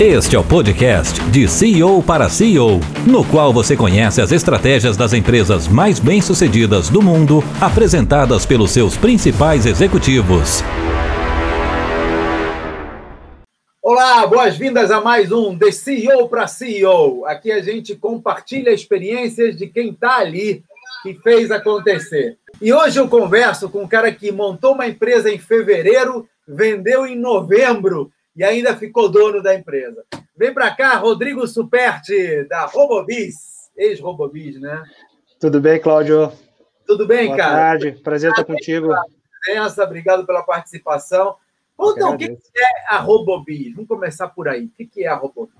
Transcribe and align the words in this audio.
Este 0.00 0.34
é 0.34 0.38
o 0.40 0.42
podcast 0.42 1.22
de 1.30 1.46
CEO 1.46 2.02
para 2.02 2.28
CEO, 2.28 2.80
no 3.06 3.24
qual 3.24 3.52
você 3.52 3.76
conhece 3.76 4.20
as 4.20 4.32
estratégias 4.32 4.96
das 4.96 5.12
empresas 5.12 5.68
mais 5.68 6.00
bem-sucedidas 6.00 6.90
do 6.90 7.00
mundo, 7.00 7.44
apresentadas 7.60 8.44
pelos 8.44 8.72
seus 8.72 8.96
principais 8.96 9.66
executivos. 9.66 10.64
Olá, 13.80 14.26
boas-vindas 14.26 14.90
a 14.90 15.00
mais 15.00 15.30
um 15.30 15.56
The 15.56 15.70
CEO 15.70 16.28
para 16.28 16.48
CEO. 16.48 17.24
Aqui 17.26 17.52
a 17.52 17.62
gente 17.62 17.94
compartilha 17.94 18.70
experiências 18.70 19.56
de 19.56 19.68
quem 19.68 19.90
está 19.90 20.16
ali 20.16 20.64
que 21.04 21.14
fez 21.22 21.52
acontecer. 21.52 22.36
E 22.60 22.72
hoje 22.72 22.98
eu 22.98 23.06
converso 23.06 23.68
com 23.68 23.84
um 23.84 23.88
cara 23.88 24.10
que 24.10 24.32
montou 24.32 24.74
uma 24.74 24.88
empresa 24.88 25.30
em 25.30 25.38
fevereiro, 25.38 26.26
vendeu 26.48 27.06
em 27.06 27.14
novembro 27.14 28.10
e 28.36 28.42
ainda 28.42 28.76
ficou 28.76 29.08
dono 29.08 29.42
da 29.42 29.54
empresa. 29.54 30.04
Vem 30.36 30.52
para 30.52 30.74
cá, 30.74 30.96
Rodrigo 30.96 31.46
Superti, 31.46 32.44
da 32.48 32.66
Robobis, 32.66 33.70
ex-Robobis, 33.76 34.60
né? 34.60 34.82
Tudo 35.38 35.60
bem, 35.60 35.80
Cláudio? 35.80 36.32
Tudo 36.86 37.06
bem, 37.06 37.26
Boa 37.26 37.36
cara? 37.36 37.50
Boa 37.50 37.60
tarde, 37.60 37.92
prazer 38.02 38.30
estar 38.30 38.44
contigo. 38.44 38.88
Presença, 39.44 39.84
obrigado 39.84 40.26
pela 40.26 40.42
participação. 40.42 41.36
Conta 41.76 42.08
o 42.08 42.16
que 42.16 42.24
é 42.26 42.94
a 42.94 42.98
Robobis. 42.98 43.74
Vamos 43.74 43.88
começar 43.88 44.28
por 44.28 44.48
aí. 44.48 44.66
O 44.66 44.70
que 44.88 45.04
é 45.04 45.08
a 45.08 45.14
Robobis? 45.14 45.54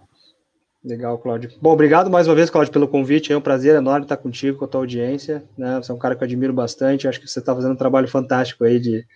Legal, 0.84 1.16
Cláudio. 1.16 1.50
Bom, 1.62 1.72
obrigado 1.72 2.10
mais 2.10 2.28
uma 2.28 2.34
vez, 2.34 2.50
Cláudio, 2.50 2.72
pelo 2.72 2.86
convite. 2.86 3.32
É 3.32 3.36
um 3.36 3.41
prazer 3.41 3.74
enorme 3.74 4.04
estar 4.04 4.18
contigo, 4.18 4.58
com 4.58 4.66
a 4.66 4.68
tua 4.68 4.82
audiência. 4.82 5.42
Né? 5.56 5.77
Você 5.77 5.91
é 5.91 5.94
um 5.94 5.98
cara 5.98 6.14
que 6.14 6.22
eu 6.22 6.27
admiro 6.27 6.52
bastante. 6.52 7.08
Acho 7.08 7.18
que 7.18 7.27
você 7.27 7.38
está 7.38 7.54
fazendo 7.54 7.72
um 7.72 7.77
trabalho 7.77 8.06
fantástico 8.06 8.64
aí 8.64 8.78
de, 8.78 9.06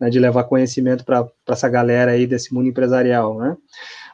né, 0.00 0.10
de 0.10 0.18
levar 0.18 0.44
conhecimento 0.44 1.04
para 1.04 1.28
essa 1.48 1.68
galera 1.68 2.12
aí 2.12 2.26
desse 2.26 2.52
mundo 2.52 2.68
empresarial, 2.68 3.38
né? 3.38 3.56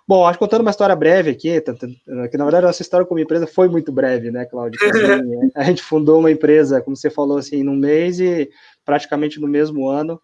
Bom, 0.07 0.27
acho 0.27 0.37
que 0.37 0.45
contando 0.45 0.63
uma 0.63 0.71
história 0.71 0.97
breve 0.97 1.31
aqui, 1.31 1.61
que 1.61 2.37
na 2.37 2.45
verdade 2.45 2.65
a 2.65 2.69
nossa 2.69 2.83
história 2.83 3.07
como 3.07 3.21
empresa 3.21 3.47
foi 3.47 3.69
muito 3.69 3.93
breve, 3.93 4.31
né, 4.31 4.45
Cláudio? 4.45 4.79
A 5.55 5.63
gente 5.63 5.83
fundou 5.83 6.19
uma 6.19 6.31
empresa, 6.31 6.83
como 6.83 6.97
você 6.97 7.09
falou, 7.09 7.39
assim, 7.39 7.63
num 7.63 7.77
mês 7.77 8.19
e 8.19 8.51
praticamente 8.85 9.41
no 9.41 9.47
mesmo 9.47 9.89
ano 9.89 10.21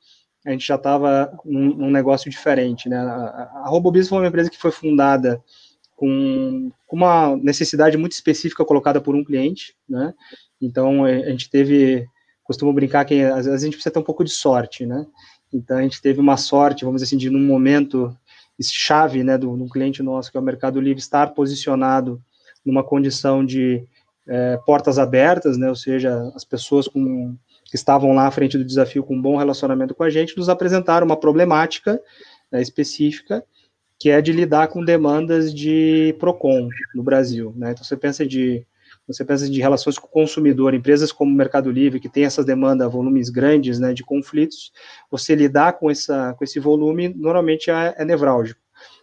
a 0.47 0.51
gente 0.51 0.67
já 0.67 0.77
estava 0.77 1.33
num, 1.45 1.75
num, 1.75 1.91
negócio 1.91 2.31
diferente, 2.31 2.89
né? 2.89 2.97
A, 2.97 3.51
a 3.65 3.69
Robobis 3.69 4.09
foi 4.09 4.19
uma 4.19 4.29
empresa 4.29 4.49
que 4.49 4.59
foi 4.59 4.71
fundada 4.71 5.43
com, 5.97 6.71
com 6.87 6.97
uma 6.97 7.37
necessidade 7.37 7.97
muito 7.97 8.13
específica 8.13 8.65
colocada 8.65 9.01
por 9.01 9.15
um 9.15 9.25
cliente, 9.25 9.75
né? 9.89 10.15
Então 10.61 11.05
a 11.05 11.31
gente 11.31 11.51
teve, 11.51 12.07
costumo 12.45 12.73
brincar 12.73 13.05
que 13.05 13.23
às 13.23 13.47
vezes 13.47 13.63
a 13.63 13.65
gente 13.65 13.75
precisa 13.75 13.93
ter 13.93 13.99
um 13.99 14.05
pouco 14.05 14.25
de 14.25 14.31
sorte, 14.31 14.87
né? 14.87 15.07
Então 15.53 15.79
a 15.79 15.83
gente 15.83 16.01
teve 16.01 16.21
uma 16.21 16.37
sorte, 16.37 16.85
vamos 16.85 17.01
dizer 17.01 17.09
assim, 17.09 17.19
de 17.19 17.31
num 17.31 17.45
momento 17.45 18.17
chave, 18.61 19.23
né, 19.23 19.39
do, 19.39 19.57
do 19.57 19.69
cliente 19.69 20.03
nosso 20.03 20.31
que 20.31 20.37
é 20.37 20.41
o 20.41 20.43
Mercado 20.43 20.81
Livre 20.81 21.01
estar 21.01 21.29
posicionado 21.29 22.21
numa 22.65 22.83
condição 22.83 23.45
de 23.45 23.85
é, 24.27 24.59
portas 24.67 24.99
abertas, 24.99 25.57
né? 25.57 25.69
Ou 25.69 25.77
seja, 25.77 26.31
as 26.35 26.45
pessoas 26.45 26.87
com 26.87 27.37
que 27.65 27.77
estavam 27.77 28.15
lá 28.15 28.27
à 28.27 28.31
frente 28.31 28.57
do 28.57 28.65
desafio 28.65 29.05
com 29.05 29.15
um 29.15 29.23
bom 29.23 29.37
relacionamento 29.37 29.95
com 29.95 30.03
a 30.03 30.11
gente 30.11 30.37
nos 30.37 30.49
apresentaram 30.49 31.07
uma 31.07 31.19
problemática 31.19 32.01
né, 32.51 32.63
específica 32.63 33.45
que 33.99 34.11
é 34.11 34.23
de 34.23 34.33
lidar 34.33 34.69
com 34.69 34.85
demandas 34.85 35.53
de 35.53 36.15
Procon 36.21 36.69
no 36.95 37.03
Brasil. 37.03 37.53
Né? 37.57 37.73
Então, 37.73 37.83
você 37.83 37.97
pensa 37.97 38.25
de 38.25 38.65
você 39.09 39.25
pensa 39.25 39.49
de 39.49 39.61
relações 39.61 39.99
com 39.99 40.07
o 40.07 40.11
consumidor, 40.11 40.75
empresas 40.75 41.11
como 41.11 41.33
o 41.33 41.35
Mercado 41.35 41.71
Livre, 41.71 41.99
que 41.99 42.11
tem 42.11 42.25
essas 42.25 42.45
demandas, 42.45 42.93
volumes 42.93 43.31
grandes 43.31 43.81
né, 43.81 43.95
de 43.95 44.05
conflitos, 44.05 44.71
você 45.11 45.35
lidar 45.35 45.73
com, 45.73 45.91
essa, 45.91 46.35
com 46.35 46.45
esse 46.45 46.61
volume 46.61 47.09
normalmente 47.09 47.71
é, 47.71 47.95
é 47.97 48.05
nevrálgico. 48.05 48.61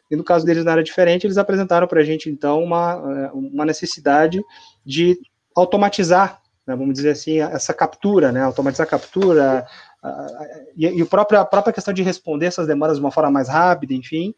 E 0.10 0.16
no 0.16 0.24
caso 0.24 0.46
deles 0.46 0.64
não 0.64 0.72
era 0.72 0.84
diferente, 0.84 1.26
eles 1.26 1.40
apresentaram 1.40 1.88
para 1.88 2.02
a 2.02 2.04
gente, 2.04 2.30
então, 2.30 2.64
uma, 2.64 3.32
uma 3.34 3.66
necessidade 3.66 4.44
de 4.86 5.18
automatizar, 5.56 6.40
né, 6.68 6.76
vamos 6.76 6.94
dizer 6.94 7.10
assim, 7.10 7.40
essa 7.40 7.74
captura, 7.74 8.32
né, 8.32 8.44
automatizar 8.44 8.86
a 8.86 8.90
captura, 8.90 9.66
e, 10.78 10.86
e 10.86 11.02
a, 11.02 11.06
própria, 11.08 11.40
a 11.40 11.46
própria 11.46 11.74
questão 11.74 11.92
de 11.92 12.04
responder 12.04 12.46
essas 12.46 12.68
demandas 12.68 12.98
de 12.98 13.04
uma 13.04 13.10
forma 13.10 13.32
mais 13.32 13.50
rápida, 13.50 13.96
enfim, 13.96 14.36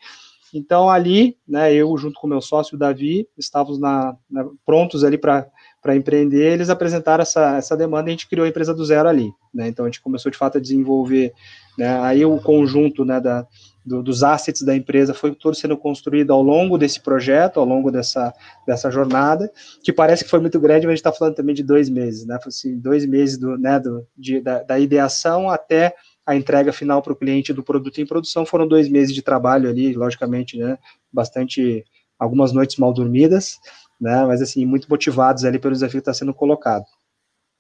então, 0.54 0.90
ali, 0.90 1.38
né, 1.48 1.74
eu, 1.74 1.96
junto 1.98 2.20
com 2.20 2.28
meu 2.28 2.42
sócio, 2.42 2.78
Davi, 2.78 3.28
estávamos 3.38 3.80
na, 3.80 4.16
na, 4.30 4.46
prontos 4.66 5.04
ali 5.04 5.18
para 5.18 5.48
empreender, 5.96 6.54
eles 6.54 6.70
apresentaram 6.70 7.22
essa, 7.22 7.58
essa 7.58 7.78
demanda 7.78 8.10
e 8.10 8.12
a 8.12 8.14
gente 8.14 8.28
criou 8.28 8.46
a 8.46 8.50
empresa 8.50 8.74
do 8.74 8.86
zero 8.86 9.08
ali. 9.08 9.32
Né, 9.54 9.68
então, 9.68 9.86
a 9.86 9.88
gente 9.88 10.02
começou, 10.02 10.32
de 10.32 10.38
fato, 10.38 10.58
a 10.58 10.62
desenvolver, 10.62 11.34
né, 11.78 12.00
aí 12.02 12.26
o 12.26 12.40
conjunto 12.40 13.06
né, 13.06 13.20
da, 13.20 13.48
do, 13.86 14.04
dos 14.04 14.24
assets 14.24 14.62
da 14.62 14.76
empresa 14.76 15.14
foi 15.14 15.34
todo 15.34 15.56
sendo 15.56 15.78
construído 15.78 16.34
ao 16.34 16.44
longo 16.44 16.78
desse 16.78 17.02
projeto, 17.02 17.60
ao 17.60 17.66
longo 17.66 17.90
dessa, 17.90 18.34
dessa 18.66 18.92
jornada, 18.92 19.50
que 19.82 19.94
parece 19.94 20.24
que 20.26 20.30
foi 20.30 20.40
muito 20.40 20.60
grande, 20.60 20.86
mas 20.86 20.94
a 20.94 20.96
gente 20.96 21.00
está 21.00 21.14
falando 21.14 21.36
também 21.36 21.56
de 21.56 21.64
dois 21.64 21.90
meses, 21.90 22.26
né, 22.26 22.38
assim, 22.46 22.78
dois 22.78 23.06
meses 23.06 23.38
do, 23.38 23.58
né, 23.58 23.80
do, 23.80 24.06
de, 24.18 24.42
da, 24.42 24.64
da 24.64 24.78
ideação 24.78 25.50
até 25.50 25.96
a 26.26 26.36
entrega 26.36 26.74
final 26.74 27.02
para 27.02 27.14
o 27.14 27.16
cliente 27.16 27.54
do 27.54 27.64
produto 27.64 28.02
em 28.02 28.06
produção. 28.06 28.46
Foram 28.46 28.68
dois 28.68 28.90
meses 28.90 29.16
de 29.16 29.22
trabalho 29.22 29.70
ali, 29.70 29.94
logicamente, 29.94 30.58
né, 30.58 30.78
bastante, 31.12 31.86
algumas 32.20 32.52
noites 32.52 32.76
mal 32.76 32.92
dormidas, 32.92 33.58
né, 34.00 34.26
mas 34.26 34.42
assim, 34.42 34.66
muito 34.66 34.90
motivados 34.90 35.44
ali 35.44 35.60
pelo 35.60 35.74
desafio 35.74 36.02
que 36.02 36.10
está 36.10 36.14
sendo 36.14 36.34
colocado. 36.34 36.86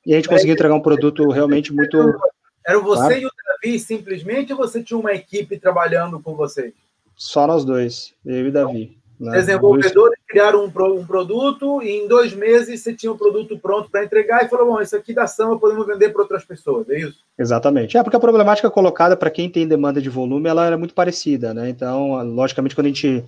E 0.06 0.14
a 0.14 0.16
gente 0.16 0.30
conseguiu 0.30 0.54
entregar 0.54 0.76
um 0.76 0.82
produto 0.82 1.30
realmente 1.30 1.74
muito... 1.74 1.98
Era 2.66 2.80
você 2.80 3.02
claro. 3.02 3.22
e 3.22 3.26
o 3.26 3.32
Davi 3.62 3.80
simplesmente 3.80 4.52
ou 4.52 4.58
você 4.58 4.84
tinha 4.84 4.98
uma 4.98 5.14
equipe 5.14 5.58
trabalhando 5.58 6.20
com 6.20 6.36
vocês? 6.36 6.74
Só 7.16 7.48
nós 7.48 7.66
dois, 7.66 8.14
eu 8.26 8.48
e 8.48 8.52
Davi. 8.52 8.98
Né? 9.20 9.32
Desenvolvedores 9.32 10.20
criaram 10.28 10.64
um, 10.64 11.00
um, 11.00 11.06
produto 11.06 11.82
e 11.82 11.90
em 11.90 12.08
dois 12.08 12.34
meses 12.34 12.82
você 12.82 12.94
tinha 12.94 13.12
o 13.12 13.16
um 13.16 13.18
produto 13.18 13.58
pronto 13.58 13.90
para 13.90 14.04
entregar 14.04 14.46
e 14.46 14.48
falou: 14.48 14.68
bom, 14.68 14.82
isso 14.82 14.96
aqui 14.96 15.12
dá 15.12 15.26
samba, 15.26 15.58
podemos 15.58 15.88
vender 15.88 16.10
para 16.10 16.22
outras 16.22 16.46
pessoas, 16.46 16.88
é 16.90 17.00
isso? 17.00 17.18
Exatamente. 17.38 17.98
É 17.98 18.04
porque 18.04 18.16
a 18.16 18.20
problemática 18.20 18.70
colocada 18.70 19.18
para 19.18 19.32
quem 19.32 19.50
tem 19.50 19.68
demanda 19.68 20.00
de 20.00 20.10
volume 20.10 20.48
ela 20.48 20.68
era 20.68 20.78
muito 20.78 20.94
parecida, 20.94 21.52
né? 21.52 21.68
Então, 21.68 22.24
logicamente, 22.24 22.76
quando 22.76 22.86
a 22.86 22.90
gente. 22.90 23.26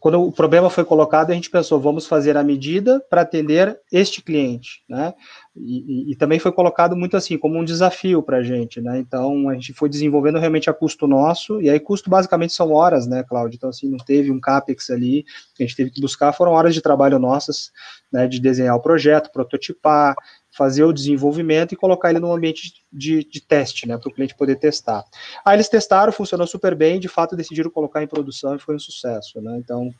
Quando 0.00 0.22
o 0.22 0.32
problema 0.32 0.70
foi 0.70 0.84
colocado, 0.84 1.30
a 1.30 1.34
gente 1.34 1.50
pensou, 1.50 1.80
vamos 1.80 2.06
fazer 2.06 2.36
a 2.36 2.42
medida 2.42 3.00
para 3.10 3.22
atender 3.22 3.78
este 3.92 4.22
cliente, 4.22 4.82
né? 4.88 5.14
E, 5.60 6.12
e, 6.12 6.16
também 6.16 6.38
foi 6.38 6.52
colocado 6.52 6.96
muito 6.96 7.16
assim, 7.16 7.36
como 7.36 7.58
um 7.58 7.64
desafio 7.64 8.22
para 8.22 8.38
a 8.38 8.42
gente, 8.42 8.80
né? 8.80 8.98
Então, 8.98 9.48
a 9.48 9.54
gente 9.54 9.72
foi 9.72 9.88
desenvolvendo 9.88 10.38
realmente 10.38 10.70
a 10.70 10.72
custo 10.72 11.06
nosso, 11.06 11.60
e 11.60 11.68
aí 11.68 11.80
custo 11.80 12.08
basicamente 12.08 12.52
são 12.52 12.72
horas, 12.72 13.06
né, 13.06 13.22
Cláudio? 13.22 13.56
Então, 13.56 13.70
assim, 13.70 13.88
não 13.88 13.98
teve 13.98 14.30
um 14.30 14.40
CAPEX 14.40 14.90
ali, 14.90 15.24
a 15.58 15.62
gente 15.62 15.76
teve 15.76 15.90
que 15.90 16.00
buscar, 16.00 16.32
foram 16.32 16.52
horas 16.52 16.74
de 16.74 16.80
trabalho 16.80 17.18
nossas, 17.18 17.70
né, 18.12 18.26
de 18.26 18.40
desenhar 18.40 18.76
o 18.76 18.80
projeto, 18.80 19.32
prototipar, 19.32 20.14
fazer 20.56 20.84
o 20.84 20.92
desenvolvimento 20.92 21.72
e 21.72 21.76
colocar 21.76 22.10
ele 22.10 22.18
num 22.18 22.32
ambiente 22.32 22.72
de, 22.92 23.24
de 23.24 23.40
teste, 23.40 23.86
né, 23.86 23.96
para 23.98 24.08
o 24.08 24.12
cliente 24.12 24.36
poder 24.36 24.56
testar. 24.56 25.04
Aí 25.44 25.56
eles 25.56 25.68
testaram, 25.68 26.12
funcionou 26.12 26.46
super 26.46 26.74
bem, 26.74 26.98
de 26.98 27.08
fato 27.08 27.36
decidiram 27.36 27.70
colocar 27.70 28.02
em 28.02 28.08
produção 28.08 28.54
e 28.54 28.58
foi 28.58 28.74
um 28.74 28.78
sucesso, 28.78 29.40
né? 29.40 29.58
Então, 29.58 29.90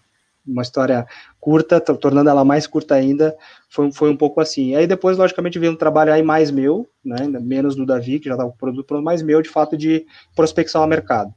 uma 0.49 0.63
história 0.63 1.07
curta, 1.39 1.81
tornando 1.81 2.31
ela 2.31 2.45
mais 2.45 2.67
curta 2.67 2.95
ainda, 2.95 3.37
foi, 3.69 3.93
foi 3.93 4.11
um 4.11 4.17
pouco 4.17 4.41
assim. 4.41 4.75
Aí 4.75 4.87
depois, 4.87 5.17
logicamente, 5.19 5.59
veio 5.59 5.73
um 5.73 5.77
trabalho 5.77 6.13
aí 6.13 6.23
mais 6.23 6.51
meu, 6.51 6.89
né, 7.05 7.27
menos 7.41 7.77
do 7.77 7.85
Davi, 7.85 8.19
que 8.19 8.29
já 8.29 8.35
estava 8.35 8.51
com 8.51 8.57
o 8.57 8.59
produto 8.59 8.87
pronto, 8.87 9.05
mais 9.05 9.23
meu, 9.23 9.43
de 9.43 9.49
fato, 9.49 9.77
de 9.77 10.07
prospecção 10.35 10.83
ao 10.83 10.89
mercado. 10.89 11.33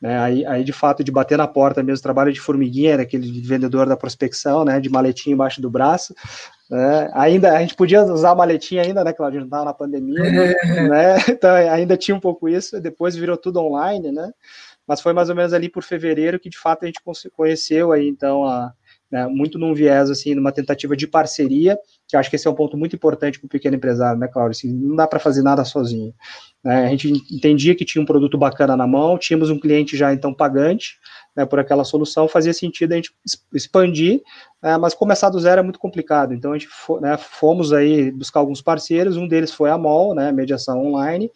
Né, 0.00 0.18
aí, 0.18 0.44
aí, 0.44 0.64
de 0.64 0.72
fato, 0.72 1.02
de 1.02 1.10
bater 1.10 1.38
na 1.38 1.46
porta 1.46 1.82
mesmo, 1.82 2.02
trabalho 2.02 2.32
de 2.32 2.40
formiguinha, 2.40 3.00
aquele 3.00 3.40
vendedor 3.40 3.86
da 3.86 3.96
prospecção, 3.96 4.64
né, 4.64 4.80
de 4.80 4.90
maletinha 4.90 5.32
embaixo 5.32 5.62
do 5.62 5.70
braço, 5.70 6.14
né, 6.68 7.10
ainda, 7.14 7.56
a 7.56 7.60
gente 7.60 7.74
podia 7.74 8.02
usar 8.02 8.32
a 8.32 8.34
maletinha 8.34 8.82
ainda, 8.82 9.02
né, 9.02 9.12
Claudio, 9.14 9.40
não 9.40 9.46
estava 9.46 9.64
na 9.64 9.72
pandemia, 9.72 10.20
né, 10.20 11.16
então 11.30 11.54
ainda 11.54 11.96
tinha 11.96 12.14
um 12.14 12.20
pouco 12.20 12.48
isso, 12.48 12.78
depois 12.82 13.16
virou 13.16 13.36
tudo 13.36 13.60
online, 13.60 14.12
né, 14.12 14.30
mas 14.86 15.00
foi 15.00 15.12
mais 15.12 15.28
ou 15.30 15.36
menos 15.36 15.52
ali 15.52 15.68
por 15.68 15.82
fevereiro 15.82 16.38
que 16.38 16.48
de 16.48 16.58
fato 16.58 16.84
a 16.84 16.86
gente 16.86 17.00
conheceu 17.34 17.92
aí 17.92 18.08
então 18.08 18.44
a, 18.44 18.72
né, 19.14 19.28
muito 19.28 19.60
num 19.60 19.72
viés 19.72 20.10
assim, 20.10 20.34
numa 20.34 20.50
tentativa 20.50 20.96
de 20.96 21.06
parceria, 21.06 21.78
que 22.08 22.16
acho 22.16 22.28
que 22.28 22.34
esse 22.34 22.48
é 22.48 22.50
um 22.50 22.54
ponto 22.54 22.76
muito 22.76 22.96
importante 22.96 23.38
para 23.38 23.46
o 23.46 23.48
pequeno 23.48 23.76
empresário, 23.76 24.18
né, 24.18 24.26
Cláudio? 24.26 24.58
Assim, 24.58 24.72
não 24.72 24.96
dá 24.96 25.06
para 25.06 25.20
fazer 25.20 25.40
nada 25.40 25.64
sozinho. 25.64 26.12
Né? 26.64 26.86
A 26.86 26.88
gente 26.88 27.12
entendia 27.30 27.76
que 27.76 27.84
tinha 27.84 28.02
um 28.02 28.06
produto 28.06 28.36
bacana 28.36 28.76
na 28.76 28.88
mão, 28.88 29.16
tínhamos 29.16 29.50
um 29.50 29.60
cliente 29.60 29.96
já 29.96 30.12
então 30.12 30.34
pagante 30.34 30.98
né, 31.36 31.46
por 31.46 31.60
aquela 31.60 31.84
solução, 31.84 32.26
fazia 32.26 32.52
sentido 32.52 32.92
a 32.92 32.96
gente 32.96 33.14
expandir, 33.52 34.20
né, 34.60 34.76
mas 34.78 34.94
começar 34.94 35.30
do 35.30 35.38
zero 35.38 35.60
é 35.60 35.62
muito 35.62 35.78
complicado. 35.78 36.34
Então 36.34 36.52
a 36.52 36.58
gente 36.58 36.68
né, 37.00 37.16
fomos 37.16 37.72
aí 37.72 38.10
buscar 38.10 38.40
alguns 38.40 38.60
parceiros, 38.60 39.16
um 39.16 39.28
deles 39.28 39.52
foi 39.52 39.70
a 39.70 39.78
MOL, 39.78 40.12
né, 40.12 40.32
mediação 40.32 40.84
online 40.84 41.30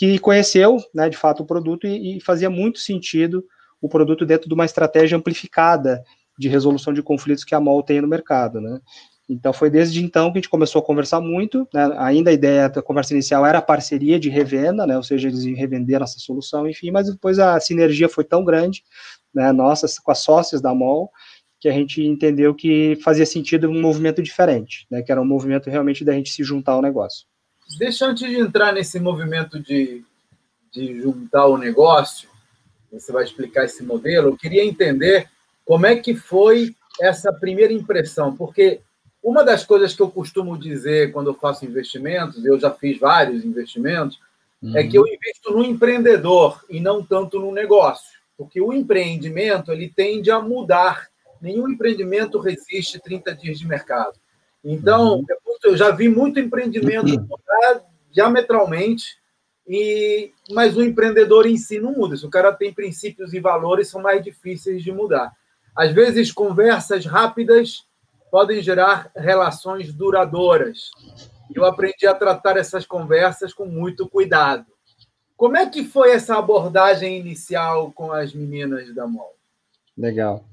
que 0.00 0.18
conheceu, 0.18 0.78
né, 0.94 1.10
de 1.10 1.16
fato, 1.18 1.42
o 1.42 1.46
produto 1.46 1.86
e, 1.86 2.16
e, 2.16 2.20
fazia 2.22 2.48
muito 2.48 2.78
sentido 2.78 3.44
o 3.82 3.86
produto 3.86 4.24
dentro 4.24 4.48
de 4.48 4.54
uma 4.54 4.64
estratégia 4.64 5.14
amplificada 5.14 6.02
de 6.38 6.48
resolução 6.48 6.94
de 6.94 7.02
conflitos 7.02 7.44
que 7.44 7.54
a 7.54 7.60
MOL 7.60 7.82
tem 7.82 8.00
no 8.00 8.08
mercado, 8.08 8.62
né. 8.62 8.80
Então, 9.28 9.52
foi 9.52 9.68
desde 9.68 10.02
então 10.02 10.32
que 10.32 10.38
a 10.38 10.40
gente 10.40 10.48
começou 10.48 10.80
a 10.80 10.84
conversar 10.84 11.20
muito, 11.20 11.68
né, 11.74 11.94
ainda 11.98 12.30
a 12.30 12.32
ideia 12.32 12.70
da 12.70 12.80
conversa 12.80 13.12
inicial 13.12 13.44
era 13.44 13.58
a 13.58 13.62
parceria 13.62 14.18
de 14.18 14.30
revenda, 14.30 14.86
né, 14.86 14.96
ou 14.96 15.02
seja, 15.02 15.28
eles 15.28 15.44
iam 15.44 15.54
revender 15.54 16.00
nossa 16.00 16.18
solução, 16.18 16.66
enfim, 16.66 16.90
mas 16.90 17.12
depois 17.12 17.38
a 17.38 17.60
sinergia 17.60 18.08
foi 18.08 18.24
tão 18.24 18.42
grande, 18.42 18.82
né, 19.34 19.52
nossa, 19.52 19.86
com 20.02 20.10
as 20.10 20.20
sócias 20.20 20.62
da 20.62 20.74
MOL, 20.74 21.10
que 21.60 21.68
a 21.68 21.72
gente 21.72 22.02
entendeu 22.02 22.54
que 22.54 22.96
fazia 23.04 23.26
sentido 23.26 23.68
um 23.68 23.78
movimento 23.82 24.22
diferente, 24.22 24.86
né, 24.90 25.02
que 25.02 25.12
era 25.12 25.20
um 25.20 25.26
movimento 25.26 25.68
realmente 25.68 26.06
da 26.06 26.14
gente 26.14 26.30
se 26.30 26.42
juntar 26.42 26.72
ao 26.72 26.80
negócio. 26.80 27.26
Deixa 27.78 28.06
antes 28.06 28.28
de 28.28 28.36
entrar 28.36 28.72
nesse 28.72 28.98
movimento 28.98 29.58
de, 29.58 30.04
de 30.72 31.00
juntar 31.00 31.46
o 31.46 31.56
negócio, 31.56 32.28
você 32.92 33.12
vai 33.12 33.24
explicar 33.24 33.64
esse 33.64 33.82
modelo, 33.82 34.30
eu 34.30 34.36
queria 34.36 34.64
entender 34.64 35.28
como 35.64 35.86
é 35.86 35.96
que 35.96 36.14
foi 36.14 36.74
essa 37.00 37.32
primeira 37.32 37.72
impressão, 37.72 38.36
porque 38.36 38.80
uma 39.22 39.44
das 39.44 39.64
coisas 39.64 39.94
que 39.94 40.02
eu 40.02 40.10
costumo 40.10 40.58
dizer 40.58 41.12
quando 41.12 41.28
eu 41.28 41.34
faço 41.34 41.64
investimentos, 41.64 42.44
eu 42.44 42.58
já 42.58 42.70
fiz 42.70 42.98
vários 42.98 43.44
investimentos, 43.44 44.18
uhum. 44.62 44.76
é 44.76 44.86
que 44.86 44.96
eu 44.96 45.06
invisto 45.06 45.52
no 45.52 45.64
empreendedor 45.64 46.64
e 46.68 46.80
não 46.80 47.04
tanto 47.04 47.38
no 47.38 47.52
negócio, 47.52 48.18
porque 48.36 48.60
o 48.60 48.72
empreendimento 48.72 49.70
ele 49.70 49.88
tende 49.88 50.30
a 50.30 50.40
mudar. 50.40 51.08
Nenhum 51.40 51.68
empreendimento 51.68 52.38
resiste 52.38 52.98
30 52.98 53.34
dias 53.34 53.58
de 53.58 53.66
mercado. 53.66 54.18
Então, 54.64 55.18
uhum. 55.18 55.26
eu 55.64 55.76
já 55.76 55.90
vi 55.90 56.08
muito 56.08 56.38
empreendimento 56.38 57.06
mudar 57.06 57.82
diametralmente, 58.10 59.18
e 59.66 60.32
mas 60.50 60.76
o 60.76 60.82
empreendedor 60.82 61.46
em 61.46 61.56
si 61.56 61.78
não 61.78 61.92
muda. 61.92 62.16
Se 62.16 62.26
o 62.26 62.30
cara 62.30 62.52
tem 62.52 62.72
princípios 62.72 63.32
e 63.32 63.40
valores, 63.40 63.88
são 63.88 64.02
mais 64.02 64.22
difíceis 64.22 64.82
de 64.82 64.92
mudar. 64.92 65.32
Às 65.76 65.92
vezes, 65.92 66.32
conversas 66.32 67.06
rápidas 67.06 67.86
podem 68.30 68.60
gerar 68.60 69.10
relações 69.14 69.92
duradouras. 69.92 70.90
Eu 71.54 71.64
aprendi 71.64 72.06
a 72.06 72.14
tratar 72.14 72.56
essas 72.56 72.84
conversas 72.84 73.52
com 73.52 73.64
muito 73.64 74.08
cuidado. 74.08 74.66
Como 75.36 75.56
é 75.56 75.68
que 75.68 75.84
foi 75.84 76.12
essa 76.12 76.36
abordagem 76.36 77.18
inicial 77.18 77.90
com 77.92 78.12
as 78.12 78.34
meninas 78.34 78.94
da 78.94 79.06
MOL? 79.06 79.34
Legal. 79.96 80.44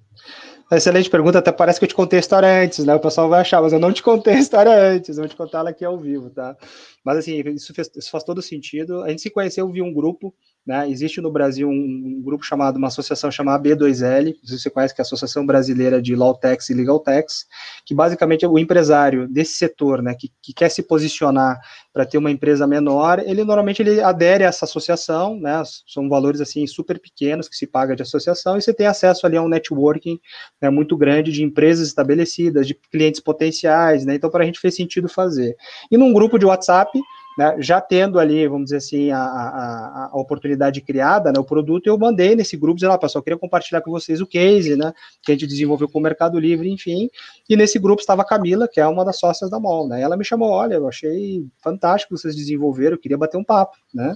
Excelente 0.70 1.10
pergunta, 1.10 1.40
até 1.40 1.50
parece 1.52 1.80
que 1.80 1.86
eu 1.86 1.88
te 1.88 1.96
contei 1.96 2.18
a 2.18 2.20
história 2.20 2.64
antes, 2.64 2.84
né? 2.84 2.94
O 2.94 3.00
pessoal 3.00 3.30
vai 3.30 3.40
achar, 3.40 3.62
mas 3.62 3.72
eu 3.72 3.80
não 3.80 3.94
te 3.94 4.04
contei 4.04 4.34
a 4.34 4.40
história 4.40 4.72
antes, 4.74 5.18
eu 5.18 5.24
vou 5.24 5.30
te 5.30 5.36
contar 5.36 5.60
ela 5.60 5.70
aqui 5.70 5.86
ao 5.86 5.98
vivo, 5.98 6.30
tá? 6.30 6.58
Mas 7.06 7.18
assim, 7.20 7.40
isso, 7.52 7.74
fez, 7.74 7.90
isso 7.96 8.12
faz 8.12 8.24
todo 8.26 8.42
sentido. 8.42 9.02
A 9.02 9.10
gente 9.10 9.22
se 9.22 9.30
conheceu 9.30 9.72
via 9.72 9.84
um 9.84 9.94
grupo 9.94 10.36
né? 10.68 10.90
Existe 10.90 11.22
no 11.22 11.32
Brasil 11.32 11.70
um, 11.70 11.72
um, 11.72 12.22
grupo 12.22 12.44
chamado, 12.44 12.76
uma 12.76 12.88
associação 12.88 13.32
chamada 13.32 13.64
B2L, 13.64 14.36
se 14.44 14.60
você 14.60 14.70
conhece, 14.70 14.94
que 14.94 15.00
é 15.00 15.04
a 15.04 15.06
Associação 15.06 15.46
Brasileira 15.46 16.02
de 16.02 16.14
Law 16.14 16.36
Tax 16.36 16.70
e 16.70 16.74
Legal 16.74 17.00
Tax, 17.00 17.46
que 17.86 17.96
basicamente 17.96 18.44
é 18.44 18.50
o 18.50 18.60
empresário 18.60 19.30
desse 19.30 19.54
setor, 19.54 20.04
né, 20.04 20.14
que, 20.14 20.30
que 20.42 20.54
quer 20.54 20.68
se 20.68 20.84
posicionar 20.84 21.58
para 21.94 22.06
ter 22.06 22.18
uma 22.18 22.30
empresa 22.30 22.68
menor, 22.68 23.20
ele 23.20 23.46
normalmente 23.46 23.82
ele 23.82 24.02
adere 24.02 24.44
a 24.44 24.48
essa 24.48 24.66
associação, 24.66 25.40
né, 25.40 25.64
são 25.88 26.10
valores 26.10 26.42
assim 26.42 26.68
super 26.68 27.00
pequenos 27.00 27.48
que 27.48 27.56
se 27.56 27.66
paga 27.66 27.96
de 27.96 28.02
associação, 28.02 28.58
e 28.58 28.62
você 28.62 28.74
tem 28.74 28.88
acesso 28.88 29.26
ali 29.26 29.38
a 29.38 29.42
um 29.42 29.48
networking 29.48 30.20
né, 30.62 30.70
muito 30.70 30.98
grande 30.98 31.32
de 31.32 31.44
empresas 31.44 31.88
estabelecidas, 31.88 32.68
de 32.68 32.74
clientes 32.74 33.22
potenciais, 33.22 34.06
né, 34.06 34.16
então 34.16 34.30
para 34.30 34.44
a 34.44 34.46
gente 34.46 34.60
fez 34.60 34.76
sentido 34.76 35.08
fazer. 35.08 35.56
E 35.90 35.98
num 35.98 36.12
grupo 36.12 36.38
de 36.38 36.46
WhatsApp, 36.46 36.92
né, 37.38 37.56
já 37.60 37.80
tendo 37.80 38.20
ali, 38.20 38.48
vamos 38.48 38.66
dizer 38.66 38.78
assim, 38.78 39.12
a, 39.12 39.20
a, 39.20 40.10
a 40.12 40.18
oportunidade 40.18 40.82
criada, 40.82 41.32
né, 41.32 41.40
o 41.40 41.44
produto, 41.44 41.86
eu 41.86 41.98
mandei 41.98 42.36
nesse 42.36 42.58
grupo, 42.58 42.76
dizendo, 42.76 42.94
ah, 42.94 42.98
pessoal, 42.98 43.24
queria 43.24 43.38
compartilhar 43.38 43.82
com 43.82 43.92
vocês 43.92 44.20
o 44.20 44.26
case, 44.26 44.76
né, 44.76 44.92
que 45.22 45.32
a 45.32 45.36
gente 45.36 45.46
desenvolveu 45.46 45.88
com 45.88 46.00
o 46.00 46.02
Mercado 46.02 46.40
Livre, 46.40 46.70
enfim, 46.70 47.10
e 47.48 47.56
nesse 47.56 47.78
grupo 47.78 48.02
estava 48.02 48.24
a 48.24 48.26
Camila, 48.26 48.68
que 48.68 48.80
é 48.80 48.88
uma 48.88 49.06
das 49.06 49.20
sócias 49.20 49.52
da 49.52 49.60
MOL, 49.60 49.88
né, 49.88 50.02
ela 50.02 50.18
me 50.18 50.26
chamou, 50.26 50.50
olha, 50.50 50.76
eu 50.76 50.88
achei 50.88 51.46
fantástico 51.62 52.18
vocês 52.18 52.36
desenvolveram, 52.36 52.96
eu 52.96 53.00
queria 53.00 53.18
bater 53.18 53.38
um 53.38 53.44
papo, 53.44 53.78
né, 53.94 54.16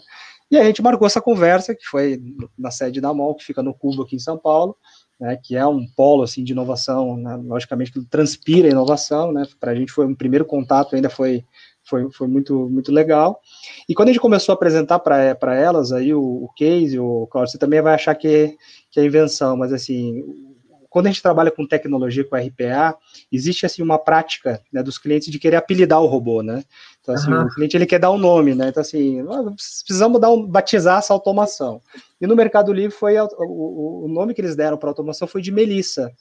e 0.50 0.58
a 0.58 0.64
gente 0.64 0.82
marcou 0.82 1.06
essa 1.06 1.22
conversa, 1.22 1.76
que 1.76 1.86
foi 1.86 2.22
na 2.58 2.72
sede 2.72 3.00
da 3.00 3.14
MOL, 3.14 3.36
que 3.36 3.46
fica 3.46 3.62
no 3.62 3.74
Cubo 3.74 4.02
aqui 4.02 4.18
em 4.18 4.20
São 4.20 4.38
Paulo, 4.38 4.76
né, 5.20 5.38
que 5.42 5.56
é 5.56 5.66
um 5.66 5.86
polo 5.96 6.24
assim 6.24 6.44
de 6.44 6.52
inovação, 6.52 7.16
né, 7.16 7.36
logicamente 7.36 7.92
que 7.92 8.04
transpira 8.06 8.68
inovação, 8.68 9.32
né, 9.32 9.44
para 9.60 9.72
a 9.72 9.76
gente 9.76 9.92
foi 9.92 10.08
um 10.08 10.16
primeiro 10.16 10.44
contato, 10.44 10.96
ainda 10.96 11.10
foi 11.10 11.46
foi, 11.92 12.10
foi 12.10 12.28
muito, 12.28 12.70
muito 12.70 12.90
legal. 12.90 13.42
E 13.88 13.94
quando 13.94 14.08
a 14.08 14.12
gente 14.14 14.22
começou 14.22 14.54
a 14.54 14.56
apresentar 14.56 15.00
para 15.00 15.54
elas 15.54 15.92
aí 15.92 16.14
o, 16.14 16.22
o 16.22 16.50
case, 16.56 16.98
o 16.98 17.28
Cláudio, 17.28 17.52
você 17.52 17.58
também 17.58 17.82
vai 17.82 17.94
achar 17.94 18.16
que, 18.16 18.58
que 18.90 19.00
é 19.00 19.04
invenção, 19.04 19.58
mas 19.58 19.74
assim, 19.74 20.24
quando 20.90 21.08
a 21.08 21.10
gente 21.10 21.22
trabalha 21.22 21.52
com 21.52 21.68
tecnologia, 21.68 22.24
com 22.24 22.36
RPA, 22.36 22.98
existe 23.32 23.66
assim 23.66 23.82
uma 23.82 23.98
prática 23.98 24.62
né, 24.72 24.82
dos 24.82 24.98
clientes 24.98 25.30
de 25.30 25.40
querer 25.40 25.58
apelidar 25.58 26.02
o 26.02 26.06
robô, 26.06 26.42
né? 26.42 26.64
Então, 27.02 27.16
assim, 27.16 27.32
uhum. 27.32 27.44
o 27.44 27.50
cliente 27.50 27.76
ele 27.76 27.86
quer 27.86 28.00
dar 28.00 28.12
um 28.12 28.18
nome, 28.18 28.54
né? 28.54 28.70
Então, 28.70 28.82
assim, 28.82 29.24
precisamos 29.56 30.20
dar 30.20 30.30
um, 30.32 30.46
batizar 30.46 31.00
essa 31.00 31.14
automação. 31.14 31.82
E 32.20 32.28
no 32.28 32.36
Mercado 32.36 32.72
Livre 32.72 32.96
foi 32.96 33.18
o, 33.20 34.06
o, 34.06 34.08
nome 34.08 34.34
que 34.34 34.42
eles 34.42 34.56
deram 34.56 34.78
para 34.78 34.90
automação 34.90 35.28
foi 35.28 35.42
de 35.42 35.52
Melissa, 35.52 36.12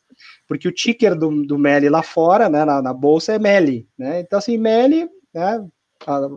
porque 0.49 0.69
o 0.69 0.73
ticker 0.73 1.17
do, 1.17 1.45
do 1.45 1.59
Meli 1.59 1.89
lá 1.89 2.03
fora, 2.03 2.49
né, 2.49 2.65
na, 2.65 2.81
na 2.81 2.95
bolsa 2.95 3.33
é 3.33 3.39
Meli, 3.39 3.89
né? 3.99 4.21
Então, 4.21 4.39
assim, 4.39 4.57
Meli 4.57 5.09
né? 5.35 5.67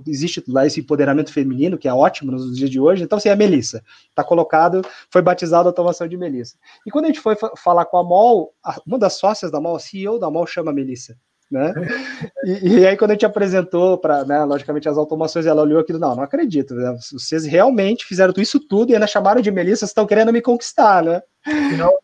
Existe 0.05 0.43
lá 0.47 0.65
esse 0.65 0.81
empoderamento 0.81 1.31
feminino, 1.31 1.77
que 1.77 1.87
é 1.87 1.93
ótimo 1.93 2.31
nos 2.31 2.55
dias 2.55 2.69
de 2.69 2.79
hoje. 2.79 3.03
Então, 3.03 3.17
assim, 3.17 3.29
é 3.29 3.35
Melissa. 3.35 3.81
Está 4.09 4.23
colocado, 4.23 4.81
foi 5.09 5.21
batizado 5.21 5.69
a 5.69 5.71
automação 5.71 6.07
de 6.07 6.17
Melissa. 6.17 6.57
E 6.85 6.91
quando 6.91 7.05
a 7.05 7.07
gente 7.07 7.21
foi 7.21 7.35
falar 7.55 7.85
com 7.85 7.97
a 7.97 8.03
MOL, 8.03 8.53
uma 8.85 8.99
das 8.99 9.13
sócias 9.13 9.49
da 9.49 9.61
MOL, 9.61 9.77
a 9.77 9.79
CEO 9.79 10.19
da 10.19 10.29
MOL, 10.29 10.45
chama 10.45 10.73
Melissa. 10.73 11.15
Né? 11.49 11.73
E, 12.45 12.79
e, 12.79 12.85
aí, 12.85 12.97
quando 12.97 13.11
a 13.11 13.13
gente 13.13 13.25
apresentou 13.25 13.97
para, 13.97 14.25
né, 14.25 14.43
logicamente, 14.43 14.89
as 14.89 14.97
automações, 14.97 15.45
ela 15.45 15.61
olhou 15.61 15.79
aquilo, 15.79 15.97
não, 15.97 16.13
não 16.13 16.23
acredito, 16.23 16.73
né? 16.75 16.93
vocês 17.09 17.45
realmente 17.45 18.05
fizeram 18.05 18.33
isso 18.35 18.59
tudo 18.59 18.91
e 18.91 18.95
ainda 18.95 19.07
chamaram 19.07 19.41
de 19.41 19.49
Melissa, 19.49 19.79
vocês 19.79 19.91
estão 19.91 20.05
querendo 20.05 20.33
me 20.33 20.41
conquistar, 20.41 21.01
né? 21.01 21.21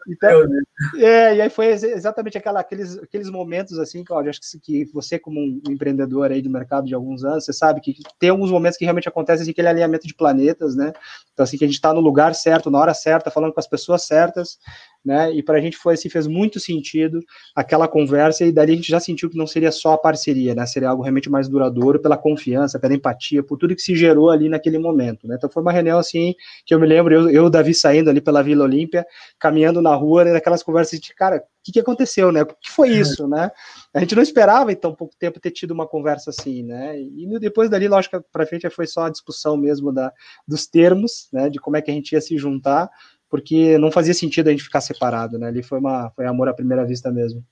Então, 0.08 0.48
né? 0.48 0.62
é, 0.98 1.36
e 1.36 1.42
aí 1.42 1.50
foi 1.50 1.68
exatamente 1.68 2.38
aquela, 2.38 2.60
aqueles, 2.60 2.98
aqueles 2.98 3.30
momentos 3.30 3.80
assim, 3.80 4.04
Claudio, 4.04 4.30
acho 4.30 4.42
que, 4.42 4.60
que 4.60 4.92
você 4.94 5.18
como 5.18 5.40
um 5.40 5.62
empreendedor 5.70 6.32
aí 6.32 6.42
do 6.42 6.50
mercado 6.50 6.86
de 6.86 6.94
alguns 6.94 7.24
anos, 7.24 7.46
você 7.46 7.54
sabe 7.54 7.80
que 7.80 7.96
tem 8.20 8.30
alguns 8.30 8.52
momentos 8.52 8.78
que 8.78 8.84
realmente 8.84 9.08
acontece 9.08 9.44
assim, 9.44 9.52
aquele 9.52 9.68
alinhamento 9.68 10.08
de 10.08 10.14
planetas, 10.14 10.76
né? 10.76 10.92
Então 11.34 11.44
assim, 11.44 11.58
que 11.58 11.64
a 11.64 11.68
gente 11.68 11.76
está 11.76 11.94
no 11.94 12.02
lugar 12.02 12.36
certo, 12.36 12.70
na 12.70 12.80
hora 12.80 12.94
certa, 12.94 13.32
falando 13.32 13.54
com 13.54 13.60
as 13.60 13.68
pessoas 13.68 14.06
certas, 14.06 14.58
né? 15.04 15.34
E 15.34 15.42
para 15.42 15.58
a 15.58 15.62
gente 15.62 15.78
foi 15.78 15.94
assim, 15.94 16.10
fez 16.10 16.28
muito 16.28 16.60
sentido 16.60 17.22
aquela 17.56 17.88
conversa 17.88 18.44
e 18.46 18.52
dali 18.52 18.74
a 18.74 18.76
gente 18.76 18.90
já 18.90 19.00
sentiu 19.00 19.30
que 19.30 19.38
não 19.38 19.48
seria 19.48 19.72
só 19.72 19.94
a 19.94 19.98
parceria, 19.98 20.54
né? 20.54 20.66
Seria 20.66 20.90
algo 20.90 21.02
realmente 21.02 21.30
mais 21.30 21.48
duradouro 21.48 22.02
pela 22.02 22.18
confiança, 22.18 22.80
pela 22.80 22.94
empatia, 22.94 23.42
por 23.42 23.58
tudo 23.58 23.76
que 23.76 23.82
se 23.82 23.96
gerou 23.96 24.30
ali 24.30 24.50
naquele 24.50 24.78
momento, 24.78 25.28
né? 25.28 25.36
Então 25.38 25.50
foi 25.50 25.62
uma 25.62 25.72
reunião 25.72 25.98
assim 25.98 26.36
que 26.66 26.74
eu 26.74 26.80
me 26.80 26.88
lembro, 26.88 27.14
eu, 27.14 27.30
eu 27.30 27.50
Davi 27.50 27.74
saindo 27.74 28.10
ali 28.10 28.20
pela 28.20 28.44
Vila 28.44 28.66
Olímpia, 28.66 29.06
caminhando 29.40 29.82
na 29.82 29.96
rua, 29.96 30.26
né, 30.26 30.34
naquelas 30.34 30.62
conversas 30.62 31.00
de, 31.00 31.14
cara, 31.16 31.38
o 31.38 31.42
que, 31.64 31.72
que 31.72 31.80
aconteceu, 31.80 32.32
né? 32.32 32.42
O 32.42 32.46
que 32.46 32.70
foi 32.70 32.90
isso, 32.90 33.28
né? 33.28 33.50
A 33.94 34.00
gente 34.00 34.16
não 34.16 34.22
esperava, 34.22 34.72
em 34.72 34.76
tão 34.76 34.94
pouco 34.94 35.16
tempo, 35.18 35.40
ter 35.40 35.52
tido 35.52 35.72
uma 35.72 35.88
conversa 35.88 36.30
assim, 36.30 36.64
né? 36.64 37.00
E 37.00 37.40
depois 37.40 37.70
dali, 37.70 37.88
lógico, 37.88 38.24
para 38.32 38.46
frente 38.46 38.70
foi 38.70 38.86
só 38.86 39.06
a 39.06 39.10
discussão 39.10 39.56
mesmo 39.56 39.94
da, 39.94 40.12
dos 40.48 40.68
termos, 40.68 41.30
né? 41.32 41.50
De 41.50 41.60
como 41.60 41.78
é 41.78 41.82
que 41.82 41.90
a 41.90 41.94
gente 41.94 42.12
ia 42.12 42.22
se 42.22 42.38
juntar, 42.38 42.90
porque 43.30 43.78
não 43.78 43.92
fazia 43.92 44.14
sentido 44.14 44.50
a 44.50 44.52
gente 44.52 44.64
ficar 44.64 44.82
separado, 44.82 45.40
né? 45.40 45.48
Ali 45.48 45.64
foi, 45.64 45.80
uma, 45.80 46.10
foi 46.12 46.26
amor 46.26 46.50
à 46.50 46.54
primeira 46.54 46.86
vista 46.86 47.10
mesmo. 47.12 47.44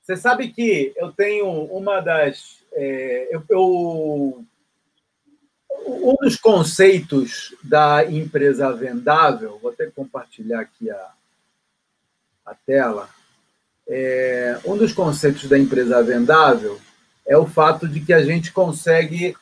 Você 0.00 0.16
sabe 0.16 0.48
que 0.48 0.92
eu 0.96 1.12
tenho 1.12 1.46
uma 1.46 2.00
das. 2.00 2.64
É, 2.72 3.28
eu, 3.30 3.44
eu 3.48 4.44
um 5.86 6.14
dos 6.20 6.36
conceitos 6.36 7.54
da 7.62 8.04
empresa 8.04 8.72
vendável, 8.72 9.58
vou 9.60 9.70
até 9.70 9.86
compartilhar 9.86 10.60
aqui 10.60 10.90
a, 10.90 11.10
a 12.46 12.54
tela. 12.54 13.08
É, 13.88 14.58
um 14.64 14.76
dos 14.76 14.92
conceitos 14.92 15.48
da 15.48 15.58
empresa 15.58 16.02
vendável 16.02 16.80
é 17.26 17.36
o 17.36 17.46
fato 17.46 17.88
de 17.88 18.00
que 18.00 18.12
a 18.12 18.24
gente 18.24 18.52
consegue 18.52 19.34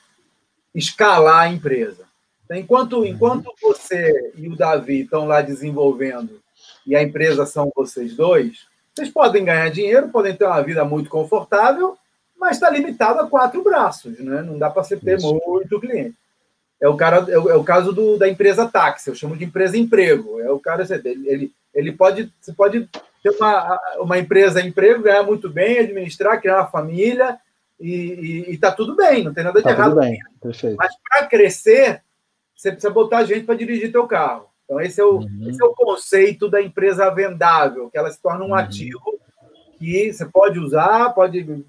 escalar 0.75 1.43
a 1.43 1.49
empresa. 1.49 2.05
Então, 2.45 2.57
enquanto, 2.57 2.99
uhum. 2.99 3.07
enquanto 3.07 3.53
você 3.63 4.33
e 4.35 4.49
o 4.49 4.57
Davi 4.57 5.03
estão 5.03 5.27
lá 5.27 5.41
desenvolvendo 5.41 6.41
e 6.87 6.97
a 6.97 7.03
empresa 7.03 7.47
são 7.47 7.71
vocês 7.75 8.15
dois, 8.15 8.67
vocês 8.95 9.09
podem 9.09 9.45
ganhar 9.45 9.71
dinheiro, 9.71 10.09
podem 10.09 10.35
ter 10.35 10.45
uma 10.45 10.63
vida 10.63 10.85
muito 10.85 11.09
confortável, 11.09 11.97
mas 12.41 12.57
está 12.57 12.71
limitado 12.71 13.21
a 13.21 13.27
quatro 13.27 13.63
braços, 13.63 14.19
né? 14.19 14.41
Não 14.41 14.59
dá 14.59 14.71
para 14.71 14.83
você 14.83 14.97
ter 14.97 15.19
Isso. 15.19 15.41
muito 15.47 15.79
cliente. 15.79 16.17
É 16.81 16.89
o, 16.89 16.97
cara, 16.97 17.27
é 17.29 17.39
o, 17.39 17.51
é 17.51 17.55
o 17.55 17.63
caso 17.63 17.93
do, 17.93 18.17
da 18.17 18.27
empresa 18.27 18.67
táxi, 18.67 19.11
eu 19.11 19.15
chamo 19.15 19.37
de 19.37 19.45
empresa 19.45 19.77
emprego. 19.77 20.41
É 20.41 20.51
o 20.51 20.59
cara, 20.59 20.87
ele, 21.05 21.53
ele 21.75 21.93
pode, 21.93 22.33
você 22.41 22.55
pode 22.55 22.89
ter 23.23 23.31
uma, 23.37 23.79
uma 23.99 24.19
empresa 24.19 24.63
emprego, 24.63 25.03
ganhar 25.03 25.23
muito 25.23 25.51
bem, 25.51 25.79
administrar, 25.79 26.41
criar 26.41 26.57
uma 26.57 26.71
família, 26.71 27.39
e 27.79 28.47
está 28.49 28.73
tudo 28.73 28.97
bem, 28.97 29.25
não 29.25 29.35
tem 29.35 29.45
nada 29.45 29.59
de 29.59 29.65
tá 29.65 29.71
errado. 29.71 29.91
Tudo 29.91 30.01
bem, 30.01 30.19
perfeito. 30.41 30.77
Mas 30.79 30.95
para 31.07 31.27
crescer, 31.27 32.03
você 32.57 32.73
precisa 32.73 32.93
botar 32.93 33.25
gente 33.25 33.45
para 33.45 33.55
dirigir 33.55 33.93
teu 33.93 34.07
carro. 34.07 34.49
Então, 34.65 34.81
esse 34.81 35.01
é, 35.01 35.05
o, 35.05 35.19
uhum. 35.19 35.49
esse 35.49 35.63
é 35.63 35.65
o 35.65 35.75
conceito 35.75 36.49
da 36.49 36.63
empresa 36.63 37.11
vendável, 37.11 37.91
que 37.91 37.99
ela 37.99 38.11
se 38.11 38.21
torna 38.23 38.45
um 38.45 38.49
uhum. 38.49 38.55
ativo 38.55 39.20
que 39.81 40.13
você 40.13 40.27
pode 40.27 40.59
usar, 40.59 41.09
pode 41.15 41.65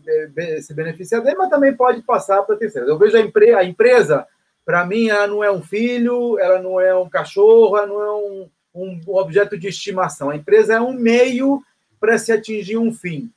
se 0.60 0.74
beneficiar 0.74 1.24
dele, 1.24 1.38
mas 1.38 1.50
também 1.50 1.74
pode 1.74 2.02
passar 2.02 2.44
para 2.44 2.58
terceiros. 2.58 2.90
Eu 2.90 2.98
vejo 2.98 3.16
a, 3.16 3.22
empre 3.22 3.54
a 3.54 3.64
empresa 3.64 4.28
para 4.66 4.86
mim, 4.86 5.08
ela 5.08 5.28
não 5.28 5.42
é 5.42 5.50
um 5.50 5.62
filho, 5.62 6.38
ela 6.38 6.62
não 6.62 6.80
é 6.80 6.94
um 6.94 7.10
cachorro, 7.10 7.78
ela 7.78 7.88
não 7.88 8.02
é 8.02 8.12
um, 8.12 8.50
um, 8.76 9.02
objeto 9.08 9.58
de 9.58 9.70
estimação. 9.70 10.30
A 10.30 10.36
empresa 10.36 10.74
é 10.74 10.82
um 10.82 10.92
meio 10.92 11.64
para 12.02 12.18
se 12.18 12.34
atingir 12.34 12.78
um 12.78 12.94
fim. 12.94 13.32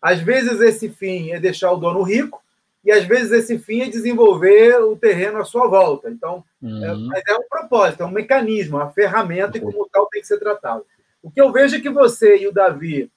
Às 0.00 0.20
vezes 0.20 0.60
esse 0.60 0.88
fim 0.88 1.32
é 1.32 1.40
deixar 1.40 1.72
o 1.72 1.76
dono 1.76 2.02
rico, 2.02 2.40
e 2.84 2.92
às 2.92 3.04
vezes 3.04 3.32
esse 3.32 3.58
fim 3.58 3.82
é 3.82 3.88
desenvolver 3.88 4.80
o 4.80 4.96
terreno 4.96 5.38
à 5.38 5.44
sua 5.44 5.66
volta. 5.66 6.08
Então, 6.08 6.44
é, 6.62 6.66
uhum. 6.66 6.84
é, 6.84 6.94
mas 6.94 7.22
é 7.28 7.34
um 7.34 7.48
propósito, 7.48 8.04
é 8.04 8.06
um 8.06 8.10
mecanismo, 8.10 8.78
uma 8.78 8.90
ferramenta 8.90 9.58
e 9.58 9.60
como 9.60 9.88
tal 9.92 10.06
tem 10.06 10.22
que 10.22 10.28
ser 10.28 10.38
tratado. 10.38 10.86
O 11.20 11.30
que 11.30 11.40
eu 11.40 11.52
vejo 11.52 11.76
é 11.76 11.80
que 11.80 11.90
você 11.90 12.38
e 12.38 12.46
o 12.46 12.52
Davi 12.52 13.10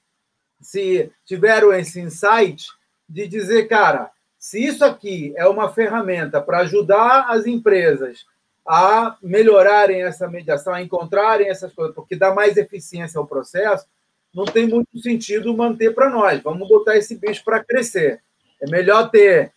se 0.64 1.12
tiveram 1.26 1.74
esse 1.74 2.00
insight 2.00 2.68
de 3.08 3.28
dizer, 3.28 3.68
cara, 3.68 4.10
se 4.40 4.64
isso 4.64 4.84
aqui 4.84 5.34
é 5.38 5.48
uma 5.48 5.72
ferramenta 5.72 6.42
para 6.42 6.60
ajudar 6.60 7.28
as 7.30 7.46
empresas 7.46 8.26
a 8.66 9.18
melhorarem 9.22 10.04
essa 10.04 10.28
mediação, 10.28 10.74
a 10.74 10.82
encontrarem 10.82 11.50
essas 11.50 11.74
coisas, 11.74 11.94
porque 11.94 12.16
dá 12.16 12.34
mais 12.34 12.58
eficiência 12.58 13.20
ao 13.20 13.28
processo, 13.28 13.86
não 14.34 14.46
tem 14.46 14.68
muito 14.68 15.00
sentido 15.00 15.56
manter 15.56 15.94
para 15.94 16.10
nós. 16.10 16.42
Vamos 16.42 16.68
botar 16.68 16.98
esse 16.98 17.16
bicho 17.16 17.44
para 17.44 17.64
crescer. 17.64 18.22
É 18.62 18.70
melhor 18.70 19.12
ter 19.12 19.54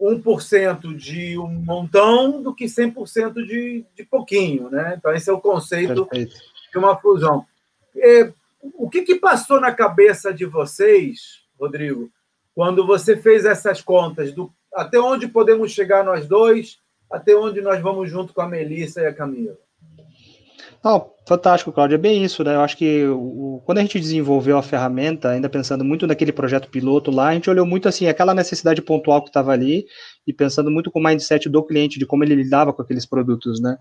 1% 0.00 0.96
de 0.96 1.38
um 1.38 1.48
montão 1.48 2.42
do 2.42 2.54
que 2.54 2.64
100% 2.64 3.34
de, 3.46 3.84
de 3.94 4.04
pouquinho. 4.04 4.70
Né? 4.70 4.94
Então, 4.96 5.12
esse 5.12 5.28
é 5.28 5.32
o 5.32 5.40
conceito 5.40 6.06
Perfeito. 6.06 6.36
de 6.72 6.78
uma 6.78 6.96
fusão. 6.96 7.44
É, 7.96 8.32
o 8.62 8.88
que, 8.88 9.02
que 9.02 9.14
passou 9.16 9.60
na 9.60 9.72
cabeça 9.72 10.32
de 10.32 10.44
vocês, 10.44 11.42
Rodrigo, 11.58 12.10
quando 12.54 12.86
você 12.86 13.16
fez 13.16 13.44
essas 13.44 13.80
contas 13.80 14.32
do 14.32 14.52
até 14.74 14.98
onde 14.98 15.26
podemos 15.28 15.72
chegar 15.72 16.04
nós 16.04 16.26
dois, 16.26 16.78
até 17.10 17.34
onde 17.34 17.60
nós 17.60 17.80
vamos 17.80 18.10
junto 18.10 18.34
com 18.34 18.42
a 18.42 18.48
Melissa 18.48 19.00
e 19.00 19.06
a 19.06 19.14
Camila? 19.14 19.56
Não, 20.84 21.12
fantástico, 21.28 21.70
Cláudio. 21.70 21.94
É 21.94 21.98
bem 21.98 22.24
isso, 22.24 22.42
né? 22.42 22.54
Eu 22.54 22.62
acho 22.62 22.76
que 22.76 23.04
o, 23.06 23.62
quando 23.64 23.78
a 23.78 23.82
gente 23.82 24.00
desenvolveu 24.00 24.56
a 24.56 24.62
ferramenta, 24.62 25.30
ainda 25.30 25.48
pensando 25.48 25.84
muito 25.84 26.06
naquele 26.06 26.32
projeto 26.32 26.68
piloto 26.68 27.10
lá, 27.10 27.28
a 27.28 27.34
gente 27.34 27.50
olhou 27.50 27.66
muito 27.66 27.88
assim, 27.88 28.06
aquela 28.06 28.34
necessidade 28.34 28.82
pontual 28.82 29.22
que 29.22 29.28
estava 29.28 29.52
ali 29.52 29.86
e 30.26 30.32
pensando 30.32 30.70
muito 30.70 30.90
com 30.90 30.98
o 30.98 31.02
mindset 31.02 31.48
do 31.48 31.62
cliente, 31.62 31.98
de 31.98 32.06
como 32.06 32.24
ele 32.24 32.34
lidava 32.34 32.72
com 32.72 32.82
aqueles 32.82 33.06
produtos, 33.06 33.60
né? 33.60 33.76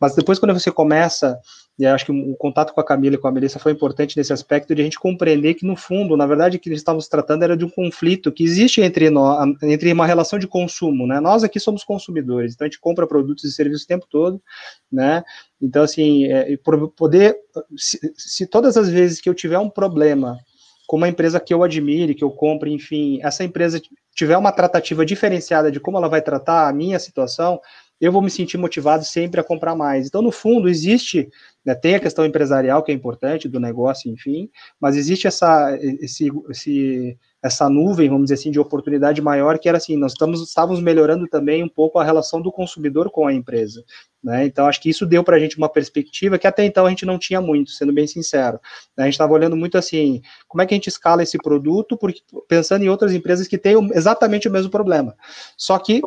Mas 0.00 0.14
depois, 0.14 0.38
quando 0.38 0.52
você 0.52 0.70
começa 0.70 1.40
e 1.80 1.86
acho 1.86 2.04
que 2.04 2.12
o 2.12 2.36
contato 2.36 2.74
com 2.74 2.80
a 2.82 2.84
Camila 2.84 3.14
e 3.14 3.18
com 3.18 3.26
a 3.26 3.32
Melissa 3.32 3.58
foi 3.58 3.72
importante 3.72 4.14
nesse 4.14 4.34
aspecto 4.34 4.74
de 4.74 4.82
a 4.82 4.84
gente 4.84 5.00
compreender 5.00 5.54
que, 5.54 5.64
no 5.64 5.74
fundo, 5.74 6.14
na 6.14 6.26
verdade, 6.26 6.58
o 6.58 6.60
que 6.60 6.68
eles 6.68 6.80
estávamos 6.80 7.08
tratando 7.08 7.42
era 7.42 7.56
de 7.56 7.64
um 7.64 7.70
conflito 7.70 8.30
que 8.30 8.44
existe 8.44 8.82
entre, 8.82 9.08
nós, 9.08 9.50
entre 9.62 9.90
uma 9.90 10.06
relação 10.06 10.38
de 10.38 10.46
consumo, 10.46 11.06
né? 11.06 11.20
Nós 11.20 11.42
aqui 11.42 11.58
somos 11.58 11.82
consumidores, 11.82 12.52
então 12.52 12.66
a 12.66 12.68
gente 12.68 12.78
compra 12.78 13.06
produtos 13.06 13.44
e 13.44 13.50
serviços 13.50 13.84
o 13.84 13.86
tempo 13.86 14.06
todo, 14.10 14.42
né? 14.92 15.24
Então, 15.62 15.82
assim, 15.82 16.26
é, 16.26 16.52
poder, 16.96 17.36
se, 17.76 17.98
se 18.16 18.46
todas 18.46 18.76
as 18.76 18.88
vezes 18.88 19.20
que 19.20 19.28
eu 19.28 19.34
tiver 19.34 19.58
um 19.58 19.70
problema 19.70 20.38
com 20.86 20.96
uma 20.96 21.08
empresa 21.08 21.38
que 21.38 21.54
eu 21.54 21.62
admire, 21.62 22.14
que 22.14 22.24
eu 22.24 22.30
compre, 22.30 22.72
enfim, 22.72 23.20
essa 23.22 23.44
empresa 23.44 23.80
tiver 24.14 24.36
uma 24.36 24.50
tratativa 24.50 25.06
diferenciada 25.06 25.70
de 25.70 25.78
como 25.78 25.96
ela 25.96 26.08
vai 26.08 26.20
tratar 26.20 26.68
a 26.68 26.72
minha 26.72 26.98
situação, 26.98 27.60
eu 28.00 28.10
vou 28.10 28.20
me 28.20 28.30
sentir 28.30 28.56
motivado 28.56 29.04
sempre 29.04 29.40
a 29.40 29.44
comprar 29.44 29.76
mais. 29.76 30.06
Então, 30.06 30.20
no 30.20 30.32
fundo, 30.32 30.68
existe, 30.68 31.28
né, 31.64 31.74
tem 31.74 31.94
a 31.94 32.00
questão 32.00 32.24
empresarial 32.24 32.82
que 32.82 32.90
é 32.90 32.94
importante 32.94 33.48
do 33.48 33.60
negócio, 33.60 34.10
enfim, 34.10 34.50
mas 34.80 34.96
existe 34.96 35.26
essa, 35.26 35.78
esse, 35.80 36.28
esse, 36.48 37.18
essa 37.42 37.68
nuvem, 37.70 38.08
vamos 38.08 38.24
dizer 38.24 38.34
assim, 38.34 38.50
de 38.50 38.60
oportunidade 38.60 39.22
maior, 39.22 39.58
que 39.58 39.68
era 39.68 39.78
assim, 39.78 39.96
nós 39.96 40.12
estamos, 40.12 40.42
estávamos 40.42 40.82
melhorando 40.82 41.26
também 41.26 41.62
um 41.62 41.68
pouco 41.68 41.98
a 41.98 42.04
relação 42.04 42.40
do 42.40 42.52
consumidor 42.52 43.10
com 43.10 43.26
a 43.26 43.32
empresa. 43.32 43.82
Né? 44.22 44.44
Então, 44.44 44.66
acho 44.66 44.80
que 44.80 44.90
isso 44.90 45.06
deu 45.06 45.24
para 45.24 45.36
a 45.36 45.38
gente 45.38 45.56
uma 45.56 45.68
perspectiva 45.68 46.38
que 46.38 46.46
até 46.46 46.64
então 46.64 46.84
a 46.84 46.90
gente 46.90 47.06
não 47.06 47.18
tinha 47.18 47.40
muito, 47.40 47.70
sendo 47.70 47.92
bem 47.92 48.06
sincero. 48.06 48.60
A 48.96 49.04
gente 49.04 49.14
estava 49.14 49.32
olhando 49.32 49.56
muito 49.56 49.78
assim, 49.78 50.20
como 50.46 50.60
é 50.60 50.66
que 50.66 50.74
a 50.74 50.76
gente 50.76 50.88
escala 50.88 51.22
esse 51.22 51.38
produto, 51.38 51.96
porque 51.96 52.20
pensando 52.46 52.84
em 52.84 52.88
outras 52.88 53.14
empresas 53.14 53.48
que 53.48 53.56
têm 53.56 53.74
exatamente 53.94 54.46
o 54.46 54.52
mesmo 54.52 54.70
problema. 54.70 55.16
Só 55.56 55.78
que 55.78 56.02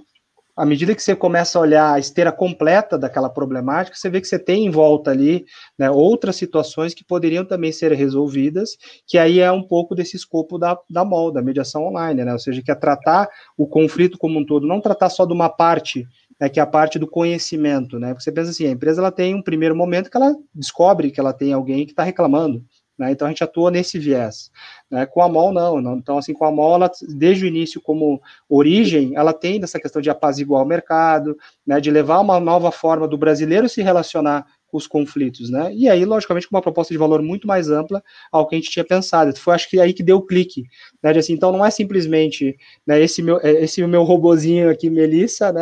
à 0.56 0.66
medida 0.66 0.94
que 0.94 1.02
você 1.02 1.16
começa 1.16 1.58
a 1.58 1.62
olhar 1.62 1.94
a 1.94 2.00
esteira 2.00 2.32
completa 2.32 2.98
daquela 2.98 3.30
problemática, 3.30 3.98
você 3.98 4.10
vê 4.10 4.22
que 4.22 4.28
você 4.28 4.38
tem 4.38 4.66
em 4.66 4.70
volta 4.70 5.12
ali 5.12 5.46
né, 5.78 5.90
outras 5.90 6.36
situações 6.36 6.94
que 6.94 7.04
poderiam 7.04 7.44
também 7.44 7.72
ser 7.72 7.92
resolvidas, 7.94 8.78
que 9.08 9.18
aí 9.18 9.40
é 9.40 9.52
um 9.52 9.64
pouco 9.64 9.96
desse 9.96 10.16
escopo 10.16 10.60
da, 10.60 10.78
da 10.90 11.04
MOL, 11.04 11.32
da 11.32 11.42
mediação 11.42 11.88
online, 11.88 12.24
né? 12.24 12.32
Ou 12.32 12.40
seja, 12.40 12.62
que 12.62 12.72
é 12.72 12.76
tratar 12.76 13.28
o 13.58 13.68
conflito 13.68 14.18
como 14.18 14.40
um 14.40 14.46
todo, 14.46 14.68
não 14.68 14.80
tratar 14.80 15.10
só 15.10 15.26
de 15.26 15.34
uma 15.34 15.50
parte, 15.50 16.06
né, 16.40 16.50
que 16.50 16.60
é 16.60 16.64
a 16.64 16.68
parte 16.68 17.00
do 17.00 17.08
conhecimento, 17.08 17.98
né? 17.98 18.14
Você 18.14 18.32
pensa 18.32 18.52
assim, 18.52 18.68
a 18.68 18.72
empresa 18.72 19.02
ela 19.02 19.12
tem 19.12 19.34
um 19.34 19.42
primeiro 19.42 19.76
momento 19.76 20.10
que 20.10 20.18
ela 20.18 20.36
descobre 20.54 21.10
que 21.10 21.20
ela 21.20 21.34
tem 21.34 21.52
alguém 21.52 21.86
que 21.86 21.94
está 21.94 22.04
reclamando, 22.04 22.64
né? 22.98 23.12
Então 23.12 23.28
a 23.28 23.30
gente 23.30 23.44
atua 23.44 23.72
nesse 23.72 23.98
viés. 23.98 24.52
Né? 24.90 25.06
Com 25.06 25.22
a 25.22 25.30
MOL, 25.30 25.52
não, 25.52 25.82
não. 25.82 25.98
Então, 25.98 26.18
assim, 26.18 26.34
com 26.34 26.46
a 26.46 26.52
MOL, 26.52 26.76
ela, 26.76 26.92
desde 27.16 27.46
o 27.46 27.48
início, 27.48 27.82
como 27.82 28.22
origem, 28.48 29.14
ela 29.16 29.34
tem 29.34 29.62
essa 29.64 29.80
questão 29.80 30.02
de 30.02 30.10
apaziguar 30.10 30.62
o 30.64 30.68
mercado, 30.68 31.38
né? 31.66 31.80
de 31.80 31.90
levar 31.92 32.20
uma 32.20 32.40
nova 32.40 32.72
forma 32.72 33.08
do 33.08 33.18
brasileiro 33.18 33.68
se 33.68 33.82
relacionar 33.82 34.46
com 34.74 34.78
os 34.78 34.88
conflitos, 34.88 35.52
né? 35.52 35.72
E 35.72 35.88
aí, 35.88 36.04
logicamente, 36.04 36.50
com 36.50 36.56
uma 36.56 36.62
proposta 36.62 36.92
de 36.92 36.98
valor 36.98 37.22
muito 37.22 37.46
mais 37.46 37.70
ampla 37.70 38.04
ao 38.32 38.48
que 38.48 38.56
a 38.56 38.58
gente 38.58 38.72
tinha 38.72 38.84
pensado. 38.84 39.32
Foi, 39.38 39.54
acho 39.54 39.70
que 39.70 39.80
aí 39.80 39.94
que 39.94 40.02
deu 40.02 40.18
o 40.18 40.26
clique, 40.26 40.64
né? 41.02 41.14
De, 41.14 41.20
assim, 41.20 41.34
então 41.34 41.52
não 41.52 41.64
é 41.64 41.70
simplesmente 41.70 42.58
né, 42.86 43.00
esse 43.00 43.22
meu 43.22 43.40
é, 43.44 43.52
esse 43.64 43.86
meu 43.86 44.02
robozinho 44.02 44.72
aqui, 44.72 44.90
Melissa? 44.90 45.54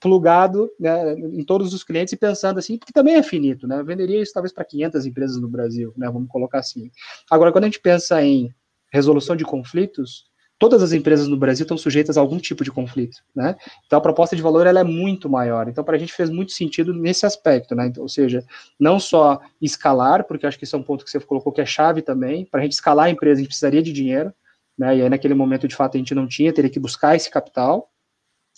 Plugado 0.00 0.70
né, 0.78 1.14
em 1.14 1.44
todos 1.44 1.74
os 1.74 1.82
clientes 1.82 2.12
e 2.12 2.16
pensando 2.16 2.58
assim, 2.58 2.78
porque 2.78 2.92
também 2.92 3.16
é 3.16 3.22
finito, 3.22 3.66
né? 3.66 3.80
Eu 3.80 3.84
venderia 3.84 4.22
isso 4.22 4.32
talvez 4.32 4.52
para 4.52 4.64
500 4.64 5.06
empresas 5.06 5.40
no 5.40 5.48
Brasil, 5.48 5.92
né? 5.96 6.08
Vamos 6.10 6.28
colocar 6.28 6.60
assim. 6.60 6.90
Agora, 7.30 7.50
quando 7.50 7.64
a 7.64 7.66
gente 7.66 7.80
pensa 7.80 8.22
em 8.22 8.52
resolução 8.92 9.34
de 9.34 9.44
conflitos, 9.44 10.28
todas 10.58 10.82
as 10.82 10.92
empresas 10.92 11.28
no 11.28 11.36
Brasil 11.36 11.64
estão 11.64 11.78
sujeitas 11.78 12.18
a 12.18 12.20
algum 12.20 12.38
tipo 12.38 12.64
de 12.64 12.70
conflito, 12.70 13.18
né? 13.34 13.56
Então 13.86 13.98
a 13.98 14.02
proposta 14.02 14.34
de 14.34 14.42
valor 14.42 14.66
ela 14.66 14.80
é 14.80 14.84
muito 14.84 15.28
maior. 15.28 15.68
Então 15.68 15.84
para 15.84 15.96
a 15.96 15.98
gente 15.98 16.12
fez 16.12 16.28
muito 16.28 16.52
sentido 16.52 16.92
nesse 16.92 17.24
aspecto, 17.24 17.74
né? 17.74 17.86
Então, 17.86 18.02
ou 18.02 18.08
seja, 18.08 18.44
não 18.78 18.98
só 18.98 19.40
escalar, 19.62 20.24
porque 20.24 20.46
acho 20.46 20.58
que 20.58 20.64
esse 20.64 20.74
é 20.74 20.78
um 20.78 20.82
ponto 20.82 21.04
que 21.04 21.10
você 21.10 21.20
colocou 21.20 21.52
que 21.52 21.60
é 21.60 21.66
chave 21.66 22.02
também. 22.02 22.44
Para 22.44 22.60
a 22.60 22.62
gente 22.64 22.72
escalar 22.72 23.06
a 23.06 23.10
empresa 23.10 23.34
a 23.34 23.42
gente 23.42 23.48
precisaria 23.48 23.82
de 23.82 23.92
dinheiro, 23.92 24.32
né? 24.76 24.96
E 24.96 25.02
aí 25.02 25.08
naquele 25.08 25.34
momento 25.34 25.68
de 25.68 25.76
fato 25.76 25.96
a 25.96 25.98
gente 25.98 26.14
não 26.14 26.26
tinha, 26.26 26.52
teria 26.52 26.70
que 26.70 26.80
buscar 26.80 27.14
esse 27.14 27.30
capital. 27.30 27.90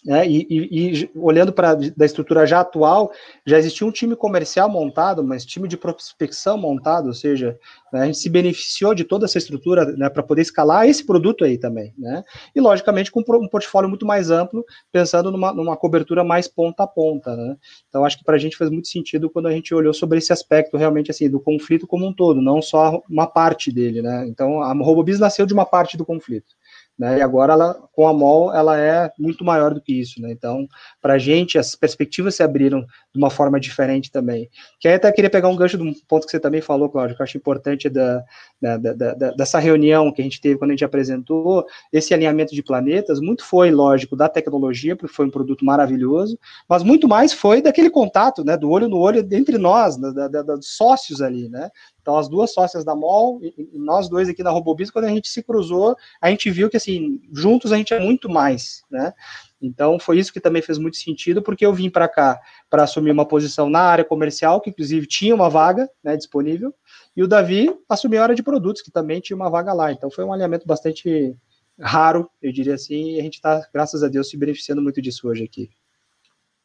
É, 0.09 0.27
e, 0.27 0.47
e, 0.49 1.03
e, 1.03 1.11
olhando 1.15 1.53
para 1.53 1.75
da 1.75 2.07
estrutura 2.07 2.47
já 2.47 2.61
atual, 2.61 3.13
já 3.45 3.59
existia 3.59 3.87
um 3.87 3.91
time 3.91 4.17
comercial 4.17 4.67
montado, 4.67 5.23
mas 5.23 5.45
time 5.45 5.69
de 5.69 5.77
prospecção 5.77 6.57
montado, 6.57 7.09
ou 7.09 7.15
seja, 7.15 7.59
né, 7.93 8.03
a 8.03 8.07
gente 8.07 8.17
se 8.17 8.31
beneficiou 8.31 8.95
de 8.95 9.05
toda 9.05 9.27
essa 9.27 9.37
estrutura 9.37 9.85
né, 9.85 10.09
para 10.09 10.23
poder 10.23 10.41
escalar 10.41 10.89
esse 10.89 11.05
produto 11.05 11.45
aí 11.45 11.59
também, 11.59 11.93
né? 11.99 12.23
E 12.55 12.61
logicamente 12.61 13.11
com 13.11 13.21
um 13.21 13.49
portfólio 13.49 13.91
muito 13.91 14.07
mais 14.07 14.31
amplo, 14.31 14.65
pensando 14.91 15.31
numa, 15.31 15.53
numa 15.53 15.77
cobertura 15.77 16.25
mais 16.25 16.49
ponta 16.49 16.85
a 16.85 16.87
ponta, 16.87 17.37
né? 17.37 17.57
Então 17.89 18.03
acho 18.03 18.17
que 18.17 18.25
para 18.25 18.37
a 18.37 18.39
gente 18.39 18.57
faz 18.57 18.71
muito 18.71 18.89
sentido 18.89 19.29
quando 19.29 19.49
a 19.49 19.53
gente 19.53 19.75
olhou 19.75 19.93
sobre 19.93 20.17
esse 20.17 20.33
aspecto 20.33 20.79
realmente 20.79 21.11
assim 21.11 21.29
do 21.29 21.41
conflito 21.41 21.87
como 21.87 22.07
um 22.07 22.13
todo, 22.13 22.41
não 22.41 22.63
só 22.63 23.03
uma 23.09 23.27
parte 23.27 23.71
dele, 23.71 24.01
né? 24.01 24.27
Então 24.29 24.63
a 24.63 24.73
RoboBiz 24.73 25.19
nasceu 25.19 25.45
de 25.45 25.53
uma 25.53 25.67
parte 25.67 25.99
do 25.99 26.07
conflito. 26.07 26.55
Né? 27.01 27.17
E 27.17 27.23
agora, 27.23 27.55
ela, 27.55 27.75
com 27.93 28.07
a 28.07 28.13
MOL, 28.13 28.55
ela 28.55 28.79
é 28.79 29.11
muito 29.19 29.43
maior 29.43 29.73
do 29.73 29.81
que 29.81 29.99
isso. 29.99 30.21
Né? 30.21 30.31
Então, 30.33 30.69
para 31.01 31.15
a 31.15 31.19
gente, 31.19 31.57
as 31.57 31.75
perspectivas 31.75 32.35
se 32.35 32.43
abriram 32.43 32.83
de 32.83 33.19
uma 33.19 33.31
forma 33.31 33.59
diferente 33.59 34.13
também. 34.13 34.51
Que 34.79 34.87
aí 34.87 34.97
até 34.97 35.11
queria 35.11 35.31
pegar 35.31 35.49
um 35.49 35.57
gancho 35.57 35.79
de 35.79 35.83
um 35.83 35.95
ponto 36.07 36.27
que 36.27 36.31
você 36.31 36.39
também 36.39 36.61
falou, 36.61 36.91
Cláudio, 36.91 37.17
que 37.17 37.23
eu 37.23 37.25
acho 37.25 37.39
importante 37.39 37.89
da, 37.89 38.23
da, 38.61 38.77
da, 38.77 39.15
da, 39.15 39.31
dessa 39.31 39.59
reunião 39.59 40.13
que 40.13 40.21
a 40.21 40.25
gente 40.25 40.43
teve 40.43 40.59
quando 40.59 40.73
a 40.73 40.75
gente 40.75 40.85
apresentou 40.85 41.65
esse 41.91 42.13
alinhamento 42.13 42.55
de 42.55 42.63
planetas. 42.63 43.19
Muito 43.19 43.47
foi, 43.47 43.71
lógico, 43.71 44.15
da 44.15 44.29
tecnologia, 44.29 44.95
porque 44.95 45.15
foi 45.15 45.25
um 45.25 45.31
produto 45.31 45.65
maravilhoso, 45.65 46.39
mas 46.69 46.83
muito 46.83 47.09
mais 47.09 47.33
foi 47.33 47.63
daquele 47.63 47.89
contato, 47.89 48.45
né, 48.45 48.59
do 48.59 48.69
olho 48.69 48.89
no 48.89 48.99
olho 48.99 49.27
entre 49.33 49.57
nós, 49.57 49.97
da, 49.97 50.29
da, 50.29 50.43
dos 50.43 50.77
sócios 50.77 51.23
ali, 51.23 51.49
né? 51.49 51.71
Então, 52.11 52.19
as 52.19 52.29
duas 52.29 52.53
sócias 52.53 52.85
da 52.85 52.93
MOL 52.93 53.39
e, 53.41 53.79
nós 53.79 54.09
dois 54.09 54.29
aqui 54.29 54.43
da 54.43 54.51
Robobis, 54.51 54.91
quando 54.91 55.05
a 55.05 55.09
gente 55.09 55.29
se 55.29 55.45
cruzou, 55.45 55.97
a 56.21 56.29
gente 56.29 56.51
viu 56.51 56.69
que, 56.69 56.77
assim, 56.77 57.21
juntos 57.33 57.73
a 57.73 57.77
gente 57.77 57.95
é 57.95 58.01
muito 58.01 58.29
mais, 58.29 58.83
né? 58.91 59.15
Então, 59.63 59.97
foi 59.97 60.19
isso 60.19 60.33
que 60.33 60.41
também 60.41 60.61
fez 60.61 60.77
muito 60.77 60.97
sentido, 60.97 61.41
porque 61.41 61.65
eu 61.65 61.73
vim 61.73 61.89
para 61.89 62.09
cá 62.09 62.41
para 62.69 62.83
assumir 62.83 63.13
uma 63.13 63.25
posição 63.25 63.71
na 63.71 63.79
área 63.79 64.05
comercial, 64.05 64.61
que 64.61 64.71
inclusive 64.71 65.07
tinha 65.07 65.33
uma 65.33 65.49
vaga 65.49 65.89
né, 66.03 66.17
disponível, 66.17 66.75
e 67.17 67.23
o 67.23 67.29
Davi 67.29 67.73
assumiu 67.89 68.19
a 68.19 68.25
área 68.25 68.35
de 68.35 68.43
produtos, 68.43 68.83
que 68.83 68.91
também 68.91 69.21
tinha 69.21 69.37
uma 69.37 69.49
vaga 69.49 69.73
lá. 69.73 69.93
Então, 69.93 70.11
foi 70.11 70.25
um 70.25 70.33
alinhamento 70.33 70.67
bastante 70.67 71.37
raro, 71.79 72.29
eu 72.43 72.51
diria 72.51 72.75
assim, 72.75 73.13
e 73.13 73.21
a 73.21 73.23
gente 73.23 73.35
está, 73.35 73.65
graças 73.73 74.03
a 74.03 74.09
Deus, 74.09 74.29
se 74.29 74.37
beneficiando 74.37 74.83
muito 74.83 75.01
disso 75.01 75.29
hoje 75.29 75.45
aqui. 75.45 75.71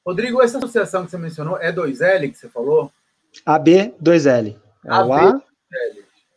Rodrigo, 0.03 0.41
essa 0.41 0.57
associação 0.57 1.05
que 1.05 1.11
você 1.11 1.19
mencionou 1.19 1.59
é 1.59 1.71
2L 1.71 2.31
que 2.31 2.37
você 2.37 2.49
falou? 2.49 2.91
AB2L. 3.45 4.64
É 4.85 5.03
o 5.03 5.13
A. 5.13 5.41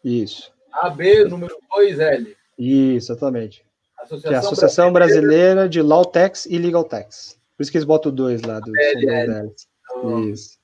Isso. 0.03 0.53
AB 0.73 1.25
número 1.25 1.57
2L. 1.77 2.35
Isso, 2.59 3.13
exatamente. 3.13 3.65
Associação 3.99 4.31
que 4.31 4.35
é 4.35 4.37
a 4.37 4.41
Associação 4.41 4.93
Brasileira, 4.93 5.27
Brasileira 5.27 5.69
de 5.69 5.83
Law 5.83 6.05
Tax 6.05 6.47
e 6.47 6.59
Legal 6.59 6.85
Tax. 6.85 7.39
Por 7.57 7.63
isso 7.63 7.73
que 7.73 7.79
eles 7.79 7.87
botam 7.87 8.13
dois 8.13 8.43
lá 8.43 8.61
do 8.61 8.73
Isso. 8.77 9.67
isso. 10.31 10.59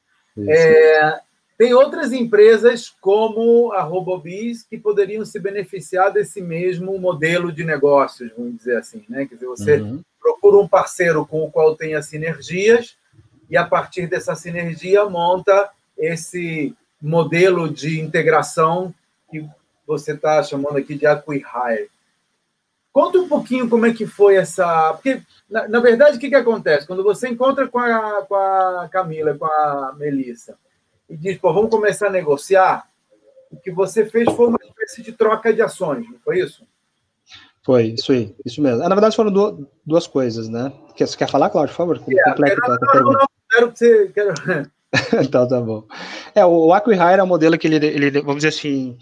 É, 0.48 1.20
tem 1.58 1.72
outras 1.74 2.12
empresas 2.12 2.90
como 3.00 3.72
a 3.72 3.82
Robobis 3.82 4.64
que 4.64 4.78
poderiam 4.78 5.24
se 5.24 5.38
beneficiar 5.38 6.12
desse 6.12 6.40
mesmo 6.40 6.98
modelo 6.98 7.52
de 7.52 7.64
negócios, 7.64 8.32
vamos 8.36 8.56
dizer 8.56 8.76
assim, 8.76 9.04
né? 9.08 9.26
Quer 9.26 9.34
dizer, 9.34 9.46
você 9.46 9.76
uhum. 9.76 10.02
procura 10.20 10.58
um 10.58 10.68
parceiro 10.68 11.24
com 11.26 11.42
o 11.44 11.50
qual 11.50 11.76
tenha 11.76 12.02
sinergias 12.02 12.96
e 13.48 13.56
a 13.56 13.64
partir 13.64 14.08
dessa 14.08 14.34
sinergia 14.34 15.04
monta 15.04 15.70
esse 15.96 16.74
modelo 17.04 17.68
de 17.68 18.00
integração 18.00 18.94
que 19.30 19.46
você 19.86 20.12
está 20.12 20.42
chamando 20.42 20.78
aqui 20.78 20.96
de 20.96 21.06
acquihire. 21.06 21.90
Conta 22.90 23.18
um 23.18 23.28
pouquinho 23.28 23.68
como 23.68 23.84
é 23.84 23.92
que 23.92 24.06
foi 24.06 24.36
essa. 24.36 24.94
Porque, 24.94 25.20
na, 25.50 25.68
na 25.68 25.80
verdade, 25.80 26.16
o 26.16 26.20
que, 26.20 26.28
que 26.28 26.34
acontece? 26.34 26.86
Quando 26.86 27.02
você 27.02 27.28
encontra 27.28 27.68
com 27.68 27.78
a, 27.78 28.22
com 28.26 28.34
a 28.34 28.88
Camila, 28.90 29.36
com 29.36 29.44
a 29.44 29.94
Melissa, 29.98 30.56
e 31.08 31.16
diz, 31.16 31.36
pô, 31.38 31.52
vamos 31.52 31.70
começar 31.70 32.06
a 32.06 32.10
negociar, 32.10 32.88
o 33.50 33.56
que 33.56 33.70
você 33.70 34.06
fez 34.06 34.32
foi 34.32 34.46
uma 34.46 34.58
espécie 34.62 35.02
de 35.02 35.12
troca 35.12 35.52
de 35.52 35.60
ações, 35.60 36.08
não 36.08 36.18
foi 36.20 36.38
isso? 36.38 36.66
Foi, 37.62 37.88
isso 37.88 38.12
aí, 38.12 38.34
isso 38.44 38.62
mesmo. 38.62 38.78
Na 38.78 38.88
verdade, 38.94 39.16
foram 39.16 39.30
duas, 39.30 39.56
duas 39.84 40.06
coisas, 40.06 40.48
né? 40.48 40.72
Quer, 40.94 41.08
você 41.08 41.16
quer 41.16 41.28
falar, 41.28 41.50
Cláudio, 41.50 41.74
por 41.74 41.78
favor? 41.78 41.96
É, 41.96 42.34
quero, 42.34 42.64
a 42.64 42.78
não, 42.94 43.12
não, 43.12 43.26
quero 43.50 43.72
que 43.72 43.78
você... 43.78 44.08
Quero... 44.08 44.34
então, 45.24 45.46
tá 45.46 45.60
bom. 45.60 45.86
É, 46.34 46.44
o 46.44 46.72
Acquihire 46.72 47.18
é 47.18 47.22
um 47.22 47.26
modelo 47.26 47.58
que 47.58 47.66
ele, 47.66 47.84
ele 47.84 48.10
vamos 48.20 48.36
dizer 48.36 48.48
assim, 48.48 48.96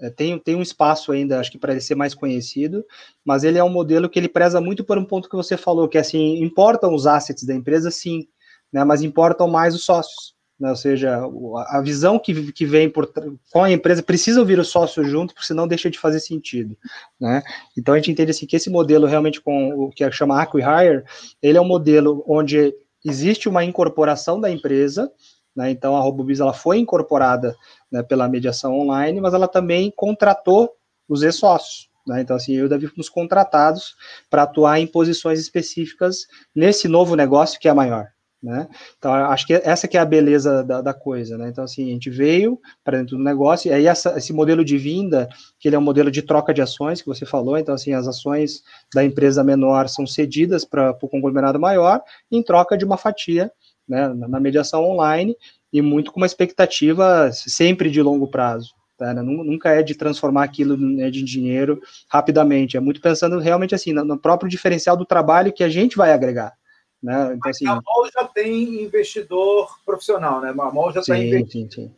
é, 0.00 0.10
tem, 0.10 0.38
tem 0.38 0.56
um 0.56 0.62
espaço 0.62 1.12
ainda, 1.12 1.38
acho 1.38 1.50
que 1.50 1.58
para 1.58 1.72
ele 1.72 1.80
ser 1.80 1.94
mais 1.94 2.14
conhecido, 2.14 2.84
mas 3.24 3.44
ele 3.44 3.58
é 3.58 3.64
um 3.64 3.68
modelo 3.68 4.08
que 4.08 4.18
ele 4.18 4.28
preza 4.28 4.60
muito 4.60 4.84
por 4.84 4.98
um 4.98 5.04
ponto 5.04 5.28
que 5.28 5.36
você 5.36 5.56
falou, 5.56 5.88
que 5.88 5.98
assim, 5.98 6.42
importam 6.42 6.94
os 6.94 7.06
assets 7.06 7.44
da 7.44 7.54
empresa, 7.54 7.90
sim, 7.90 8.26
né, 8.72 8.82
mas 8.84 9.02
importam 9.02 9.48
mais 9.48 9.74
os 9.74 9.84
sócios. 9.84 10.34
Né, 10.58 10.70
ou 10.70 10.76
seja, 10.76 11.20
a 11.68 11.82
visão 11.82 12.18
que, 12.18 12.50
que 12.50 12.64
vem 12.64 12.88
por 12.88 13.12
com 13.52 13.62
a 13.62 13.70
empresa 13.70 14.02
precisa 14.02 14.40
ouvir 14.40 14.58
o 14.58 14.64
sócio 14.64 15.04
junto, 15.04 15.34
porque 15.34 15.46
senão 15.46 15.68
deixa 15.68 15.90
de 15.90 15.98
fazer 15.98 16.18
sentido. 16.18 16.74
Né? 17.20 17.42
Então 17.76 17.92
a 17.92 17.98
gente 17.98 18.10
entende 18.10 18.30
assim, 18.30 18.46
que 18.46 18.56
esse 18.56 18.70
modelo 18.70 19.06
realmente 19.06 19.38
com 19.38 19.68
o 19.74 19.90
que 19.90 20.10
chama 20.10 20.40
Acquihire, 20.40 21.04
ele 21.42 21.58
é 21.58 21.60
um 21.60 21.66
modelo 21.66 22.24
onde 22.26 22.74
existe 23.04 23.48
uma 23.48 23.64
incorporação 23.64 24.40
da 24.40 24.50
empresa, 24.50 25.12
né? 25.56 25.70
Então, 25.70 25.96
a 25.96 26.00
RoboBiz 26.00 26.38
ela 26.38 26.52
foi 26.52 26.78
incorporada 26.78 27.56
né, 27.90 28.02
pela 28.02 28.28
mediação 28.28 28.78
online, 28.78 29.20
mas 29.20 29.32
ela 29.32 29.48
também 29.48 29.90
contratou 29.96 30.70
os 31.08 31.22
ex-sócios. 31.22 31.88
Né? 32.06 32.20
Então, 32.20 32.36
assim, 32.36 32.52
eu 32.54 32.64
e 32.64 32.66
o 32.66 32.68
Davi 32.68 32.86
fomos 32.86 33.08
contratados 33.08 33.96
para 34.28 34.42
atuar 34.42 34.78
em 34.78 34.86
posições 34.86 35.40
específicas 35.40 36.26
nesse 36.54 36.86
novo 36.86 37.16
negócio 37.16 37.58
que 37.58 37.68
é 37.68 37.72
maior. 37.72 38.06
Né? 38.42 38.68
Então, 38.98 39.12
acho 39.12 39.46
que 39.46 39.54
essa 39.54 39.88
que 39.88 39.96
é 39.96 40.00
a 40.00 40.04
beleza 40.04 40.62
da, 40.62 40.80
da 40.80 40.94
coisa, 40.94 41.36
né? 41.38 41.48
Então, 41.48 41.64
assim, 41.64 41.88
a 41.88 41.92
gente 41.92 42.10
veio 42.10 42.60
para 42.84 42.98
dentro 42.98 43.16
do 43.16 43.24
negócio, 43.24 43.68
e 43.68 43.72
aí 43.72 43.86
essa, 43.86 44.16
esse 44.16 44.32
modelo 44.32 44.64
de 44.64 44.76
vinda, 44.76 45.28
que 45.58 45.68
ele 45.68 45.74
é 45.74 45.78
um 45.78 45.82
modelo 45.82 46.10
de 46.10 46.22
troca 46.22 46.52
de 46.52 46.60
ações, 46.62 47.00
que 47.00 47.08
você 47.08 47.26
falou, 47.26 47.56
então, 47.56 47.74
assim, 47.74 47.92
as 47.92 48.06
ações 48.06 48.62
da 48.94 49.02
empresa 49.02 49.42
menor 49.42 49.88
são 49.88 50.06
cedidas 50.06 50.64
para 50.64 50.90
o 50.90 51.08
conglomerado 51.08 51.58
maior, 51.58 52.02
em 52.30 52.42
troca 52.42 52.76
de 52.76 52.84
uma 52.84 52.98
fatia 52.98 53.50
né, 53.88 54.08
na 54.08 54.40
mediação 54.40 54.84
online 54.84 55.36
e 55.72 55.82
muito 55.82 56.12
com 56.12 56.20
uma 56.20 56.26
expectativa 56.26 57.30
sempre 57.32 57.90
de 57.90 58.02
longo 58.02 58.28
prazo. 58.28 58.74
Tá, 58.98 59.12
né? 59.12 59.20
Nunca 59.20 59.70
é 59.70 59.82
de 59.82 59.94
transformar 59.94 60.44
aquilo 60.44 60.76
né, 60.76 61.10
de 61.10 61.22
dinheiro 61.22 61.80
rapidamente, 62.08 62.78
é 62.78 62.80
muito 62.80 63.00
pensando 63.00 63.38
realmente 63.38 63.74
assim, 63.74 63.92
no 63.92 64.18
próprio 64.18 64.48
diferencial 64.48 64.96
do 64.96 65.04
trabalho 65.04 65.52
que 65.52 65.62
a 65.62 65.68
gente 65.68 65.98
vai 65.98 66.12
agregar. 66.12 66.54
Né? 67.02 67.34
Então, 67.34 67.50
assim, 67.50 67.66
a 67.66 67.74
MOL 67.74 68.10
já 68.12 68.24
tem 68.24 68.82
investidor 68.82 69.68
profissional, 69.84 70.40
né? 70.40 70.48
A 70.48 70.72
MOL 70.72 70.92
já 70.92 71.00
está 71.00 71.16
investindo. 71.16 71.70
Sim, 71.70 71.82
sim. 71.82 71.92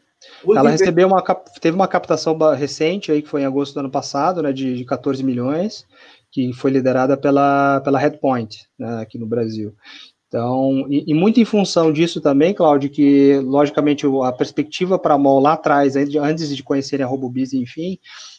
Ela 0.49 0.71
recebeu 0.71 1.07
uma, 1.07 1.23
teve 1.61 1.75
uma 1.77 1.87
captação 1.87 2.37
recente 2.53 3.13
aí, 3.13 3.23
que 3.23 3.29
foi 3.29 3.43
em 3.43 3.47
agosto 3.47 3.75
do 3.75 3.81
ano 3.81 3.91
passado, 3.91 4.43
né, 4.43 4.53
de, 4.53 4.75
de 4.75 4.85
14 4.85 5.23
milhões, 5.23 5.87
que 6.31 6.53
foi 6.53 6.71
liderada 6.73 7.17
pela, 7.17 7.81
pela 7.81 8.01
Headpoint, 8.01 8.67
né, 8.79 9.01
aqui 9.01 9.17
no 9.17 9.27
Brasil. 9.27 9.75
Então, 10.29 10.87
e, 10.91 11.05
e, 11.07 11.15
muito 11.15 11.41
em 11.41 11.45
função 11.45 11.91
disso 11.91 12.21
também, 12.21 12.53
Cláudio, 12.53 12.91
que 12.91 13.41
logicamente 13.41 14.07
a 14.25 14.31
perspectiva 14.31 14.99
para 14.99 15.15
a 15.15 15.19
MOL 15.19 15.41
lá 15.41 15.55
atrás, 15.55 15.97
antes 15.97 16.55
de 16.55 16.63
conhecerem 16.63 17.05
a 17.05 17.09
RoboBiz, 17.09 17.55
enfim, 17.55 17.99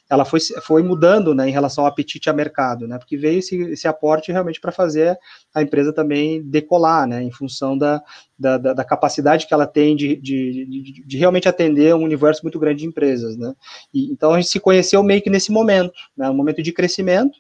ela 0.10 0.26
foi, 0.26 0.40
foi 0.62 0.82
mudando 0.82 1.36
né, 1.36 1.48
em 1.48 1.52
relação 1.52 1.84
ao 1.84 1.90
apetite 1.90 2.30
a 2.30 2.34
mercado, 2.34 2.88
né, 2.88 2.98
porque 2.98 3.16
veio 3.16 3.40
esse, 3.40 3.56
esse 3.72 3.88
aporte 3.88 4.32
realmente 4.32 4.60
para 4.60 4.72
fazer 4.72 5.18
a 5.54 5.62
empresa 5.62 5.94
também 5.94 6.42
decolar, 6.42 7.08
né, 7.08 7.22
em 7.22 7.32
função 7.32 7.78
da, 7.78 8.02
da, 8.38 8.58
da 8.58 8.84
capacidade 8.84 9.46
que 9.46 9.54
ela 9.54 9.68
tem 9.68 9.96
de, 9.96 10.16
de, 10.16 10.66
de, 10.66 11.04
de, 11.06 11.18
realmente 11.18 11.48
atender 11.48 11.94
um 11.94 12.04
universo 12.04 12.42
muito 12.44 12.60
grande 12.60 12.80
de 12.80 12.88
empresas. 12.88 13.38
Né. 13.38 13.54
E, 13.94 14.12
então, 14.12 14.34
a 14.34 14.42
gente 14.42 14.50
se 14.50 14.60
conheceu 14.60 15.04
meio 15.04 15.22
que 15.22 15.30
nesse 15.30 15.52
momento, 15.52 15.94
né, 16.18 16.28
um 16.28 16.36
momento 16.36 16.64
de 16.64 16.72
crescimento, 16.72 17.38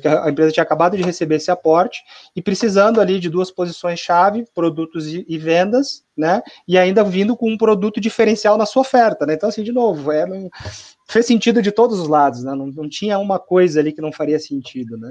que 0.00 0.08
a 0.08 0.30
empresa 0.30 0.52
tinha 0.52 0.62
acabado 0.62 0.96
de 0.96 1.02
receber 1.02 1.36
esse 1.36 1.50
aporte 1.50 2.02
e 2.36 2.40
precisando 2.40 3.00
ali 3.00 3.18
de 3.18 3.28
duas 3.28 3.50
posições-chave, 3.50 4.44
produtos 4.54 5.08
e, 5.08 5.24
e, 5.28 5.36
vendas, 5.38 6.04
né, 6.16 6.42
e 6.68 6.78
ainda 6.78 7.02
vindo 7.02 7.36
com 7.36 7.50
um 7.50 7.58
produto 7.58 8.00
diferencial 8.00 8.56
na 8.56 8.66
sua 8.66 8.82
oferta, 8.82 9.26
né, 9.26 9.34
então 9.34 9.48
assim, 9.48 9.62
de 9.62 9.72
novo, 9.72 10.12
é, 10.12 10.24
não, 10.24 10.48
fez 11.12 11.26
sentido 11.26 11.60
de 11.60 11.70
todos 11.70 12.00
os 12.00 12.08
lados, 12.08 12.42
né? 12.42 12.54
Não, 12.54 12.66
não 12.66 12.88
tinha 12.88 13.18
uma 13.18 13.38
coisa 13.38 13.80
ali 13.80 13.92
que 13.92 14.00
não 14.00 14.10
faria 14.10 14.38
sentido, 14.38 14.96
né? 14.96 15.10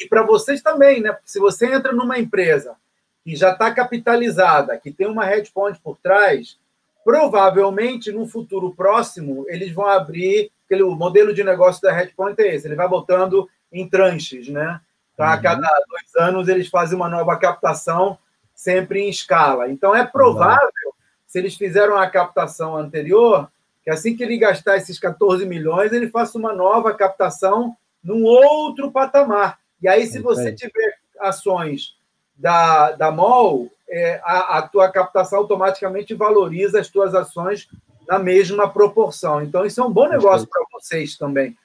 E 0.00 0.08
para 0.08 0.22
vocês 0.22 0.62
também, 0.62 1.00
né? 1.00 1.16
Se 1.24 1.40
você 1.40 1.66
entra 1.66 1.92
numa 1.92 2.18
empresa 2.18 2.76
que 3.24 3.34
já 3.34 3.52
está 3.52 3.72
capitalizada, 3.72 4.78
que 4.78 4.92
tem 4.92 5.08
uma 5.08 5.24
headpoint 5.24 5.80
por 5.82 5.98
trás, 5.98 6.58
provavelmente 7.04 8.12
no 8.12 8.26
futuro 8.26 8.72
próximo 8.74 9.44
eles 9.48 9.72
vão 9.72 9.86
abrir 9.86 10.50
aquele 10.64 10.82
o 10.82 10.94
modelo 10.94 11.34
de 11.34 11.42
negócio 11.42 11.82
da 11.82 11.92
headpoint 11.92 12.40
é 12.40 12.54
esse, 12.54 12.66
ele 12.66 12.74
vai 12.74 12.88
botando 12.88 13.48
em 13.74 13.88
tranches, 13.88 14.48
né? 14.48 14.80
Tá? 15.16 15.32
A 15.32 15.36
uhum. 15.36 15.42
cada 15.42 15.68
dois 15.88 16.28
anos 16.28 16.48
eles 16.48 16.68
fazem 16.68 16.96
uma 16.96 17.08
nova 17.08 17.36
captação 17.36 18.18
sempre 18.54 19.00
em 19.00 19.10
escala. 19.10 19.68
Então 19.68 19.94
é 19.94 20.06
provável, 20.06 20.94
se 21.26 21.38
eles 21.38 21.56
fizeram 21.56 21.96
a 21.96 22.08
captação 22.08 22.76
anterior, 22.76 23.50
que 23.82 23.90
assim 23.90 24.16
que 24.16 24.22
ele 24.22 24.38
gastar 24.38 24.76
esses 24.76 24.98
14 24.98 25.44
milhões, 25.44 25.92
ele 25.92 26.08
faça 26.08 26.38
uma 26.38 26.54
nova 26.54 26.94
captação 26.94 27.76
num 28.02 28.24
outro 28.24 28.90
patamar. 28.90 29.58
E 29.82 29.88
aí, 29.88 30.06
se 30.06 30.18
você 30.18 30.52
tiver 30.52 30.98
ações 31.20 31.94
da, 32.36 32.92
da 32.92 33.10
MOL, 33.10 33.70
é, 33.88 34.20
a, 34.24 34.58
a 34.58 34.62
tua 34.62 34.90
captação 34.90 35.40
automaticamente 35.40 36.14
valoriza 36.14 36.80
as 36.80 36.88
tuas 36.88 37.14
ações 37.14 37.68
na 38.08 38.18
mesma 38.18 38.68
proporção. 38.68 39.42
Então, 39.42 39.64
isso 39.64 39.80
é 39.80 39.84
um 39.84 39.92
bom 39.92 40.08
negócio 40.08 40.46
para 40.46 40.64
vocês 40.72 41.16
também. 41.16 41.56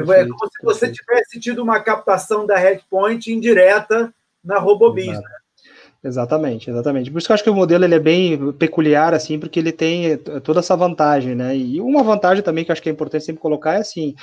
É 0.00 0.26
como 0.26 0.50
se 0.50 0.64
você 0.64 0.92
tivesse 0.92 1.38
tido 1.40 1.62
uma 1.62 1.80
captação 1.80 2.46
da 2.46 2.56
Redpoint 2.56 3.32
indireta 3.32 4.12
na 4.44 4.58
RoboBiz. 4.58 5.18
Né? 5.18 5.28
Exatamente, 6.02 6.70
exatamente. 6.70 7.10
Por 7.10 7.18
isso 7.18 7.26
que 7.26 7.32
eu 7.32 7.34
acho 7.34 7.44
que 7.44 7.50
o 7.50 7.54
modelo 7.54 7.84
ele 7.84 7.94
é 7.94 7.98
bem 7.98 8.52
peculiar, 8.52 9.12
assim, 9.12 9.38
porque 9.38 9.58
ele 9.58 9.72
tem 9.72 10.16
toda 10.42 10.60
essa 10.60 10.76
vantagem, 10.76 11.34
né? 11.34 11.56
E 11.56 11.80
uma 11.80 12.02
vantagem 12.02 12.42
também 12.42 12.64
que 12.64 12.70
eu 12.70 12.72
acho 12.72 12.82
que 12.82 12.88
é 12.88 12.92
importante 12.92 13.24
sempre 13.24 13.42
colocar 13.42 13.74
é 13.74 13.78
assim, 13.78 14.14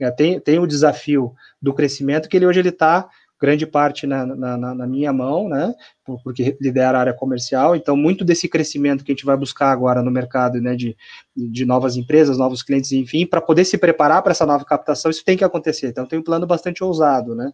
é, 0.00 0.10
tem, 0.10 0.40
tem 0.40 0.58
o 0.58 0.66
desafio 0.66 1.32
do 1.60 1.72
crescimento, 1.72 2.28
que 2.28 2.36
ele 2.36 2.46
hoje 2.46 2.60
ele 2.60 2.70
está 2.70 3.08
grande 3.40 3.66
parte 3.66 4.06
na, 4.06 4.26
na, 4.26 4.74
na, 4.74 4.86
minha 4.86 5.12
mão, 5.12 5.48
né, 5.48 5.74
porque 6.22 6.56
lidera 6.60 6.98
a 6.98 7.00
área 7.00 7.14
comercial, 7.14 7.74
então 7.74 7.96
muito 7.96 8.24
desse 8.24 8.46
crescimento 8.48 9.02
que 9.02 9.12
a 9.12 9.14
gente 9.14 9.24
vai 9.24 9.36
buscar 9.36 9.70
agora 9.70 10.02
no 10.02 10.10
mercado, 10.10 10.60
né, 10.60 10.76
de, 10.76 10.94
de 11.34 11.64
novas 11.64 11.96
empresas, 11.96 12.36
novos 12.36 12.62
clientes, 12.62 12.92
enfim, 12.92 13.24
para 13.24 13.40
poder 13.40 13.64
se 13.64 13.78
preparar 13.78 14.22
para 14.22 14.32
essa 14.32 14.44
nova 14.44 14.64
captação, 14.64 15.10
isso 15.10 15.24
tem 15.24 15.38
que 15.38 15.44
acontecer, 15.44 15.88
então 15.88 16.04
tem 16.04 16.18
um 16.18 16.22
plano 16.22 16.46
bastante 16.46 16.84
ousado, 16.84 17.34
né, 17.34 17.50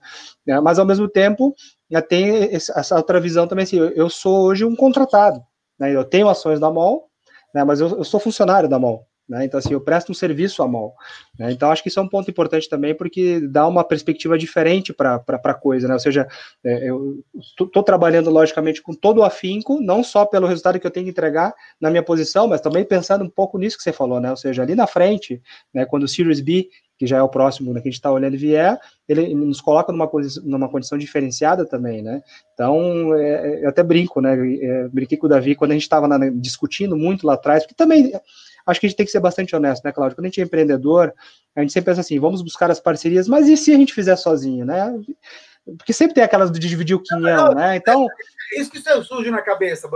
é, 0.49 0.61
mas 0.61 0.79
ao 0.79 0.87
mesmo 0.87 1.09
tempo, 1.09 1.55
tem 2.09 2.53
essa 2.53 2.97
outra 2.97 3.21
visão 3.21 3.47
também, 3.47 3.63
assim, 3.63 3.77
eu, 3.77 4.11
sou 4.11 4.47
hoje 4.47 4.65
um 4.65 4.75
contratado, 4.75 5.41
né, 5.79 5.95
eu 5.95 6.05
tenho 6.05 6.29
ações 6.29 6.59
da 6.59 6.71
MOL, 6.71 7.09
né, 7.55 7.63
mas 7.63 7.81
eu, 7.81 7.89
eu 7.99 8.05
sou 8.05 8.19
funcionário 8.19 8.69
da 8.69 8.79
MOL, 8.79 9.07
né? 9.29 9.45
Então, 9.45 9.59
assim, 9.59 9.73
eu 9.73 9.81
presto 9.81 10.13
um 10.13 10.15
serviço 10.15 10.63
à 10.63 10.69
mão. 10.69 10.93
Né? 11.39 11.53
Então, 11.53 11.71
acho 11.71 11.83
que 11.83 11.89
isso 11.89 11.99
é 11.99 12.03
um 12.03 12.09
ponto 12.09 12.31
importante 12.31 12.69
também, 12.69 12.95
porque 12.95 13.41
dá 13.41 13.67
uma 13.67 13.83
perspectiva 13.83 14.39
diferente 14.39 14.93
para 14.93 15.23
a 15.27 15.55
coisa. 15.55 15.89
Né? 15.89 15.95
Ou 15.95 16.01
seja, 16.01 16.29
é, 16.65 16.89
eu 16.89 17.19
estou 17.59 17.83
trabalhando, 17.83 18.31
logicamente, 18.31 18.81
com 18.81 18.95
todo 18.95 19.19
o 19.19 19.25
afinco, 19.25 19.81
não 19.81 20.05
só 20.05 20.25
pelo 20.25 20.47
resultado 20.47 20.79
que 20.79 20.87
eu 20.87 20.91
tenho 20.91 21.05
que 21.07 21.11
entregar 21.11 21.55
na 21.81 21.91
minha 21.91 22.03
posição, 22.03 22.47
mas 22.47 22.61
também 22.61 22.85
pensando 22.85 23.25
um 23.25 23.31
pouco 23.31 23.59
nisso 23.59 23.77
que 23.77 23.83
você 23.83 23.93
falou. 23.93 24.21
Né? 24.21 24.31
Ou 24.31 24.37
seja, 24.37 24.63
ali 24.63 24.75
na 24.75 24.87
frente, 24.87 25.43
né, 25.75 25.85
quando 25.85 26.05
o 26.05 26.09
Series 26.09 26.41
B 26.41 26.69
que 26.99 27.07
já 27.07 27.19
é 27.19 27.23
o 27.23 27.29
próximo 27.29 27.73
né, 27.73 27.81
que 27.81 27.89
a 27.89 27.91
gente 27.91 27.99
está 27.99 28.11
olhando 28.11 28.39
vier, 28.39 28.79
ele 29.09 29.35
nos 29.35 29.61
coloca 29.61 29.93
numa, 29.93 30.11
numa 30.45 30.69
condição 30.69 30.97
diferenciada 30.97 31.67
também, 31.67 32.03
né? 32.03 32.23
Então, 32.55 33.15
é, 33.15 33.61
é, 33.61 33.65
eu 33.65 33.69
até 33.69 33.83
brinco, 33.83 34.21
né? 34.21 34.35
É, 34.63 34.89
brinquei 34.89 35.19
com 35.19 35.27
o 35.27 35.29
Davi 35.29 35.55
quando 35.55 35.73
a 35.73 35.75
gente 35.75 35.83
estava 35.83 36.09
discutindo 36.31 36.97
muito 36.97 37.27
lá 37.27 37.35
atrás, 37.35 37.65
porque 37.65 37.75
também 37.75 38.13
acho 38.67 38.81
que 38.81 38.87
a 38.87 38.89
gente 38.89 38.97
tem 38.97 39.07
que 39.07 39.13
ser 39.13 39.21
bastante 39.21 39.55
honesto, 39.55 39.85
né, 39.85 39.93
Cláudio? 39.93 40.17
Quando 40.17 40.27
a 40.27 40.29
gente 40.29 40.41
é 40.41 40.45
empreendedor, 40.45 41.15
a 41.55 41.61
gente 41.61 41.73
sempre 41.73 41.91
pensa 41.91 42.01
assim, 42.01 42.19
vamos 42.19 42.43
buscar 42.43 42.71
as 42.71 42.81
parcerias, 42.81 43.29
mas 43.29 43.49
e 43.49 43.57
se 43.57 43.73
a 43.73 43.77
gente 43.77 43.95
fizer 43.95 44.17
sozinho, 44.17 44.65
né? 44.67 44.93
Porque 45.79 45.93
sempre 45.93 46.15
tem 46.15 46.25
aquelas 46.25 46.51
de 46.51 46.59
dividir 46.59 46.95
o 46.95 47.03
quinhão, 47.03 47.53
né? 47.55 47.77
Então. 47.77 48.07
É 48.53 48.61
isso 48.61 48.71
que 48.71 48.81
surge 48.81 49.31
na 49.31 49.43
cabeça. 49.43 49.89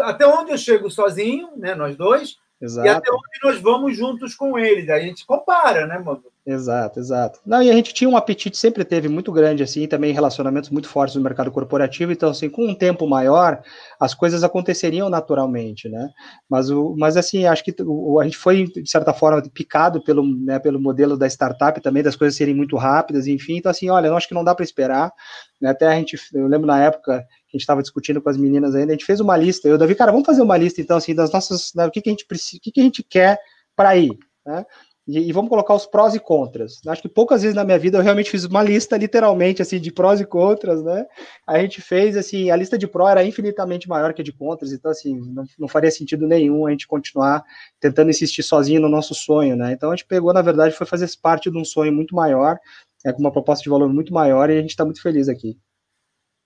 Até 0.00 0.26
onde 0.26 0.52
eu 0.52 0.58
chego 0.58 0.90
sozinho, 0.90 1.50
né? 1.56 1.74
Nós 1.74 1.96
dois, 1.96 2.36
Exato. 2.60 2.86
E 2.86 2.90
até 2.90 3.10
onde 3.10 3.38
nós 3.42 3.60
vamos 3.60 3.96
juntos 3.96 4.34
com 4.34 4.58
eles. 4.58 4.88
A 4.90 5.00
gente 5.00 5.24
compara, 5.24 5.86
né, 5.86 5.98
mano? 5.98 6.22
Exato, 6.46 6.98
exato. 6.98 7.38
Não, 7.44 7.62
e 7.62 7.70
a 7.70 7.72
gente 7.72 7.94
tinha 7.94 8.08
um 8.08 8.16
apetite, 8.16 8.56
sempre 8.56 8.84
teve 8.84 9.08
muito 9.08 9.30
grande, 9.30 9.62
assim, 9.62 9.86
também 9.86 10.12
relacionamentos 10.12 10.70
muito 10.70 10.88
fortes 10.88 11.14
no 11.14 11.22
mercado 11.22 11.50
corporativo, 11.50 12.12
então, 12.12 12.30
assim, 12.30 12.48
com 12.48 12.66
um 12.66 12.74
tempo 12.74 13.06
maior, 13.06 13.62
as 14.00 14.14
coisas 14.14 14.42
aconteceriam 14.42 15.08
naturalmente, 15.10 15.88
né? 15.88 16.08
Mas, 16.48 16.70
o, 16.70 16.96
mas 16.98 17.16
assim, 17.16 17.46
acho 17.46 17.62
que 17.62 17.74
o, 17.82 18.18
a 18.18 18.24
gente 18.24 18.38
foi, 18.38 18.64
de 18.64 18.90
certa 18.90 19.12
forma, 19.12 19.42
picado 19.52 20.02
pelo, 20.02 20.26
né, 20.26 20.58
pelo 20.58 20.80
modelo 20.80 21.16
da 21.16 21.26
startup 21.26 21.78
também, 21.80 22.02
das 22.02 22.16
coisas 22.16 22.36
serem 22.36 22.54
muito 22.54 22.76
rápidas, 22.76 23.26
enfim, 23.26 23.58
então, 23.58 23.70
assim, 23.70 23.90
olha, 23.90 24.08
eu 24.08 24.16
acho 24.16 24.26
que 24.26 24.34
não 24.34 24.44
dá 24.44 24.54
para 24.54 24.64
esperar, 24.64 25.12
né? 25.60 25.70
Até 25.70 25.86
a 25.86 25.94
gente, 25.94 26.18
eu 26.32 26.46
lembro 26.46 26.66
na 26.66 26.82
época, 26.82 27.20
que 27.48 27.56
a 27.56 27.58
gente 27.58 27.62
estava 27.62 27.82
discutindo 27.82 28.20
com 28.20 28.28
as 28.28 28.36
meninas 28.36 28.74
ainda, 28.74 28.92
a 28.92 28.94
gente 28.94 29.04
fez 29.04 29.20
uma 29.20 29.36
lista, 29.36 29.68
eu, 29.68 29.76
Davi, 29.76 29.94
cara, 29.94 30.12
vamos 30.12 30.26
fazer 30.26 30.42
uma 30.42 30.56
lista, 30.56 30.80
então, 30.80 30.96
assim, 30.96 31.14
das 31.14 31.32
nossas, 31.32 31.72
né, 31.74 31.86
o 31.86 31.90
que, 31.90 32.00
que 32.00 32.08
a 32.08 32.12
gente 32.12 32.26
precisa, 32.26 32.58
o 32.58 32.60
que, 32.60 32.72
que 32.72 32.80
a 32.80 32.84
gente 32.84 33.02
quer 33.02 33.38
para 33.76 33.96
ir, 33.96 34.16
né? 34.46 34.64
E, 35.10 35.18
e, 35.28 35.32
vamos 35.32 35.48
colocar 35.48 35.74
os 35.74 35.86
prós 35.86 36.14
e 36.14 36.20
contras. 36.20 36.80
Acho 36.86 37.02
que 37.02 37.08
poucas 37.08 37.42
vezes 37.42 37.56
na 37.56 37.64
minha 37.64 37.78
vida 37.78 37.98
eu 37.98 38.02
realmente 38.02 38.30
fiz 38.30 38.44
uma 38.44 38.62
lista, 38.62 38.96
literalmente, 38.96 39.60
assim, 39.60 39.80
de 39.80 39.90
prós 39.90 40.20
e 40.20 40.24
contras, 40.24 40.84
né? 40.84 41.04
A 41.44 41.58
gente 41.58 41.80
fez, 41.80 42.16
assim, 42.16 42.50
a 42.50 42.56
lista 42.56 42.78
de 42.78 42.86
pró 42.86 43.08
era 43.08 43.24
infinitamente 43.24 43.88
maior 43.88 44.14
que 44.14 44.20
a 44.20 44.24
de 44.24 44.32
contras, 44.32 44.72
então, 44.72 44.90
assim, 44.90 45.18
não, 45.32 45.44
não 45.58 45.68
faria 45.68 45.90
sentido 45.90 46.28
nenhum 46.28 46.64
a 46.66 46.70
gente 46.70 46.86
continuar 46.86 47.42
tentando 47.80 48.10
insistir 48.10 48.44
sozinho 48.44 48.80
no 48.80 48.88
nosso 48.88 49.12
sonho, 49.12 49.56
né? 49.56 49.72
Então, 49.72 49.90
a 49.90 49.96
gente 49.96 50.06
pegou, 50.06 50.32
na 50.32 50.42
verdade, 50.42 50.76
foi 50.76 50.86
fazer 50.86 51.08
parte 51.20 51.50
de 51.50 51.58
um 51.58 51.64
sonho 51.64 51.92
muito 51.92 52.14
maior, 52.14 52.56
é, 53.04 53.12
com 53.12 53.20
uma 53.20 53.32
proposta 53.32 53.62
de 53.62 53.70
valor 53.70 53.88
muito 53.88 54.12
maior, 54.12 54.50
e 54.50 54.58
a 54.58 54.60
gente 54.60 54.70
está 54.70 54.84
muito 54.84 55.02
feliz 55.02 55.28
aqui. 55.28 55.58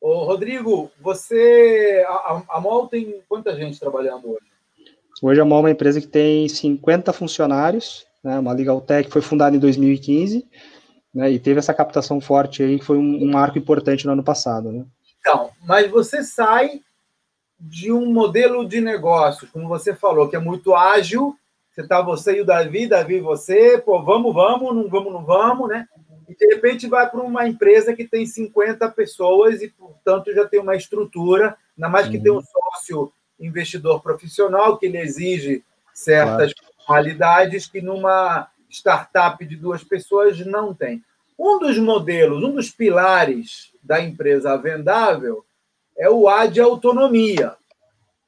Ô, 0.00 0.24
Rodrigo, 0.24 0.90
você. 1.00 2.04
A, 2.06 2.42
a 2.50 2.60
MOL 2.60 2.88
tem 2.88 3.22
quanta 3.28 3.56
gente 3.56 3.80
trabalhando 3.80 4.30
hoje? 4.30 4.54
Hoje 5.22 5.40
a 5.40 5.44
MOL 5.44 5.58
é 5.58 5.62
uma 5.62 5.70
empresa 5.70 6.00
que 6.00 6.06
tem 6.06 6.48
50 6.48 7.12
funcionários, 7.12 8.06
né, 8.22 8.38
uma 8.38 8.52
Legal 8.52 8.80
Tech 8.80 9.08
foi 9.10 9.22
fundada 9.22 9.56
em 9.56 9.58
2015, 9.58 10.46
né, 11.14 11.30
e 11.30 11.38
teve 11.38 11.58
essa 11.58 11.72
captação 11.72 12.20
forte 12.20 12.62
aí, 12.62 12.78
que 12.78 12.84
foi 12.84 12.98
um, 12.98 13.22
um 13.22 13.30
marco 13.30 13.58
importante 13.58 14.04
no 14.06 14.12
ano 14.12 14.24
passado. 14.24 14.72
Né? 14.72 14.84
Então, 15.20 15.50
mas 15.64 15.90
você 15.90 16.22
sai 16.22 16.80
de 17.58 17.92
um 17.92 18.12
modelo 18.12 18.68
de 18.68 18.80
negócio, 18.80 19.48
como 19.52 19.68
você 19.68 19.94
falou, 19.94 20.28
que 20.28 20.36
é 20.36 20.40
muito 20.40 20.74
ágil, 20.74 21.34
você 21.70 21.80
está 21.80 22.02
você 22.02 22.36
e 22.36 22.40
o 22.40 22.44
Davi, 22.44 22.86
Davi 22.86 23.16
e 23.16 23.20
você, 23.20 23.78
pô, 23.78 24.02
vamos, 24.02 24.34
vamos, 24.34 24.74
não 24.74 24.88
vamos, 24.88 25.12
não 25.12 25.24
vamos, 25.24 25.68
né? 25.68 25.86
E 26.28 26.34
de 26.34 26.54
repente 26.54 26.86
vai 26.88 27.08
para 27.08 27.20
uma 27.20 27.46
empresa 27.46 27.94
que 27.94 28.06
tem 28.06 28.26
50 28.26 28.88
pessoas 28.90 29.62
e, 29.62 29.68
portanto, 29.68 30.32
já 30.32 30.46
tem 30.46 30.60
uma 30.60 30.76
estrutura, 30.76 31.56
ainda 31.76 31.88
mais 31.88 32.08
que 32.08 32.16
uhum. 32.16 32.22
tem 32.22 32.32
um 32.32 32.42
sócio 32.42 33.12
investidor 33.38 34.00
profissional 34.00 34.78
que 34.78 34.86
ele 34.86 34.98
exige 34.98 35.64
certas 35.92 36.52
claro 36.52 36.74
qualidades 36.84 37.66
que 37.66 37.80
numa 37.80 38.48
startup 38.68 39.44
de 39.44 39.56
duas 39.56 39.82
pessoas 39.82 40.38
não 40.44 40.74
tem. 40.74 41.02
Um 41.38 41.58
dos 41.58 41.78
modelos, 41.78 42.42
um 42.44 42.52
dos 42.52 42.70
pilares 42.70 43.72
da 43.82 44.00
empresa 44.00 44.56
vendável 44.56 45.44
é 45.96 46.08
o 46.08 46.28
A 46.28 46.46
de 46.46 46.60
autonomia. 46.60 47.56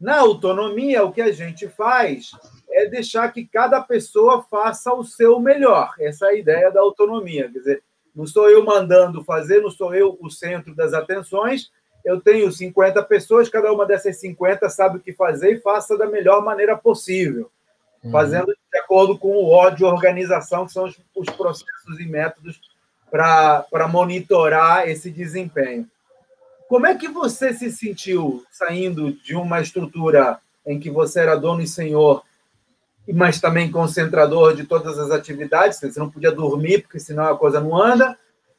Na 0.00 0.20
autonomia, 0.20 1.04
o 1.04 1.12
que 1.12 1.22
a 1.22 1.32
gente 1.32 1.68
faz 1.68 2.30
é 2.70 2.86
deixar 2.86 3.32
que 3.32 3.46
cada 3.46 3.80
pessoa 3.80 4.42
faça 4.42 4.92
o 4.92 5.04
seu 5.04 5.40
melhor. 5.40 5.94
Essa 5.98 6.26
é 6.26 6.30
a 6.30 6.34
ideia 6.34 6.70
da 6.70 6.80
autonomia. 6.80 7.50
Quer 7.50 7.58
dizer, 7.58 7.82
não 8.16 8.26
sou 8.26 8.48
eu 8.48 8.64
mandando 8.64 9.22
fazer, 9.22 9.60
não 9.60 9.70
sou 9.70 9.94
eu 9.94 10.16
o 10.20 10.30
centro 10.30 10.74
das 10.74 10.94
atenções. 10.94 11.70
Eu 12.04 12.20
tenho 12.20 12.50
50 12.50 13.02
pessoas, 13.04 13.48
cada 13.48 13.70
uma 13.72 13.84
dessas 13.84 14.16
50 14.16 14.68
sabe 14.70 14.96
o 14.96 15.00
que 15.00 15.12
fazer 15.12 15.52
e 15.52 15.60
faça 15.60 15.98
da 15.98 16.06
melhor 16.06 16.42
maneira 16.42 16.76
possível 16.76 17.50
uhum. 18.06 18.10
fazendo 18.10 18.46
de 18.46 18.78
acordo 18.78 19.18
com 19.18 19.28
o 19.28 19.50
ódio 19.50 19.86
organização, 19.86 20.66
que 20.66 20.72
são 20.72 20.84
os, 20.84 20.98
os 21.14 21.28
processos 21.30 22.00
e 22.00 22.06
métodos 22.06 22.60
para 23.10 23.88
monitorar 23.88 24.88
esse 24.88 25.10
desempenho. 25.10 25.88
Como 26.68 26.86
é 26.86 26.94
que 26.94 27.08
você 27.08 27.54
se 27.54 27.70
sentiu 27.70 28.44
saindo 28.50 29.12
de 29.12 29.36
uma 29.36 29.60
estrutura 29.60 30.38
em 30.66 30.80
que 30.80 30.90
você 30.90 31.20
era 31.20 31.36
dono 31.36 31.62
e 31.62 31.68
senhor, 31.68 32.24
mas 33.12 33.40
também 33.40 33.70
concentrador 33.70 34.54
de 34.54 34.64
todas 34.64 34.98
as 34.98 35.10
atividades, 35.10 35.78
você 35.78 35.98
não 35.98 36.10
podia 36.10 36.32
dormir, 36.32 36.82
porque 36.82 36.98
senão 36.98 37.24
a 37.24 37.36
coisa 37.36 37.60
não 37.60 37.76
anda, 37.80 38.18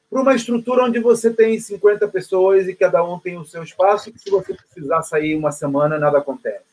para 0.10 0.22
uma 0.22 0.36
estrutura 0.36 0.86
onde 0.86 1.00
você 1.00 1.30
tem 1.32 1.60
50 1.60 2.08
pessoas 2.08 2.68
e 2.68 2.76
cada 2.76 3.04
um 3.04 3.20
tem 3.20 3.38
o 3.38 3.46
seu 3.46 3.62
espaço, 3.62 4.10
e 4.10 4.18
se 4.18 4.30
você 4.30 4.54
precisar 4.54 5.02
sair 5.04 5.36
uma 5.36 5.52
semana, 5.52 6.00
nada 6.00 6.20
acontece. 6.20 6.64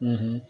Uhum. 0.00 0.40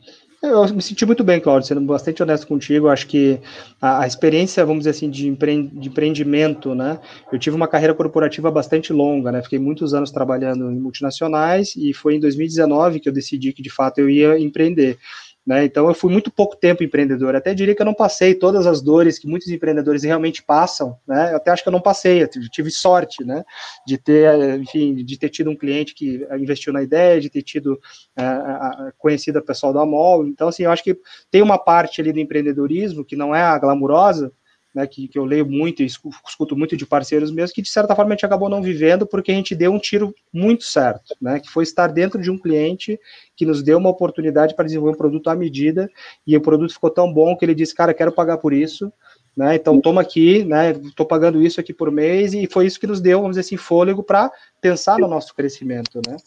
Eu 0.42 0.68
me 0.72 0.82
senti 0.82 1.04
muito 1.06 1.24
bem, 1.24 1.40
Claudio, 1.40 1.66
sendo 1.66 1.80
bastante 1.80 2.22
honesto 2.22 2.46
contigo. 2.46 2.88
Acho 2.88 3.06
que 3.06 3.40
a, 3.80 4.02
a 4.02 4.06
experiência, 4.06 4.64
vamos 4.64 4.80
dizer 4.80 4.90
assim, 4.90 5.08
de, 5.08 5.28
empre, 5.28 5.62
de, 5.72 5.88
empreendimento, 5.88 6.74
né? 6.74 7.00
Eu 7.32 7.38
tive 7.38 7.56
uma 7.56 7.66
carreira 7.66 7.94
corporativa 7.94 8.50
bastante 8.50 8.92
longa, 8.92 9.32
né? 9.32 9.42
Fiquei 9.42 9.58
muitos 9.58 9.94
anos 9.94 10.10
trabalhando 10.10 10.70
em 10.70 10.78
multinacionais 10.78 11.74
e 11.74 11.92
foi 11.94 12.16
em 12.16 12.20
2019 12.20 13.00
que 13.00 13.08
eu 13.08 13.12
decidi 13.12 13.52
que 13.52 13.62
de 13.62 13.70
fato 13.70 13.98
eu 13.98 14.10
ia 14.10 14.38
empreender. 14.38 14.98
Né? 15.46 15.64
Então, 15.64 15.86
eu 15.86 15.94
fui 15.94 16.10
muito 16.10 16.28
pouco 16.28 16.56
tempo 16.56 16.82
empreendedor. 16.82 17.36
Até 17.36 17.54
diria 17.54 17.74
que 17.74 17.80
eu 17.80 17.86
não 17.86 17.94
passei 17.94 18.34
todas 18.34 18.66
as 18.66 18.82
dores 18.82 19.16
que 19.16 19.28
muitos 19.28 19.48
empreendedores 19.48 20.02
realmente 20.02 20.42
passam. 20.42 20.98
Né? 21.06 21.32
Eu 21.32 21.36
até 21.36 21.52
acho 21.52 21.62
que 21.62 21.68
eu 21.68 21.72
não 21.72 21.80
passei. 21.80 22.22
Eu 22.22 22.28
tive 22.28 22.68
sorte, 22.70 23.24
né? 23.24 23.44
De 23.86 23.96
ter, 23.96 24.58
enfim, 24.58 24.96
de 24.96 25.16
ter 25.16 25.28
tido 25.28 25.48
um 25.48 25.56
cliente 25.56 25.94
que 25.94 26.26
investiu 26.32 26.72
na 26.72 26.82
ideia, 26.82 27.20
de 27.20 27.30
ter 27.30 27.42
tido 27.42 27.80
é, 28.16 28.92
conhecido 28.98 29.38
a 29.38 29.42
pessoal 29.42 29.72
da 29.72 29.86
MOL. 29.86 30.26
Então, 30.26 30.48
assim, 30.48 30.64
eu 30.64 30.70
acho 30.72 30.82
que 30.82 30.98
tem 31.30 31.42
uma 31.42 31.58
parte 31.58 32.00
ali 32.00 32.12
do 32.12 32.18
empreendedorismo 32.18 33.04
que 33.04 33.14
não 33.14 33.32
é 33.32 33.42
a 33.42 33.56
glamurosa, 33.56 34.32
né, 34.76 34.86
que, 34.86 35.08
que 35.08 35.18
eu 35.18 35.24
leio 35.24 35.46
muito 35.46 35.82
e 35.82 35.86
escuto 35.86 36.54
muito 36.54 36.76
de 36.76 36.84
parceiros 36.84 37.30
meus, 37.30 37.50
que 37.50 37.62
de 37.62 37.70
certa 37.70 37.96
forma 37.96 38.10
a 38.10 38.14
gente 38.14 38.26
acabou 38.26 38.50
não 38.50 38.60
vivendo 38.60 39.06
porque 39.06 39.32
a 39.32 39.34
gente 39.34 39.54
deu 39.54 39.72
um 39.72 39.78
tiro 39.78 40.14
muito 40.30 40.64
certo, 40.64 41.16
né, 41.18 41.40
que 41.40 41.48
foi 41.48 41.62
estar 41.62 41.86
dentro 41.86 42.20
de 42.20 42.30
um 42.30 42.36
cliente 42.36 43.00
que 43.34 43.46
nos 43.46 43.62
deu 43.62 43.78
uma 43.78 43.88
oportunidade 43.88 44.54
para 44.54 44.66
desenvolver 44.66 44.92
um 44.92 44.98
produto 44.98 45.30
à 45.30 45.34
medida 45.34 45.90
e 46.26 46.36
o 46.36 46.42
produto 46.42 46.74
ficou 46.74 46.90
tão 46.90 47.10
bom 47.10 47.34
que 47.34 47.42
ele 47.46 47.54
disse, 47.54 47.74
cara, 47.74 47.94
quero 47.94 48.12
pagar 48.12 48.36
por 48.36 48.52
isso, 48.52 48.92
né, 49.34 49.54
então 49.54 49.80
toma 49.80 50.02
aqui, 50.02 50.44
né, 50.44 50.72
estou 50.72 51.06
pagando 51.06 51.40
isso 51.40 51.58
aqui 51.58 51.72
por 51.72 51.90
mês 51.90 52.34
e 52.34 52.46
foi 52.46 52.66
isso 52.66 52.78
que 52.78 52.86
nos 52.86 53.00
deu, 53.00 53.20
vamos 53.20 53.36
dizer 53.36 53.46
assim, 53.46 53.56
fôlego 53.56 54.02
para 54.02 54.30
pensar 54.60 54.98
no 54.98 55.08
nosso 55.08 55.34
crescimento, 55.34 56.02
né. 56.06 56.18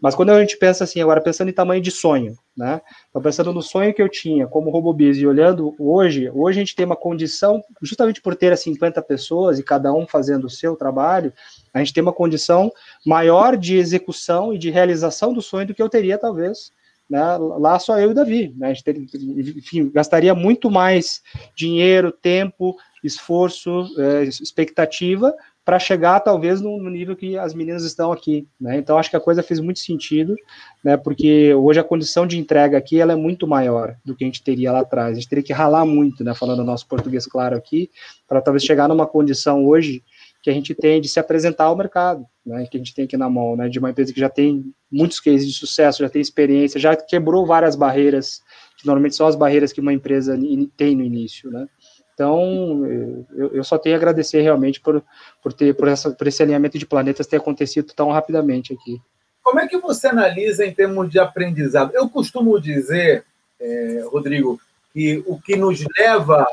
Mas 0.00 0.14
quando 0.14 0.30
a 0.30 0.40
gente 0.40 0.56
pensa 0.56 0.84
assim, 0.84 1.00
agora 1.00 1.20
pensando 1.20 1.48
em 1.48 1.52
tamanho 1.52 1.82
de 1.82 1.90
sonho, 1.90 2.34
né? 2.56 2.80
Então, 3.10 3.20
pensando 3.20 3.52
no 3.52 3.62
sonho 3.62 3.92
que 3.92 4.00
eu 4.00 4.08
tinha 4.08 4.46
como 4.46 4.70
RoboBiz 4.70 5.18
e 5.18 5.26
olhando 5.26 5.74
hoje, 5.78 6.30
hoje 6.30 6.58
a 6.58 6.62
gente 6.62 6.74
tem 6.74 6.86
uma 6.86 6.96
condição, 6.96 7.62
justamente 7.80 8.20
por 8.20 8.34
ter 8.34 8.52
as 8.52 8.60
50 8.60 9.02
pessoas 9.02 9.58
e 9.58 9.62
cada 9.62 9.92
um 9.92 10.06
fazendo 10.06 10.46
o 10.46 10.50
seu 10.50 10.76
trabalho, 10.76 11.32
a 11.74 11.78
gente 11.78 11.92
tem 11.92 12.02
uma 12.02 12.12
condição 12.12 12.72
maior 13.04 13.56
de 13.56 13.76
execução 13.76 14.52
e 14.52 14.58
de 14.58 14.70
realização 14.70 15.32
do 15.32 15.42
sonho 15.42 15.66
do 15.66 15.74
que 15.74 15.82
eu 15.82 15.88
teria, 15.88 16.16
talvez, 16.16 16.72
né, 17.08 17.36
lá 17.36 17.78
só 17.78 17.98
eu 17.98 18.08
e 18.08 18.12
o 18.12 18.14
Davi. 18.14 18.54
Né, 18.56 18.68
a 18.68 18.72
gente 18.72 18.84
teria, 18.84 19.02
enfim, 19.02 19.90
gastaria 19.90 20.34
muito 20.34 20.70
mais 20.70 21.20
dinheiro, 21.54 22.10
tempo, 22.10 22.76
esforço, 23.04 23.86
é, 23.98 24.22
expectativa 24.24 25.34
para 25.64 25.78
chegar 25.78 26.18
talvez 26.20 26.60
no, 26.60 26.78
nível 26.90 27.14
que 27.14 27.38
as 27.38 27.54
meninas 27.54 27.84
estão 27.84 28.10
aqui, 28.10 28.48
né? 28.60 28.76
Então 28.76 28.98
acho 28.98 29.08
que 29.08 29.16
a 29.16 29.20
coisa 29.20 29.42
fez 29.42 29.60
muito 29.60 29.78
sentido, 29.78 30.34
né? 30.82 30.96
Porque 30.96 31.54
hoje 31.54 31.78
a 31.78 31.84
condição 31.84 32.26
de 32.26 32.38
entrega 32.38 32.76
aqui 32.76 33.00
ela 33.00 33.12
é 33.12 33.16
muito 33.16 33.46
maior 33.46 33.96
do 34.04 34.14
que 34.16 34.24
a 34.24 34.26
gente 34.26 34.42
teria 34.42 34.72
lá 34.72 34.80
atrás. 34.80 35.12
A 35.12 35.20
gente 35.20 35.28
teria 35.28 35.44
que 35.44 35.52
ralar 35.52 35.86
muito, 35.86 36.24
né? 36.24 36.34
Falando 36.34 36.64
nosso 36.64 36.86
português 36.88 37.26
claro 37.26 37.56
aqui, 37.56 37.90
para 38.26 38.40
talvez 38.40 38.64
chegar 38.64 38.88
numa 38.88 39.06
condição 39.06 39.64
hoje 39.64 40.02
que 40.42 40.50
a 40.50 40.52
gente 40.52 40.74
tem 40.74 41.00
de 41.00 41.08
se 41.08 41.20
apresentar 41.20 41.64
ao 41.64 41.76
mercado, 41.76 42.26
né? 42.44 42.66
Que 42.68 42.76
a 42.76 42.80
gente 42.80 42.92
tem 42.92 43.04
aqui 43.04 43.16
na 43.16 43.30
mão, 43.30 43.54
né? 43.54 43.68
De 43.68 43.78
uma 43.78 43.90
empresa 43.90 44.12
que 44.12 44.18
já 44.18 44.28
tem 44.28 44.64
muitos 44.90 45.20
cases 45.20 45.46
de 45.46 45.54
sucesso, 45.54 46.02
já 46.02 46.08
tem 46.08 46.20
experiência, 46.20 46.80
já 46.80 46.96
quebrou 46.96 47.46
várias 47.46 47.76
barreiras 47.76 48.40
que 48.76 48.84
normalmente 48.84 49.14
são 49.14 49.28
as 49.28 49.36
barreiras 49.36 49.72
que 49.72 49.80
uma 49.80 49.92
empresa 49.92 50.36
tem 50.76 50.96
no 50.96 51.04
início, 51.04 51.52
né? 51.52 51.68
Então, 52.14 52.86
eu, 53.34 53.54
eu, 53.54 53.64
só 53.64 53.78
tenho 53.78 53.94
a 53.94 53.98
agradecer 53.98 54.42
realmente 54.42 54.80
por, 54.80 55.02
por, 55.42 55.52
ter, 55.52 55.74
por, 55.74 55.88
essa, 55.88 56.10
por 56.10 56.26
esse 56.26 56.42
alinhamento 56.42 56.78
de 56.78 56.86
planetas 56.86 57.26
ter 57.26 57.36
acontecido 57.36 57.92
tão 57.94 58.10
rapidamente 58.10 58.72
aqui. 58.72 59.00
Como 59.42 59.58
é 59.58 59.66
que 59.66 59.78
você 59.78 60.08
analisa 60.08 60.64
em 60.64 60.72
termos 60.72 61.10
de 61.10 61.18
aprendizado? 61.18 61.92
Eu 61.94 62.08
costumo 62.08 62.60
dizer, 62.60 63.24
é, 63.60 64.04
Rodrigo, 64.10 64.60
que 64.92 65.22
o 65.26 65.40
que 65.40 65.56
nos 65.56 65.82
leva 65.98 66.46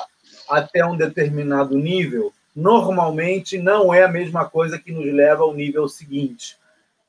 até 0.49 0.83
um 0.83 0.97
determinado 0.97 1.77
nível, 1.77 2.33
normalmente 2.55 3.57
não 3.57 3.93
é 3.93 4.03
a 4.03 4.07
mesma 4.07 4.49
coisa 4.49 4.79
que 4.79 4.91
nos 4.91 5.05
leva 5.05 5.43
ao 5.43 5.53
nível 5.53 5.87
seguinte. 5.87 6.57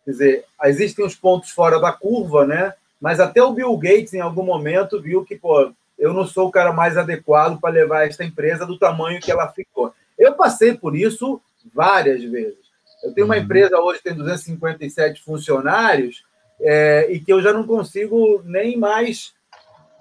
Quer 0.04 0.10
dizer, 0.10 0.44
existem 0.64 1.04
os 1.04 1.14
pontos 1.14 1.50
fora 1.50 1.80
da 1.80 1.92
curva, 1.92 2.46
né? 2.46 2.74
Mas 3.00 3.18
até 3.18 3.42
o 3.42 3.52
Bill 3.52 3.74
Gates, 3.78 4.12
em 4.12 4.20
algum 4.20 4.42
momento, 4.42 5.00
viu 5.00 5.24
que, 5.24 5.36
pô, 5.36 5.72
eu 6.00 6.14
não 6.14 6.26
sou 6.26 6.48
o 6.48 6.50
cara 6.50 6.72
mais 6.72 6.96
adequado 6.96 7.60
para 7.60 7.72
levar 7.72 8.08
esta 8.08 8.24
empresa 8.24 8.66
do 8.66 8.78
tamanho 8.78 9.20
que 9.20 9.30
ela 9.30 9.46
ficou. 9.48 9.94
Eu 10.18 10.32
passei 10.34 10.74
por 10.74 10.96
isso 10.96 11.40
várias 11.72 12.24
vezes. 12.24 12.58
Eu 13.04 13.12
tenho 13.12 13.26
uma 13.26 13.36
uhum. 13.36 13.42
empresa 13.42 13.78
hoje 13.78 13.98
que 13.98 14.08
tem 14.08 14.14
257 14.14 15.22
funcionários 15.22 16.24
é, 16.60 17.06
e 17.10 17.20
que 17.20 17.32
eu 17.32 17.40
já 17.40 17.52
não 17.52 17.66
consigo 17.66 18.42
nem 18.44 18.76
mais 18.76 19.34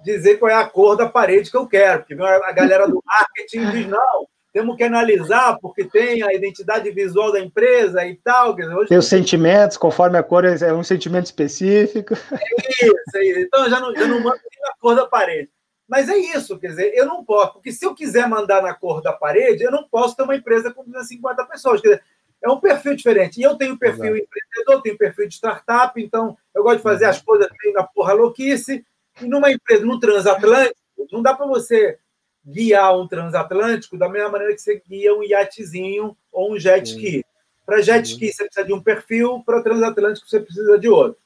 dizer 0.04 0.38
qual 0.38 0.50
é 0.50 0.56
a 0.56 0.66
cor 0.66 0.96
da 0.96 1.08
parede 1.08 1.52
que 1.52 1.58
eu 1.58 1.68
quero, 1.68 2.00
porque 2.00 2.14
a 2.22 2.52
galera 2.54 2.88
do 2.88 3.04
marketing 3.06 3.70
diz, 3.72 3.88
não, 3.88 4.28
temos 4.54 4.78
que 4.78 4.84
analisar, 4.84 5.58
porque 5.62 5.84
tem 5.84 6.24
a 6.24 6.34
identidade 6.34 6.90
visual 6.92 7.32
da 7.32 7.40
empresa 7.40 8.06
e 8.06 8.16
tal. 8.16 8.56
Hoje... 8.56 8.88
Tem 8.88 8.98
os 8.98 9.08
sentimentos, 9.08 9.78
conforme 9.78 10.18
a 10.18 10.24
cor 10.24 10.46
é 10.46 10.74
um 10.74 10.84
sentimento 10.84 11.26
específico. 11.26 12.14
É 12.14 12.86
isso, 12.86 13.18
é 13.18 13.26
isso. 13.26 13.40
Então, 13.42 13.66
eu 13.66 13.70
já 13.70 13.80
não, 13.80 13.94
já 13.94 14.08
não 14.08 14.22
mando 14.22 14.40
a 14.66 14.74
cor 14.80 14.96
da 14.96 15.06
parede. 15.06 15.50
Mas 15.90 16.08
é 16.08 16.16
isso, 16.16 16.60
quer 16.60 16.68
dizer, 16.68 16.94
eu 16.94 17.08
não 17.08 17.26
posso, 17.26 17.54
porque 17.54 17.72
se 17.72 17.84
eu 17.84 17.96
quiser 17.96 18.30
mandar 18.30 18.62
na 18.62 18.76
cor 18.76 19.02
da 19.02 19.12
parede, 19.12 19.64
eu 19.64 19.72
não 19.72 19.84
posso 19.84 20.16
ter 20.16 20.22
uma 20.22 20.36
empresa 20.36 20.72
com 20.72 20.84
250 20.84 21.44
pessoas. 21.46 21.82
Quer 21.82 21.88
dizer, 21.88 22.04
é 22.44 22.50
um 22.50 22.60
perfil 22.60 22.96
diferente. 22.96 23.40
E 23.40 23.44
eu 23.44 23.56
tenho 23.58 23.76
perfil 23.76 24.16
Exato. 24.16 24.24
empreendedor, 24.24 24.82
tenho 24.84 24.98
perfil 24.98 25.28
de 25.28 25.34
startup, 25.34 26.00
então 26.00 26.38
eu 26.54 26.62
gosto 26.62 26.78
de 26.78 26.84
fazer 26.84 27.06
as 27.06 27.20
coisas 27.20 27.50
bem 27.64 27.74
na 27.74 27.84
porra 27.84 28.14
louquice. 28.14 28.86
E 29.20 29.26
numa 29.26 29.52
empresa, 29.52 29.84
no 29.84 30.00
transatlântico, 30.00 30.78
não 31.12 31.24
dá 31.24 31.34
para 31.34 31.48
você 31.48 31.98
guiar 32.46 32.96
um 32.96 33.08
transatlântico 33.08 33.98
da 33.98 34.08
mesma 34.08 34.30
maneira 34.30 34.54
que 34.54 34.62
você 34.62 34.82
guia 34.88 35.16
um 35.16 35.24
iatezinho 35.24 36.16
ou 36.32 36.54
um 36.54 36.60
jet 36.60 36.88
ski. 36.88 37.26
Para 37.66 37.82
jet 37.82 38.08
ski 38.08 38.32
você 38.32 38.46
precisa 38.46 38.66
de 38.66 38.74
um 38.74 38.82
perfil, 38.82 39.42
para 39.44 39.64
transatlântico 39.64 40.30
você 40.30 40.40
precisa 40.40 40.78
de 40.78 40.88
outro. 40.88 41.20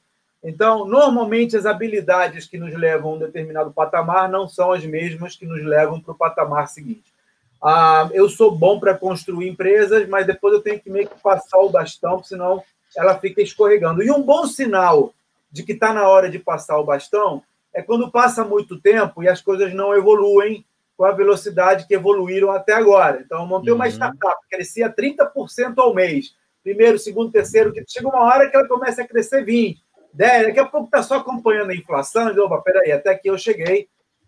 Então, 0.43 0.86
normalmente 0.86 1.56
as 1.56 1.65
habilidades 1.65 2.45
que 2.45 2.58
nos 2.58 2.73
levam 2.73 3.12
a 3.12 3.13
um 3.15 3.19
determinado 3.19 3.71
patamar 3.71 4.29
não 4.29 4.47
são 4.47 4.71
as 4.73 4.86
mesmas 4.86 5.36
que 5.38 5.45
nos 5.45 5.63
levam 5.63 6.01
para 6.01 6.12
o 6.12 6.17
patamar 6.17 6.67
seguinte. 6.67 7.13
Ah, 7.62 8.10
eu 8.12 8.27
sou 8.27 8.53
bom 8.53 8.77
para 8.77 8.93
construir 8.93 9.47
empresas, 9.47 10.08
mas 10.10 10.27
depois 10.27 10.53
eu 10.53 10.62
tenho 10.62 10.82
que 10.82 10.89
meio 10.89 11.08
que 11.08 11.21
passar 11.21 11.60
o 11.60 11.69
bastão, 11.69 12.21
senão 12.21 12.62
ela 12.95 13.17
fica 13.17 13.41
escorregando. 13.41 14.03
E 14.03 14.12
um 14.12 14.21
bom 14.21 14.45
sinal 14.45 15.13
de 15.49 15.63
que 15.63 15.71
está 15.71 15.93
na 15.93 16.10
hora 16.10 16.29
de 16.29 16.39
passar 16.39 16.77
o 16.77 16.84
bastão 16.84 17.41
é 17.73 17.82
quando 17.82 18.12
passa 18.12 18.43
muito 18.43 18.79
tempo 18.82 19.23
e 19.23 19.29
as 19.29 19.41
coisas 19.41 19.73
não 19.73 19.95
evoluem 19.95 20.65
com 20.97 21.06
a 21.06 21.12
velocidade 21.12 21.88
que 21.88 21.95
evoluíram 21.95 22.51
até 22.51 22.73
agora. 22.73 23.21
Então, 23.25 23.39
eu 23.39 23.47
montei 23.47 23.73
uma 23.73 23.86
uhum. 23.86 23.91
startup, 23.91 24.38
crescia 24.49 24.93
30% 24.93 25.73
ao 25.77 25.93
mês. 25.93 26.36
Primeiro, 26.62 26.99
segundo, 26.99 27.32
terceiro, 27.32 27.73
chega 27.88 28.08
uma 28.08 28.21
hora 28.23 28.49
que 28.49 28.56
ela 28.56 28.67
começa 28.67 29.01
a 29.01 29.08
crescer 29.08 29.45
20%, 29.45 29.77
10%, 30.17 30.43
daqui 30.47 30.60
a 30.60 30.65
pouco 30.65 30.86
está 30.86 31.02
só 31.02 31.17
acompanhando 31.17 31.71
a 31.71 31.76
inflação, 31.76 32.32
e, 32.32 32.39
opa, 32.39 32.62
peraí, 32.62 32.91
até 32.91 33.12
aqui 33.12 33.30
eu 33.30 33.38
cheguei, 33.38 33.88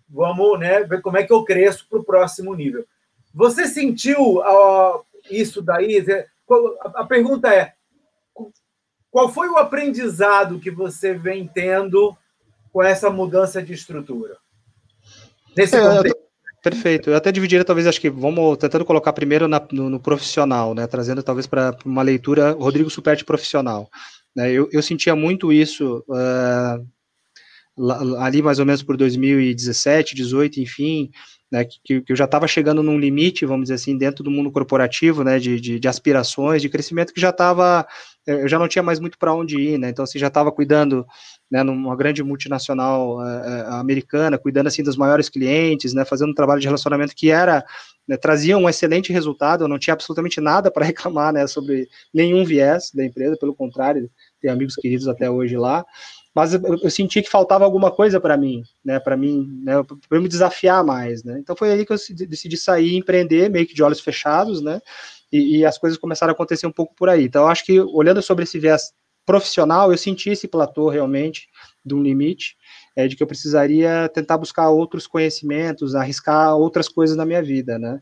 vamos 0.10 0.60
né, 0.60 0.84
ver 0.84 1.02
como 1.02 1.18
é 1.18 1.24
que 1.24 1.34
eu 1.34 1.44
cresço 1.44 1.88
para 1.90 2.00
o 2.00 2.04
próximo 2.04 2.54
nível. 2.54 2.86
Você 3.34 3.68
sentiu 3.68 4.38
uh, 4.40 5.04
isso 5.30 5.62
daí? 5.62 6.04
A 6.96 7.04
pergunta 7.04 7.54
é, 7.54 7.74
qual 9.12 9.30
foi 9.30 9.48
o 9.50 9.58
aprendizado 9.58 10.60
que 10.60 10.72
você 10.72 11.14
vem 11.14 11.48
tendo 11.48 12.16
com 12.72 12.84
essa 12.84 13.10
mudança 13.10 13.62
de 13.62 13.74
estrutura? 13.74 14.38
Nesse 15.56 15.76
é, 15.76 15.82
Perfeito. 16.66 17.12
Eu 17.12 17.16
até 17.16 17.32
dividiria, 17.32 17.64
talvez, 17.64 17.86
acho 17.86 18.02
que 18.02 18.10
vamos 18.10 18.58
tentando 18.58 18.84
colocar 18.84 19.14
primeiro 19.14 19.48
na, 19.48 19.62
no, 19.72 19.88
no, 19.88 20.00
profissional, 20.00 20.74
né? 20.74 20.88
Trazendo 20.88 21.22
talvez 21.22 21.46
para 21.46 21.78
uma 21.86 22.02
leitura 22.02 22.54
Rodrigo 22.54 22.90
Superti 22.90 23.24
profissional. 23.24 23.88
Né? 24.36 24.52
Eu, 24.52 24.70
eu 24.72 24.82
sentia 24.82 25.16
muito 25.16 25.52
isso 25.54 26.04
uh, 26.10 26.86
ali 28.20 28.42
mais 28.42 28.60
ou 28.60 28.66
menos 28.66 28.84
por 28.84 28.96
2017, 28.98 30.16
18, 30.16 30.60
enfim, 30.60 31.12
né, 31.52 31.64
que, 31.66 32.02
que 32.02 32.12
eu 32.12 32.16
já 32.16 32.26
estava 32.26 32.48
chegando 32.48 32.82
num 32.82 33.00
limite, 33.00 33.46
vamos 33.46 33.66
dizer 33.66 33.76
assim, 33.76 33.98
dentro 33.98 34.24
do 34.24 34.32
mundo 34.32 34.52
corporativo, 34.52 35.24
né, 35.24 35.40
de, 35.40 35.60
de, 35.60 35.80
de 35.80 35.88
aspirações, 35.88 36.62
de 36.62 36.70
crescimento, 36.70 37.14
que 37.14 37.22
já 37.22 37.30
estava, 37.30 37.86
eh, 38.28 38.44
eu 38.44 38.48
já 38.48 38.58
não 38.58 38.68
tinha 38.68 38.82
mais 38.84 39.00
muito 39.00 39.18
para 39.18 39.34
onde 39.34 39.58
ir, 39.60 39.78
né, 39.78 39.90
então 39.90 40.04
assim, 40.04 40.18
já 40.18 40.28
estava 40.28 40.52
cuidando, 40.52 41.06
né, 41.52 41.64
numa 41.64 41.96
grande 41.96 42.24
multinacional 42.24 43.18
uh, 43.20 43.74
americana, 43.74 44.38
cuidando 44.38 44.68
assim 44.68 44.84
dos 44.84 44.98
maiores 44.98 45.30
clientes, 45.30 45.94
né, 45.94 46.04
fazendo 46.04 46.32
um 46.32 46.36
trabalho 46.36 46.60
de 46.60 46.68
relacionamento 46.68 47.16
que 47.16 47.30
era, 47.30 47.64
né, 48.08 48.18
trazia 48.18 48.58
um 48.58 48.68
excelente 48.68 49.14
resultado, 49.14 49.64
eu 49.64 49.68
não 49.68 49.80
tinha 49.80 49.94
absolutamente 49.94 50.42
nada 50.42 50.72
para 50.72 50.84
reclamar, 50.86 51.32
né, 51.32 51.46
sobre 51.48 51.88
nenhum 52.14 52.44
viés 52.44 52.92
da 52.94 53.06
empresa, 53.06 53.38
pelo 53.40 53.56
contrário, 53.56 54.10
tenho 54.46 54.54
amigos 54.54 54.76
queridos 54.76 55.08
até 55.08 55.30
hoje 55.30 55.58
lá, 55.58 55.84
mas 56.34 56.54
eu, 56.54 56.62
eu 56.84 56.90
senti 56.92 57.22
que 57.22 57.30
faltava 57.30 57.66
alguma 57.66 57.90
coisa 57.90 58.20
para 58.20 58.38
mim, 58.38 58.62
né, 58.84 59.00
para 59.00 59.18
mim, 59.18 59.48
né, 59.64 59.74
para 60.08 60.20
me 60.20 60.28
desafiar 60.28 60.84
mais, 60.84 61.24
né. 61.24 61.38
Então 61.40 61.56
foi 61.56 61.72
aí 61.72 61.86
que 61.86 61.92
eu 61.92 61.98
decidi 62.28 62.58
sair 62.58 62.90
e 62.90 62.98
empreender, 62.98 63.50
meio 63.50 63.66
que 63.66 63.74
de 63.74 63.82
olhos 63.82 64.00
fechados, 64.00 64.62
né, 64.62 64.80
e, 65.32 65.58
e 65.58 65.66
as 65.66 65.78
coisas 65.78 65.98
começaram 65.98 66.32
a 66.32 66.34
acontecer 66.34 66.68
um 66.68 66.72
pouco 66.72 66.94
por 66.96 67.10
aí. 67.10 67.24
Então 67.24 67.48
acho 67.48 67.66
que 67.66 67.80
olhando 67.80 68.22
sobre 68.22 68.44
esse 68.44 68.60
viés 68.60 68.92
profissional, 69.26 69.92
eu 69.92 69.98
senti 69.98 70.30
esse 70.30 70.48
platô 70.48 70.88
realmente 70.88 71.48
de 71.84 71.96
um 71.96 72.02
limite, 72.02 72.56
é, 72.96 73.08
de 73.08 73.16
que 73.16 73.24
eu 73.24 73.28
precisaria 73.28 74.08
tentar 74.14 74.38
buscar 74.38 74.70
outros 74.70 75.08
conhecimentos, 75.08 75.96
arriscar 75.96 76.56
outras 76.56 76.88
coisas 76.88 77.18
na 77.18 77.26
minha 77.26 77.42
vida, 77.42 77.80
né? 77.80 78.00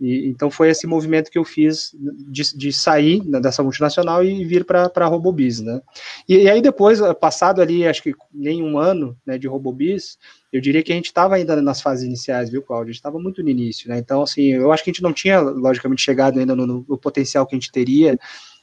E, 0.00 0.28
então 0.28 0.50
foi 0.50 0.70
esse 0.70 0.86
movimento 0.86 1.30
que 1.30 1.38
eu 1.38 1.44
fiz 1.44 1.94
de, 2.28 2.56
de 2.56 2.72
sair 2.72 3.20
dessa 3.40 3.62
multinacional 3.62 4.24
e 4.24 4.44
vir 4.44 4.64
para 4.64 4.90
a 4.94 5.06
Robobiz, 5.06 5.60
né? 5.60 5.80
E, 6.28 6.36
e, 6.38 6.50
aí 6.50 6.60
depois, 6.60 7.00
passado 7.20 7.62
ali, 7.62 7.86
acho 7.86 8.02
que 8.02 8.14
nem 8.32 8.62
um 8.62 8.76
ano 8.76 9.16
né, 9.24 9.38
de 9.38 9.46
Robobiz, 9.46 10.18
eu 10.52 10.60
diria 10.60 10.82
que 10.82 10.92
a 10.92 10.96
gente 10.96 11.06
estava 11.06 11.36
ainda 11.36 11.60
nas 11.62 11.80
fases 11.80 12.04
iniciais, 12.04 12.50
viu, 12.50 12.62
Cláudio? 12.62 12.90
A 12.90 12.92
gente 12.92 13.00
estava 13.00 13.18
muito 13.18 13.42
no 13.42 13.48
início, 13.48 13.88
né? 13.88 13.98
Então, 13.98 14.22
assim, 14.22 14.52
eu 14.52 14.72
acho 14.72 14.82
que 14.82 14.90
a 14.90 14.92
gente 14.92 15.02
não 15.02 15.12
tinha, 15.12 15.40
logicamente, 15.40 16.02
chegado 16.02 16.38
ainda 16.38 16.54
no, 16.56 16.66
no, 16.66 16.84
no 16.88 16.98
potencial 16.98 17.46
que 17.46 17.54
a 17.54 17.58
gente 17.58 17.72
teria 17.72 18.18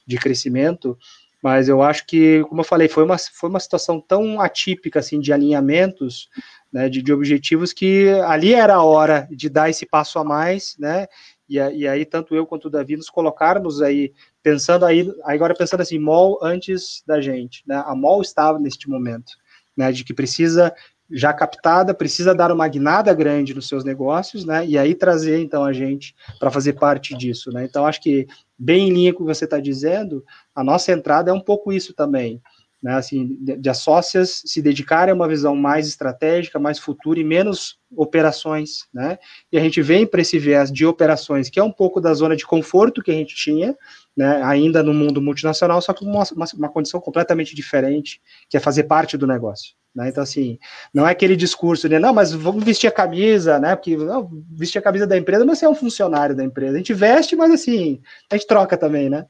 de 0.05 0.17
crescimento, 0.17 0.97
mas 1.41 1.67
eu 1.67 1.81
acho 1.81 2.05
que, 2.05 2.43
como 2.43 2.61
eu 2.61 2.65
falei, 2.65 2.87
foi 2.87 3.03
uma, 3.03 3.17
foi 3.17 3.49
uma 3.49 3.59
situação 3.59 3.99
tão 3.99 4.39
atípica, 4.39 4.99
assim, 4.99 5.19
de 5.19 5.33
alinhamentos, 5.33 6.29
né, 6.71 6.89
de, 6.89 7.01
de, 7.01 7.11
objetivos 7.11 7.73
que 7.73 8.09
ali 8.25 8.53
era 8.53 8.75
a 8.75 8.83
hora 8.83 9.27
de 9.29 9.49
dar 9.49 9.69
esse 9.69 9.85
passo 9.85 10.19
a 10.19 10.23
mais, 10.23 10.75
né, 10.79 11.07
e, 11.47 11.55
e 11.55 11.87
aí 11.87 12.05
tanto 12.05 12.35
eu 12.35 12.45
quanto 12.45 12.65
o 12.65 12.69
Davi 12.69 12.95
nos 12.95 13.09
colocarmos 13.09 13.81
aí, 13.81 14.13
pensando 14.41 14.85
aí, 14.85 15.11
agora 15.23 15.55
pensando 15.55 15.81
assim, 15.81 15.99
MOL 15.99 16.39
antes 16.41 17.03
da 17.05 17.19
gente, 17.19 17.63
né, 17.67 17.83
a 17.85 17.95
MOL 17.95 18.21
estava 18.21 18.57
neste 18.57 18.89
momento, 18.89 19.33
né, 19.75 19.91
de 19.91 20.03
que 20.03 20.13
precisa 20.13 20.73
já 21.11 21.33
captada, 21.33 21.93
precisa 21.93 22.33
dar 22.33 22.51
uma 22.51 22.67
guinada 22.67 23.13
grande 23.13 23.53
nos 23.53 23.67
seus 23.67 23.83
negócios, 23.83 24.45
né? 24.45 24.65
E 24.65 24.77
aí 24.77 24.95
trazer 24.95 25.39
então 25.39 25.63
a 25.63 25.73
gente 25.73 26.15
para 26.39 26.49
fazer 26.49 26.73
parte 26.73 27.15
disso, 27.17 27.51
né? 27.51 27.65
Então 27.65 27.85
acho 27.85 28.01
que 28.01 28.25
bem 28.57 28.87
em 28.87 28.93
linha 28.93 29.13
com 29.13 29.23
o 29.23 29.27
que 29.27 29.35
você 29.35 29.43
está 29.43 29.59
dizendo, 29.59 30.23
a 30.55 30.63
nossa 30.63 30.91
entrada 30.91 31.29
é 31.29 31.33
um 31.33 31.41
pouco 31.41 31.73
isso 31.73 31.93
também 31.93 32.41
né, 32.81 32.95
assim, 32.95 33.37
de, 33.39 33.57
de 33.57 33.69
as 33.69 33.77
sócias 33.77 34.41
se 34.45 34.61
dedicarem 34.61 35.11
a 35.11 35.15
uma 35.15 35.27
visão 35.27 35.55
mais 35.55 35.87
estratégica, 35.87 36.57
mais 36.57 36.79
futura 36.79 37.19
e 37.19 37.23
menos 37.23 37.79
operações, 37.95 38.87
né? 38.93 39.19
E 39.51 39.57
a 39.57 39.61
gente 39.61 39.81
vem 39.81 40.07
para 40.07 40.21
esse 40.21 40.39
viés 40.39 40.71
de 40.71 40.85
operações, 40.85 41.49
que 41.49 41.59
é 41.59 41.63
um 41.63 41.71
pouco 41.71 42.01
da 42.01 42.13
zona 42.13 42.35
de 42.35 42.45
conforto 42.45 43.03
que 43.03 43.11
a 43.11 43.13
gente 43.13 43.35
tinha, 43.35 43.75
né, 44.15 44.41
ainda 44.43 44.83
no 44.83 44.93
mundo 44.93 45.21
multinacional, 45.21 45.81
só 45.81 45.93
que 45.93 46.03
uma, 46.03 46.23
uma, 46.35 46.45
uma 46.55 46.69
condição 46.69 46.99
completamente 46.99 47.55
diferente, 47.55 48.21
que 48.49 48.57
é 48.57 48.59
fazer 48.59 48.83
parte 48.83 49.17
do 49.17 49.27
negócio. 49.27 49.73
Né? 49.93 50.07
Então, 50.07 50.23
assim, 50.23 50.57
não 50.93 51.05
é 51.05 51.11
aquele 51.11 51.35
discurso 51.35 51.89
de, 51.89 51.99
não, 51.99 52.13
mas 52.13 52.31
vamos 52.31 52.63
vestir 52.63 52.87
a 52.87 52.91
camisa, 52.91 53.59
né? 53.59 53.75
Porque 53.75 53.97
não, 53.97 54.29
vestir 54.49 54.79
a 54.79 54.81
camisa 54.81 55.05
da 55.05 55.17
empresa, 55.17 55.43
mas 55.43 55.59
você 55.59 55.65
é 55.65 55.69
um 55.69 55.75
funcionário 55.75 56.33
da 56.33 56.43
empresa. 56.43 56.75
A 56.75 56.77
gente 56.77 56.93
veste, 56.93 57.35
mas 57.35 57.51
assim, 57.51 58.01
a 58.31 58.35
gente 58.35 58.47
troca 58.47 58.77
também, 58.77 59.09
né? 59.09 59.25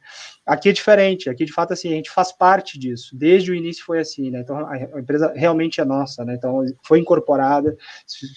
Aqui 0.45 0.69
é 0.69 0.71
diferente, 0.71 1.29
aqui 1.29 1.45
de 1.45 1.53
fato, 1.53 1.73
assim, 1.73 1.91
a 1.91 1.95
gente 1.95 2.11
faz 2.11 2.31
parte 2.31 2.77
disso. 2.77 3.15
Desde 3.17 3.51
o 3.51 3.55
início 3.55 3.83
foi 3.83 3.99
assim, 3.99 4.29
né? 4.29 4.41
Então, 4.41 4.67
a, 4.67 4.99
empresa 4.99 5.33
realmente 5.35 5.81
é 5.81 5.85
nossa, 5.85 6.23
né? 6.23 6.35
Então, 6.35 6.63
foi 6.83 6.99
incorporada, 6.99 7.75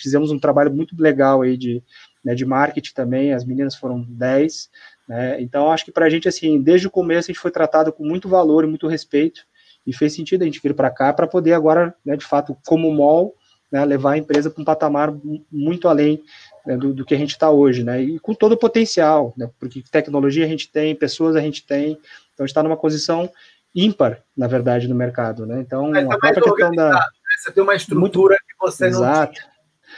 fizemos 0.01 0.31
um 0.31 0.39
trabalho 0.39 0.73
muito 0.73 0.97
legal 0.99 1.43
aí 1.43 1.59
de, 1.59 1.83
né, 2.25 2.35
de 2.35 2.47
marketing 2.47 2.95
também, 2.95 3.35
as 3.35 3.45
meninas 3.45 3.75
foram 3.75 4.03
10, 4.09 4.71
né? 5.09 5.41
Então, 5.41 5.71
acho 5.71 5.85
que 5.85 5.93
para 5.93 6.07
a 6.07 6.11
gente, 6.11 6.29
assim, 6.29 6.61
desde 6.61 6.87
o 6.87 6.91
começo, 6.91 7.31
a 7.31 7.33
gente 7.33 7.41
foi 7.41 7.51
tratado 7.51 7.93
com 7.93 8.05
muito 8.05 8.29
valor 8.29 8.65
e 8.65 8.67
muito 8.67 8.89
respeito, 8.89 9.43
e 9.87 9.93
fez 9.93 10.15
sentido 10.15 10.43
a 10.43 10.45
gente 10.45 10.61
vir 10.63 10.75
para 10.75 10.91
cá 10.91 11.13
para 11.13 11.27
poder 11.27 11.53
agora, 11.53 11.95
né, 12.05 12.17
de 12.17 12.25
fato, 12.25 12.57
como 12.67 12.93
mall, 12.93 13.35
né, 13.71 13.85
levar 13.85 14.13
a 14.13 14.19
empresa 14.19 14.51
para 14.51 14.63
um 14.63 14.65
patamar 14.65 15.13
muito 15.51 15.89
além 15.89 16.23
né, 16.65 16.77
do, 16.77 16.95
do, 16.95 17.05
que 17.05 17.15
a 17.15 17.19
gente 17.19 17.33
está 17.33 17.51
hoje, 17.51 17.85
né, 17.85 18.01
e 18.01 18.19
com 18.19 18.35
todo 18.35 18.53
o 18.53 18.57
potencial, 18.57 19.35
né, 19.37 19.51
porque 19.59 19.83
tecnologia 19.91 20.45
a 20.45 20.49
gente 20.49 20.71
tem, 20.71 20.95
pessoas 20.97 21.37
a 21.37 21.41
gente 21.41 21.67
tem, 21.67 21.99
então 22.33 22.47
está 22.47 22.63
numa 22.63 22.77
posição 22.77 23.31
ímpar, 23.75 24.23
na 24.37 24.47
verdade, 24.47 24.89
no 24.89 24.95
mercado, 24.95 25.45
né, 25.45 25.61
então 25.61 25.93
a 25.95 26.19
própria 26.19 26.43
questão 26.43 26.71
da... 26.71 26.91
Né? 26.91 27.01
Você 27.39 27.53
tem 27.53 27.63
uma 27.63 27.75
estrutura 27.75 28.37
muito... 28.41 28.47
que 28.47 28.55
você 28.59 28.87
Exato. 28.87 29.33
não 29.33 29.33
tinha, 29.33 29.51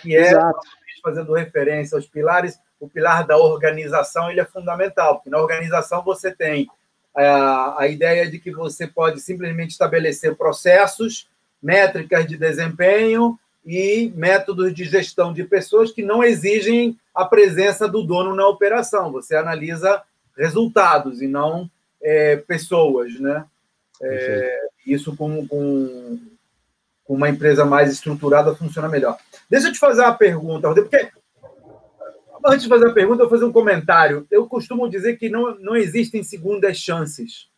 que 0.02 0.16
é, 0.16 0.30
Exato. 0.30 0.66
fazendo 1.02 1.32
referência 1.34 1.96
aos 1.96 2.06
pilares, 2.06 2.58
o 2.78 2.88
pilar 2.88 3.26
da 3.26 3.36
organização 3.36 4.30
ele 4.30 4.40
é 4.40 4.44
fundamental, 4.44 5.16
porque 5.16 5.30
na 5.30 5.38
organização 5.38 6.02
você 6.02 6.30
tem 6.30 6.68
a, 7.14 7.82
a 7.82 7.88
ideia 7.88 8.30
de 8.30 8.38
que 8.38 8.50
você 8.50 8.86
pode 8.86 9.20
simplesmente 9.20 9.70
estabelecer 9.70 10.36
processos, 10.36 11.28
métricas 11.62 12.26
de 12.26 12.36
desempenho 12.36 13.38
e 13.64 14.12
métodos 14.14 14.72
de 14.72 14.84
gestão 14.84 15.32
de 15.32 15.42
pessoas 15.42 15.90
que 15.90 16.02
não 16.02 16.22
exigem 16.22 16.98
a 17.14 17.24
presença 17.24 17.88
do 17.88 18.02
dono 18.02 18.34
na 18.34 18.46
operação. 18.46 19.10
Você 19.10 19.34
analisa 19.34 20.02
resultados 20.36 21.22
e 21.22 21.26
não 21.26 21.68
é, 22.02 22.36
pessoas, 22.36 23.18
né? 23.18 23.44
É, 24.02 24.68
isso 24.86 25.16
com, 25.16 25.48
com, 25.48 26.18
com 27.04 27.14
uma 27.14 27.30
empresa 27.30 27.64
mais 27.64 27.90
estruturada 27.90 28.54
funciona 28.54 28.88
melhor. 28.88 29.18
Deixa 29.48 29.68
eu 29.68 29.72
te 29.72 29.78
fazer 29.78 30.02
uma 30.02 30.14
pergunta, 30.14 30.72
porque 30.72 31.08
antes 32.46 32.62
de 32.62 32.68
fazer 32.68 32.88
a 32.88 32.92
pergunta, 32.92 33.22
eu 33.22 33.28
vou 33.28 33.38
fazer 33.38 33.48
um 33.48 33.52
comentário. 33.52 34.26
Eu 34.30 34.46
costumo 34.46 34.88
dizer 34.88 35.16
que 35.16 35.28
não, 35.28 35.58
não 35.58 35.76
existem 35.76 36.22
segundas 36.22 36.76
chances. 36.76 37.48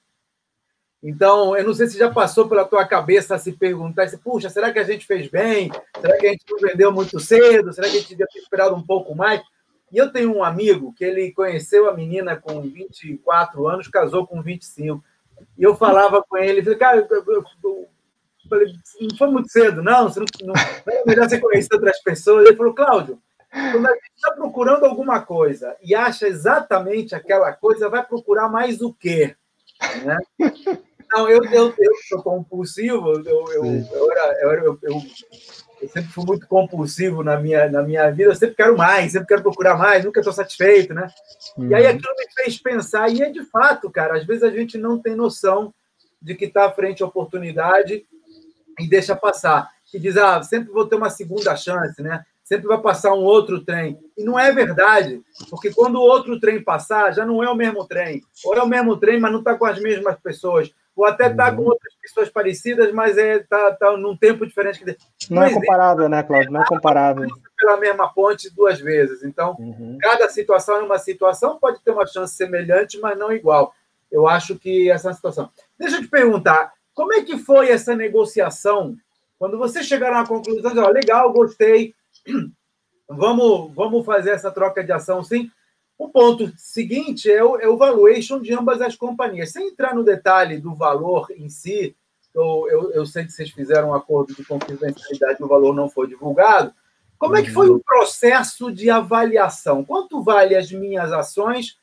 Então, 1.03 1.57
eu 1.57 1.64
não 1.64 1.72
sei 1.72 1.87
se 1.87 1.98
já 1.98 2.11
passou 2.11 2.48
pela 2.48 2.64
tua 2.64 2.85
cabeça 2.85 3.38
se 3.38 3.53
perguntar, 3.53 4.09
se, 4.09 4.18
puxa, 4.18 4.51
será 4.51 4.72
que 4.72 4.81
a 4.81 4.85
gente 4.85 5.07
fez 5.07 5.29
bem? 5.29 5.70
Será 6.01 6.16
que 6.18 6.27
a 6.27 6.31
gente 6.31 6.44
não 6.51 6.59
vendeu 6.59 6.92
muito 6.92 7.20
cedo? 7.20 7.72
Será 7.72 7.88
que 7.88 7.96
a 7.96 8.01
gente 8.01 8.09
devia 8.09 8.27
ter 8.27 8.40
esperado 8.40 8.74
um 8.74 8.83
pouco 8.83 9.14
mais? 9.14 9.40
E 9.92 9.96
eu 9.96 10.12
tenho 10.12 10.35
um 10.35 10.42
amigo 10.42 10.92
que 10.94 11.05
ele 11.05 11.33
conheceu 11.33 11.88
a 11.88 11.94
menina 11.94 12.37
com 12.37 12.61
24 12.62 13.68
anos, 13.68 13.88
casou 13.88 14.27
com 14.27 14.42
25. 14.42 15.03
E 15.57 15.62
eu 15.62 15.77
falava 15.77 16.22
com 16.29 16.37
ele, 16.37 16.62
falei, 16.62 16.79
cara, 16.79 16.96
eu, 16.98 17.07
eu, 17.09 17.44
eu, 17.62 17.88
falei, 18.48 18.72
não 19.01 19.16
foi 19.16 19.29
muito 19.29 19.51
cedo, 19.51 19.83
não, 19.83 20.09
você 20.09 20.18
não, 20.18 20.27
não, 20.42 20.55
é 20.92 21.05
melhor 21.07 21.29
você 21.29 21.38
conhecer 21.38 21.72
outras 21.72 22.03
pessoas. 22.03 22.46
Ele 22.46 22.57
falou, 22.57 22.74
Cláudio, 22.74 23.22
quando 23.51 23.87
a 23.87 23.95
gente 23.95 24.13
está 24.15 24.33
procurando 24.33 24.85
alguma 24.85 25.21
coisa 25.21 25.77
e 25.83 25.95
acha 25.95 26.27
exatamente 26.27 27.15
aquela 27.15 27.53
coisa, 27.53 27.89
vai 27.89 28.05
procurar 28.05 28.49
mais 28.49 28.81
o 28.81 28.93
quê? 28.93 29.35
Né? 30.05 30.17
Não, 31.11 31.29
eu, 31.29 31.43
eu, 31.45 31.75
eu 31.79 31.93
sou 32.09 32.23
compulsivo, 32.23 33.23
eu, 33.25 33.47
eu, 33.49 33.65
eu, 33.93 34.13
era, 34.13 34.41
eu, 34.43 34.51
eu, 34.51 34.79
eu, 34.83 35.03
eu, 35.81 35.89
sempre 35.89 36.11
fui 36.11 36.25
muito 36.27 36.47
compulsivo 36.47 37.23
na 37.23 37.39
minha, 37.39 37.71
na 37.71 37.83
minha 37.83 38.11
vida, 38.11 38.31
eu 38.31 38.37
sempre 38.37 38.57
quero 38.57 38.77
mais, 38.77 39.13
sempre 39.13 39.29
quero 39.29 39.43
procurar 39.43 39.77
mais, 39.77 40.05
nunca 40.05 40.21
estou 40.21 40.33
satisfeito, 40.33 40.93
né? 40.93 41.09
Uhum. 41.57 41.69
E 41.69 41.75
aí 41.75 41.85
uhum. 41.85 41.91
aquilo 41.91 42.15
me 42.19 42.27
fez 42.35 42.59
pensar, 42.59 43.09
e 43.11 43.23
é 43.23 43.31
de 43.31 43.43
fato, 43.45 43.91
cara, 43.91 44.19
às 44.19 44.27
vezes 44.27 44.43
a 44.43 44.51
gente 44.51 44.77
não 44.77 44.99
tem 44.99 45.15
noção 45.15 45.73
de 46.21 46.35
que 46.35 46.45
está 46.45 46.67
à 46.67 46.73
frente 46.73 47.03
a 47.03 47.07
oportunidade 47.07 48.05
e 48.79 48.87
deixa 48.87 49.17
passar. 49.17 49.71
E 49.95 49.99
diz, 49.99 50.17
ah, 50.19 50.43
sempre 50.43 50.71
vou 50.71 50.87
ter 50.87 50.97
uma 50.97 51.09
segunda 51.09 51.57
chance, 51.57 52.03
né? 52.03 52.25
Sempre 52.49 52.67
vai 52.67 52.81
passar 52.81 53.13
um 53.13 53.23
outro 53.23 53.63
trem. 53.63 53.99
E 54.17 54.25
não 54.25 54.39
é 54.39 54.51
verdade, 54.51 55.21
porque 55.51 55.71
quando 55.71 55.97
o 55.97 56.03
outro 56.03 56.41
trem 56.41 56.65
passar, 56.65 57.13
já 57.13 57.27
não 57.27 57.45
é 57.45 57.51
o 57.51 57.55
mesmo 57.55 57.87
trem. 57.87 58.23
Ou 58.43 58.55
é 58.55 58.63
o 58.63 58.67
mesmo 58.67 58.97
trem, 58.97 59.21
mas 59.21 59.31
não 59.31 59.41
está 59.41 59.55
com 59.55 59.67
as 59.67 59.79
mesmas 59.79 60.19
pessoas. 60.19 60.73
Ou 60.97 61.05
até 61.05 61.31
está 61.31 61.53
com 61.53 61.61
uhum. 61.61 61.69
outras 61.69 61.95
pessoas 62.01 62.31
parecidas, 62.31 62.91
mas 62.91 63.19
está 63.19 63.59
é, 63.59 63.71
tá, 63.71 63.73
tá 63.73 63.97
num 63.99 64.17
tempo 64.17 64.47
diferente. 64.47 64.83
Não, 65.29 65.37
não 65.37 65.43
é 65.43 65.53
comparável, 65.53 66.09
né, 66.09 66.23
Cláudio? 66.23 66.51
Não 66.51 66.63
é 66.63 66.65
comparável. 66.67 67.29
Pela 67.55 67.77
mesma 67.77 68.13
ponte 68.13 68.53
duas 68.55 68.81
vezes. 68.81 69.23
Então, 69.23 69.55
uhum. 69.59 69.99
cada 70.01 70.27
situação 70.31 70.77
é 70.77 70.83
uma 70.83 70.99
situação, 70.99 71.59
pode 71.59 71.81
ter 71.85 71.91
uma 71.91 72.07
chance 72.07 72.35
semelhante, 72.35 72.99
mas 72.99 73.19
não 73.19 73.31
igual. 73.31 73.75
Eu 74.11 74.27
acho 74.27 74.59
que 74.59 74.91
essa 74.91 75.11
é 75.11 75.13
situação. 75.13 75.51
Deixa 75.79 75.97
eu 75.97 76.01
te 76.01 76.09
perguntar, 76.09 76.73
como 76.95 77.13
é 77.13 77.23
que 77.23 77.37
foi 77.37 77.69
essa 77.69 77.95
negociação? 77.95 78.97
Quando 79.39 79.59
você 79.59 79.83
chegaram 79.83 80.17
à 80.17 80.27
conclusão, 80.27 80.73
ó, 80.79 80.89
legal, 80.89 81.31
gostei, 81.31 81.95
Vamos, 83.09 83.75
vamos 83.75 84.05
fazer 84.05 84.31
essa 84.31 84.51
troca 84.51 84.85
de 84.85 84.93
ação, 84.93 85.25
sim. 85.25 85.51
O 85.97 86.09
ponto 86.09 86.53
seguinte 86.57 87.31
é 87.31 87.43
o, 87.43 87.57
é 87.57 87.67
o 87.67 87.77
valuation 87.77 88.41
de 88.41 88.53
ambas 88.55 88.81
as 88.81 88.95
companhias. 88.95 89.51
Sem 89.51 89.69
entrar 89.69 89.95
no 89.95 90.05
detalhe 90.05 90.59
do 90.59 90.75
valor 90.75 91.27
em 91.37 91.49
si, 91.49 91.97
eu, 92.35 92.69
eu, 92.71 92.93
eu 92.93 93.07
sei 93.07 93.25
que 93.25 93.33
vocês 93.33 93.51
fizeram 93.51 93.88
um 93.88 93.95
acordo 93.95 94.35
de 94.35 94.45
confidencialidade, 94.45 95.43
o 95.43 95.49
valor 95.49 95.75
não 95.75 95.88
foi 95.88 96.07
divulgado. 96.07 96.73
Como 97.19 97.35
é 97.35 97.43
que 97.43 97.51
foi 97.51 97.69
o 97.69 97.81
processo 97.81 98.71
de 98.71 98.88
avaliação? 98.91 99.85
Quanto 99.85 100.23
vale 100.23 100.55
as 100.55 100.71
minhas 100.71 101.12
ações 101.12 101.77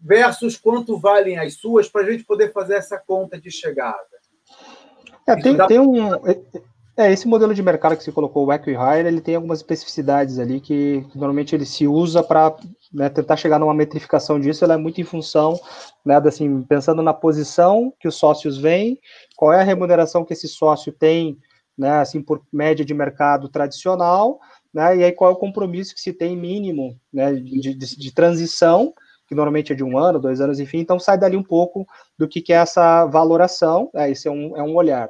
versus 0.00 0.56
quanto 0.56 0.98
valem 0.98 1.38
as 1.38 1.54
suas, 1.54 1.88
para 1.88 2.02
a 2.02 2.10
gente 2.10 2.24
poder 2.24 2.52
fazer 2.52 2.74
essa 2.74 2.96
conta 2.96 3.38
de 3.38 3.50
chegada? 3.50 3.98
É, 5.26 5.36
tem, 5.36 5.58
tem 5.66 5.78
um. 5.78 6.14
É, 6.98 7.12
esse 7.12 7.28
modelo 7.28 7.54
de 7.54 7.62
mercado 7.62 7.96
que 7.96 8.02
você 8.02 8.10
colocou, 8.10 8.44
o 8.44 8.52
Equihire, 8.52 9.06
ele 9.06 9.20
tem 9.20 9.36
algumas 9.36 9.60
especificidades 9.60 10.40
ali 10.40 10.60
que, 10.60 11.06
que 11.08 11.16
normalmente 11.16 11.54
ele 11.54 11.64
se 11.64 11.86
usa 11.86 12.24
para 12.24 12.56
né, 12.92 13.08
tentar 13.08 13.36
chegar 13.36 13.60
numa 13.60 13.72
metrificação 13.72 14.40
disso, 14.40 14.64
ela 14.64 14.74
é 14.74 14.76
muito 14.76 15.00
em 15.00 15.04
função, 15.04 15.60
né, 16.04 16.16
assim, 16.16 16.60
pensando 16.62 17.00
na 17.00 17.14
posição 17.14 17.94
que 18.00 18.08
os 18.08 18.16
sócios 18.16 18.58
vêm, 18.58 18.98
qual 19.36 19.52
é 19.52 19.60
a 19.60 19.62
remuneração 19.62 20.24
que 20.24 20.32
esse 20.32 20.48
sócio 20.48 20.90
tem, 20.90 21.38
né, 21.78 22.00
assim, 22.00 22.20
por 22.20 22.42
média 22.52 22.84
de 22.84 22.92
mercado 22.92 23.48
tradicional, 23.48 24.40
né, 24.74 24.96
e 24.96 25.04
aí 25.04 25.12
qual 25.12 25.30
é 25.30 25.34
o 25.34 25.38
compromisso 25.38 25.94
que 25.94 26.00
se 26.00 26.12
tem 26.12 26.36
mínimo, 26.36 26.98
né, 27.12 27.32
de, 27.32 27.74
de, 27.74 27.96
de 27.96 28.12
transição, 28.12 28.92
que 29.28 29.36
normalmente 29.36 29.72
é 29.72 29.76
de 29.76 29.84
um 29.84 29.96
ano, 29.96 30.18
dois 30.18 30.40
anos, 30.40 30.58
enfim, 30.58 30.78
então 30.78 30.98
sai 30.98 31.16
dali 31.16 31.36
um 31.36 31.44
pouco 31.44 31.86
do 32.18 32.26
que, 32.26 32.40
que 32.40 32.52
é 32.52 32.56
essa 32.56 33.04
valoração, 33.06 33.88
é, 33.94 34.10
esse 34.10 34.26
é 34.26 34.30
um, 34.32 34.56
é 34.56 34.62
um 34.64 34.74
olhar. 34.74 35.08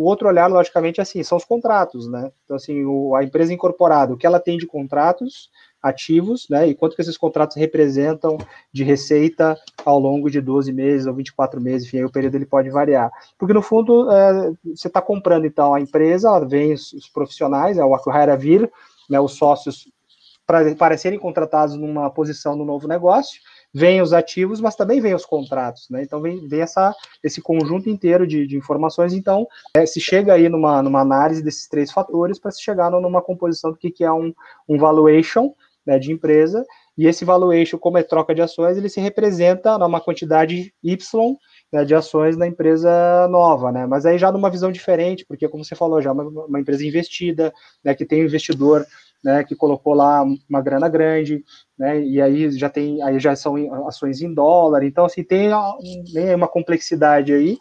O 0.00 0.04
outro 0.04 0.28
olhar, 0.28 0.46
logicamente, 0.46 0.98
é 0.98 1.02
assim, 1.02 1.22
são 1.22 1.36
os 1.36 1.44
contratos, 1.44 2.08
né? 2.08 2.32
Então, 2.42 2.56
assim, 2.56 2.86
o, 2.86 3.14
a 3.14 3.22
empresa 3.22 3.52
incorporada, 3.52 4.14
o 4.14 4.16
que 4.16 4.26
ela 4.26 4.40
tem 4.40 4.56
de 4.56 4.66
contratos 4.66 5.50
ativos, 5.82 6.46
né? 6.48 6.66
E 6.66 6.74
quanto 6.74 6.96
que 6.96 7.02
esses 7.02 7.18
contratos 7.18 7.54
representam 7.54 8.38
de 8.72 8.82
receita 8.82 9.54
ao 9.84 9.98
longo 10.00 10.30
de 10.30 10.40
12 10.40 10.72
meses 10.72 11.06
ou 11.06 11.12
24 11.12 11.60
meses, 11.60 11.86
enfim, 11.86 11.98
aí 11.98 12.04
o 12.06 12.10
período 12.10 12.34
ele 12.34 12.46
pode 12.46 12.70
variar. 12.70 13.10
Porque, 13.36 13.52
no 13.52 13.60
fundo, 13.60 14.10
é, 14.10 14.52
você 14.74 14.88
está 14.88 15.02
comprando, 15.02 15.44
então, 15.44 15.74
a 15.74 15.80
empresa, 15.82 16.28
ela 16.28 16.48
vem 16.48 16.72
os, 16.72 16.94
os 16.94 17.06
profissionais, 17.06 17.76
é 17.76 17.84
o 17.84 17.94
Acquire 17.94 18.34
Vir, 18.38 18.72
né, 19.06 19.20
os 19.20 19.32
sócios, 19.32 19.86
para, 20.46 20.96
serem 20.96 21.18
contratados 21.18 21.76
numa 21.76 22.08
posição 22.08 22.56
no 22.56 22.64
novo 22.64 22.88
negócio, 22.88 23.38
vem 23.72 24.02
os 24.02 24.12
ativos, 24.12 24.60
mas 24.60 24.74
também 24.74 25.00
vem 25.00 25.14
os 25.14 25.24
contratos, 25.24 25.88
né? 25.90 26.02
Então 26.02 26.20
vem, 26.20 26.46
vem 26.48 26.60
essa, 26.60 26.94
esse 27.22 27.40
conjunto 27.40 27.88
inteiro 27.88 28.26
de, 28.26 28.46
de 28.46 28.56
informações. 28.56 29.12
Então, 29.12 29.46
é, 29.74 29.86
se 29.86 30.00
chega 30.00 30.34
aí 30.34 30.48
numa, 30.48 30.82
numa 30.82 31.00
análise 31.00 31.42
desses 31.42 31.68
três 31.68 31.92
fatores 31.92 32.38
para 32.38 32.50
se 32.50 32.62
chegar 32.62 32.90
numa 32.90 33.22
composição 33.22 33.70
do 33.70 33.76
que, 33.76 33.90
que 33.90 34.04
é 34.04 34.12
um, 34.12 34.32
um 34.68 34.76
valuation 34.76 35.54
né, 35.86 35.98
de 35.98 36.12
empresa, 36.12 36.64
e 36.96 37.06
esse 37.06 37.24
valuation, 37.24 37.78
como 37.78 37.96
é 37.96 38.02
troca 38.02 38.34
de 38.34 38.42
ações, 38.42 38.76
ele 38.76 38.88
se 38.88 39.00
representa 39.00 39.78
numa 39.78 40.00
quantidade 40.00 40.74
Y 40.82 41.36
né, 41.72 41.84
de 41.84 41.94
ações 41.94 42.36
na 42.36 42.46
empresa 42.46 43.26
nova, 43.28 43.72
né? 43.72 43.86
Mas 43.86 44.04
aí 44.04 44.18
já 44.18 44.30
numa 44.30 44.50
visão 44.50 44.70
diferente, 44.70 45.24
porque 45.26 45.48
como 45.48 45.64
você 45.64 45.74
falou, 45.74 46.02
já 46.02 46.10
é 46.10 46.12
uma, 46.12 46.24
uma 46.24 46.60
empresa 46.60 46.84
investida, 46.84 47.52
né, 47.82 47.94
que 47.94 48.04
tem 48.04 48.22
um 48.22 48.26
investidor 48.26 48.84
né, 49.22 49.44
que 49.44 49.54
colocou 49.54 49.94
lá 49.94 50.24
uma 50.48 50.60
grana 50.60 50.88
grande, 50.88 51.44
né, 51.78 52.00
e 52.00 52.20
aí 52.20 52.50
já 52.52 52.68
tem, 52.68 53.02
aí 53.02 53.18
já 53.20 53.36
são 53.36 53.86
ações 53.86 54.22
em 54.22 54.32
dólar, 54.32 54.82
então 54.82 55.04
assim 55.04 55.22
tem 55.22 55.50
né, 56.12 56.34
uma 56.34 56.48
complexidade 56.48 57.32
aí, 57.32 57.58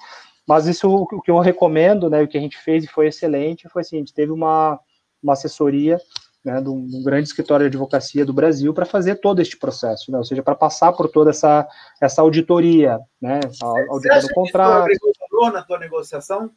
mas 0.47 0.67
isso 0.67 0.89
o 0.89 1.21
que 1.21 1.29
eu 1.29 1.39
recomendo, 1.39 2.09
né, 2.09 2.21
o 2.21 2.27
que 2.27 2.37
a 2.37 2.41
gente 2.41 2.57
fez 2.57 2.83
e 2.83 2.87
foi 2.87 3.07
excelente, 3.07 3.69
foi 3.69 3.81
assim, 3.81 3.97
a 3.97 3.99
gente 3.99 4.13
teve 4.13 4.31
uma, 4.31 4.79
uma 5.21 5.33
assessoria 5.33 5.99
né, 6.43 6.61
de, 6.61 6.69
um, 6.69 6.85
de 6.85 6.95
um 6.95 7.03
grande 7.03 7.27
escritório 7.27 7.69
de 7.69 7.75
advocacia 7.75 8.25
do 8.25 8.33
Brasil 8.33 8.73
para 8.73 8.85
fazer 8.85 9.15
todo 9.15 9.41
este 9.41 9.57
processo, 9.57 10.11
né, 10.11 10.17
ou 10.17 10.23
seja, 10.23 10.41
para 10.41 10.55
passar 10.55 10.93
por 10.93 11.09
toda 11.09 11.31
essa, 11.31 11.67
essa 12.01 12.21
auditoria, 12.21 12.99
né, 13.21 13.41
auditando 13.89 14.25
o 14.25 14.33
contrato. 14.33 14.87
Você 14.87 15.43
acha 15.43 15.51
na 15.51 15.63
tua 15.63 15.79
negociação? 15.79 16.49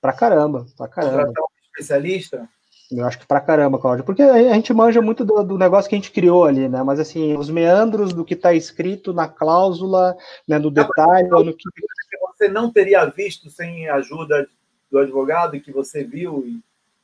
Para 0.00 0.12
caramba, 0.12 0.66
para 0.76 0.88
caramba. 0.88 1.26
Contratar 1.26 1.44
um 1.44 1.66
especialista? 1.72 2.48
Eu 2.90 3.06
acho 3.06 3.18
que 3.18 3.26
pra 3.26 3.40
caramba, 3.40 3.78
Cláudio. 3.78 4.04
Porque 4.04 4.22
a 4.22 4.54
gente 4.54 4.72
manja 4.72 5.00
muito 5.00 5.24
do, 5.24 5.42
do, 5.44 5.58
negócio 5.58 5.88
que 5.88 5.94
a 5.94 5.98
gente 5.98 6.10
criou 6.10 6.44
ali, 6.44 6.68
né? 6.68 6.82
Mas 6.82 6.98
assim, 6.98 7.36
os 7.36 7.48
meandros 7.48 8.12
do 8.12 8.24
que 8.24 8.34
está 8.34 8.52
escrito 8.52 9.12
na 9.12 9.28
cláusula, 9.28 10.16
né, 10.46 10.58
no 10.58 10.70
detalhe. 10.70 11.28
Não, 11.28 11.44
no 11.44 11.54
que... 11.54 11.64
Você 12.36 12.48
não 12.48 12.72
teria 12.72 13.04
visto 13.04 13.50
sem 13.50 13.88
a 13.88 13.96
ajuda 13.96 14.48
do 14.90 14.98
advogado 14.98 15.60
que 15.60 15.70
você 15.70 16.02
viu. 16.02 16.44
E... 16.46 16.60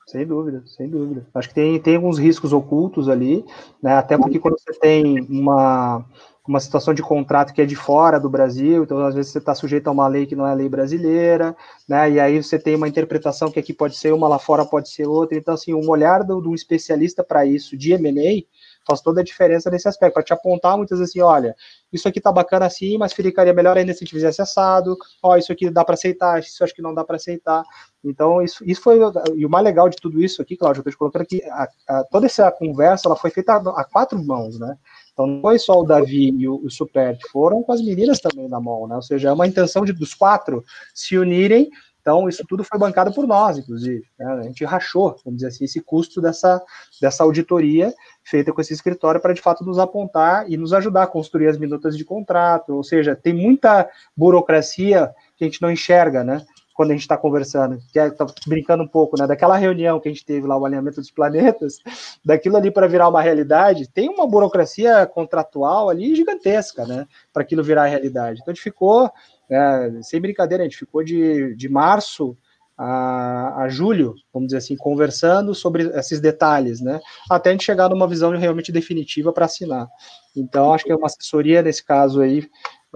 Sem 0.07 0.27
dúvida, 0.27 0.63
sem 0.67 0.89
dúvida. 0.89 1.27
Acho 1.35 1.49
que 1.49 1.55
tem, 1.55 1.81
tem 1.81 1.97
alguns 1.97 2.19
riscos 2.19 2.53
ocultos 2.53 3.09
ali, 3.09 3.45
né? 3.83 3.95
Até 3.95 4.17
porque 4.17 4.39
quando 4.39 4.59
você 4.59 4.73
tem 4.79 5.21
uma 5.29 6.05
uma 6.47 6.61
situação 6.61 6.95
de 6.95 7.03
contrato 7.03 7.53
que 7.53 7.61
é 7.61 7.67
de 7.67 7.77
fora 7.77 8.19
do 8.21 8.31
Brasil, 8.31 8.85
então 8.85 9.05
às 9.05 9.15
vezes 9.15 9.33
você 9.33 9.39
está 9.39 9.55
sujeito 9.55 9.89
a 9.89 9.91
uma 9.91 10.07
lei 10.07 10.27
que 10.27 10.37
não 10.37 10.47
é 10.47 10.55
lei 10.55 10.69
brasileira, 10.69 11.57
né? 11.89 12.11
E 12.11 12.21
aí 12.21 12.43
você 12.43 12.59
tem 12.59 12.75
uma 12.75 12.89
interpretação 12.89 13.51
que 13.51 13.59
aqui 13.59 13.73
pode 13.73 13.97
ser 13.97 14.13
uma, 14.13 14.29
lá 14.29 14.39
fora 14.39 14.65
pode 14.65 14.89
ser 14.89 15.07
outra. 15.07 15.37
Então, 15.37 15.55
assim, 15.55 15.75
um 15.75 15.89
olhar 15.89 16.23
do, 16.23 16.41
do 16.41 16.55
especialista 16.55 17.25
para 17.25 17.45
isso 17.45 17.77
de 17.77 17.93
M&A 17.93 18.45
faz 18.87 19.01
toda 19.01 19.21
a 19.21 19.25
diferença 19.25 19.69
nesse 19.69 19.89
aspecto, 19.89 20.15
para 20.15 20.23
te 20.23 20.33
apontar 20.33 20.77
muitas 20.77 20.99
vezes 20.99 21.13
assim, 21.13 21.21
olha, 21.21 21.57
isso 21.93 22.07
aqui 22.07 22.21
tá 22.21 22.31
bacana 22.31 22.67
assim, 22.67 22.97
mas 22.97 23.13
ficaria 23.13 23.53
melhor 23.53 23.77
ainda 23.77 23.93
se 23.93 23.99
a 23.99 24.05
gente 24.05 24.15
fizesse 24.15 24.41
assado, 24.41 24.97
ó, 25.23 25.37
isso 25.37 25.51
aqui 25.51 25.69
dá 25.69 25.85
para 25.85 25.95
aceitar, 25.95 26.39
isso 26.39 26.63
acho 26.63 26.75
que 26.75 26.81
não 26.81 26.95
dá 26.95 27.05
para 27.05 27.17
aceitar. 27.17 27.65
Então, 28.05 28.41
isso, 28.41 28.65
isso 28.65 28.81
foi, 28.81 29.01
e 29.35 29.45
o 29.45 29.51
mais 29.51 29.65
legal 29.65 29.89
de 29.89 29.97
tudo 29.97 30.23
isso 30.23 30.41
aqui, 30.41 30.57
Cláudio, 30.57 30.79
eu 30.79 30.83
estou 30.83 30.93
te 30.93 30.99
colocando 30.99 31.23
aqui, 31.23 31.43
a, 31.45 31.69
a, 31.89 32.05
toda 32.05 32.27
essa 32.27 32.51
conversa, 32.53 33.09
ela 33.09 33.17
foi 33.17 33.31
feita 33.31 33.55
a, 33.55 33.81
a 33.81 33.85
quatro 33.85 34.23
mãos, 34.23 34.59
né? 34.61 34.79
Então 35.17 35.27
não 35.27 35.41
foi 35.41 35.59
só 35.59 35.81
o 35.81 35.85
Davi 35.85 36.29
e 36.37 36.47
o, 36.47 36.69
Superti, 36.69 37.27
foram 37.33 37.63
com 37.63 37.73
as 37.73 37.81
meninas 37.81 38.21
também 38.21 38.47
na 38.51 38.61
mão, 38.61 38.87
né? 38.87 38.97
Ou 38.97 39.01
seja, 39.01 39.31
é 39.31 39.33
uma 39.33 39.47
intenção 39.47 39.83
de, 39.83 39.95
dos 39.95 40.13
quatro 40.13 40.63
se 40.95 41.17
unirem. 41.17 41.71
Então, 42.03 42.29
isso 42.29 42.45
tudo 42.47 42.63
foi 42.63 42.79
bancado 42.79 43.13
por 43.15 43.27
nós, 43.27 43.57
inclusive. 43.57 44.05
Né? 44.19 44.27
A 44.27 44.43
gente 44.43 44.63
rachou, 44.65 45.17
vamos 45.25 45.39
dizer 45.39 45.49
assim, 45.49 45.65
esse 45.65 45.81
custo 45.81 46.21
dessa, 46.21 46.63
dessa 47.01 47.25
auditoria 47.25 47.95
feita 48.23 48.53
com 48.53 48.61
esse 48.61 48.75
escritório 48.75 49.19
para, 49.19 49.33
de 49.33 49.41
fato, 49.41 49.65
nos 49.65 49.79
apontar 49.79 50.49
e 50.51 50.57
nos 50.57 50.75
ajudar 50.75 51.05
a 51.05 51.09
construir 51.09 51.49
as 51.49 51.57
minutas 51.57 51.97
de 51.97 52.05
contrato. 52.05 52.75
Ou 52.75 52.85
seja, 52.85 53.17
tem 53.17 53.33
muita 53.33 53.89
burocracia 54.15 55.15
que 55.35 55.45
a 55.45 55.47
gente 55.47 55.63
não 55.63 55.71
enxerga, 55.71 56.23
né? 56.23 56.45
Quando 56.77 56.91
a 56.91 56.93
gente 56.93 57.03
está 57.03 57.17
conversando, 57.17 57.79
que 57.91 57.99
é, 57.99 58.11
tá 58.11 58.27
brincando 58.47 58.83
um 58.85 58.89
pouco, 58.89 59.19
né, 59.19 59.27
daquela 59.27 59.57
reunião 59.57 59.99
que 59.99 60.09
a 60.09 60.13
gente 60.13 60.25
teve 60.25 60.47
lá, 60.47 60.59
o 60.59 60.67
alinhamento 60.67 61.01
dos 61.01 61.11
planetas, 61.11 61.79
daquilo 62.23 62.57
ali 62.57 62.71
para 62.71 62.87
virar 62.87 63.09
uma 63.09 63.23
realidade, 63.23 63.89
tem 63.89 64.11
uma 64.11 64.27
burocracia 64.27 65.07
contratual 65.07 65.89
ali 65.89 66.15
gigantesca, 66.15 66.85
né, 66.85 67.07
para 67.33 67.43
aquilo 67.43 67.65
virar 67.65 67.87
realidade. 67.87 68.41
Então 68.41 68.53
a 68.53 68.55
gente 68.55 68.63
ficou, 68.63 69.11
é, 69.51 69.91
sem 70.03 70.21
brincadeira, 70.21 70.63
a 70.63 70.67
gente 70.67 70.79
ficou 70.79 71.03
de, 71.03 71.57
de 71.57 71.69
março 71.69 72.37
a, 72.79 73.63
a, 73.63 73.69
julho, 73.69 74.15
vamos 74.33 74.49
dizer 74.49 74.59
assim, 74.59 74.77
conversando 74.77 75.55
sobre 75.55 75.85
esses 75.99 76.21
detalhes, 76.21 76.81
né? 76.81 77.01
Até 77.31 77.49
a 77.49 77.53
gente 77.53 77.65
chegar 77.65 77.89
numa 77.89 78.07
visão 78.07 78.31
realmente 78.37 78.71
definitiva 78.71 79.33
para 79.33 79.47
assinar. 79.47 79.89
Então, 80.37 80.75
acho 80.75 80.85
que 80.85 80.93
é 80.93 80.97
uma 80.97 81.07
assessoria 81.07 81.63
nesse 81.63 81.83
caso 81.83 82.21
aí, 82.21 82.47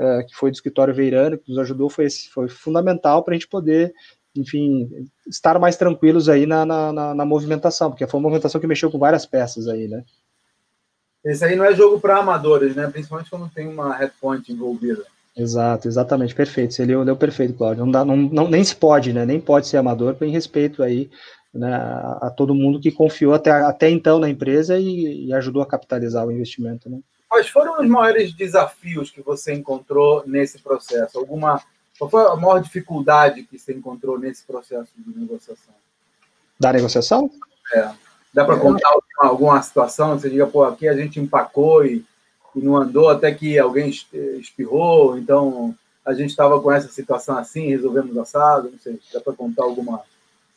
é, 0.00 0.22
que 0.22 0.34
foi 0.34 0.50
do 0.50 0.54
escritório 0.54 0.94
Veirano, 0.94 1.36
que 1.36 1.50
nos 1.50 1.58
ajudou, 1.58 1.90
foi, 1.90 2.08
foi 2.32 2.48
fundamental 2.48 3.22
para 3.22 3.32
a 3.32 3.36
gente 3.36 3.48
poder, 3.48 3.92
enfim, 4.34 4.88
estar 5.28 5.58
mais 5.58 5.76
tranquilos 5.76 6.28
aí 6.28 6.46
na, 6.46 6.64
na, 6.64 6.92
na, 6.92 7.14
na, 7.14 7.24
movimentação, 7.24 7.90
porque 7.90 8.06
foi 8.06 8.18
uma 8.18 8.24
movimentação 8.24 8.60
que 8.60 8.66
mexeu 8.66 8.90
com 8.90 8.98
várias 8.98 9.26
peças 9.26 9.68
aí, 9.68 9.86
né? 9.86 10.02
Esse 11.24 11.44
aí 11.44 11.54
não 11.54 11.66
é 11.66 11.74
jogo 11.74 12.00
para 12.00 12.16
amadores, 12.16 12.74
né? 12.74 12.88
Principalmente 12.88 13.28
quando 13.28 13.50
tem 13.50 13.68
uma 13.68 13.94
headpoint 13.94 14.50
envolvida. 14.50 15.04
Exato, 15.36 15.86
exatamente, 15.86 16.34
perfeito. 16.34 16.72
Você 16.72 16.84
leu, 16.84 17.02
leu 17.02 17.16
perfeito, 17.16 17.54
Cláudio. 17.54 17.84
Não 17.84 17.92
dá, 17.92 18.04
não, 18.04 18.16
não, 18.16 18.48
nem 18.48 18.64
se 18.64 18.74
pode, 18.74 19.12
né? 19.12 19.26
Nem 19.26 19.38
pode 19.38 19.66
ser 19.66 19.76
amador, 19.76 20.16
em 20.22 20.30
respeito 20.30 20.82
aí 20.82 21.10
né, 21.52 21.74
a, 21.74 22.18
a, 22.22 22.30
todo 22.30 22.54
mundo 22.54 22.80
que 22.80 22.90
confiou 22.90 23.34
até, 23.34 23.50
até 23.50 23.90
então 23.90 24.18
na 24.18 24.30
empresa 24.30 24.78
e, 24.78 25.26
e, 25.26 25.32
ajudou 25.34 25.62
a 25.62 25.66
capitalizar 25.66 26.26
o 26.26 26.32
investimento, 26.32 26.88
né? 26.88 27.00
Quais 27.30 27.48
foram 27.48 27.80
os 27.80 27.88
maiores 27.88 28.34
desafios 28.34 29.10
que 29.10 29.22
você 29.22 29.54
encontrou 29.54 30.22
nesse 30.26 30.58
processo? 30.58 31.18
Alguma 31.18 31.62
qual 31.98 32.10
foi 32.10 32.26
a 32.26 32.36
maior 32.36 32.60
dificuldade 32.60 33.42
que 33.44 33.58
você 33.58 33.72
encontrou 33.72 34.18
nesse 34.18 34.44
processo 34.44 34.90
de 34.96 35.18
negociação? 35.18 35.74
Da 36.58 36.72
negociação? 36.72 37.30
É. 37.72 37.90
Dá 38.32 38.44
para 38.44 38.58
contar 38.58 38.88
alguma, 38.88 39.30
alguma 39.30 39.62
situação? 39.62 40.18
Você 40.18 40.30
diga, 40.30 40.46
pô, 40.46 40.64
aqui 40.64 40.88
a 40.88 40.94
gente 40.94 41.20
empacou 41.20 41.84
e 41.84 42.04
e 42.54 42.60
não 42.60 42.76
andou 42.76 43.08
até 43.08 43.32
que 43.32 43.58
alguém 43.58 43.90
espirrou, 44.38 45.16
então 45.16 45.74
a 46.04 46.12
gente 46.12 46.30
estava 46.30 46.60
com 46.60 46.72
essa 46.72 46.88
situação 46.88 47.36
assim, 47.36 47.68
resolvemos 47.68 48.16
assado, 48.16 48.70
não 48.70 48.78
sei, 48.78 48.98
dá 49.12 49.20
para 49.20 49.32
contar 49.32 49.64
alguma 49.64 50.02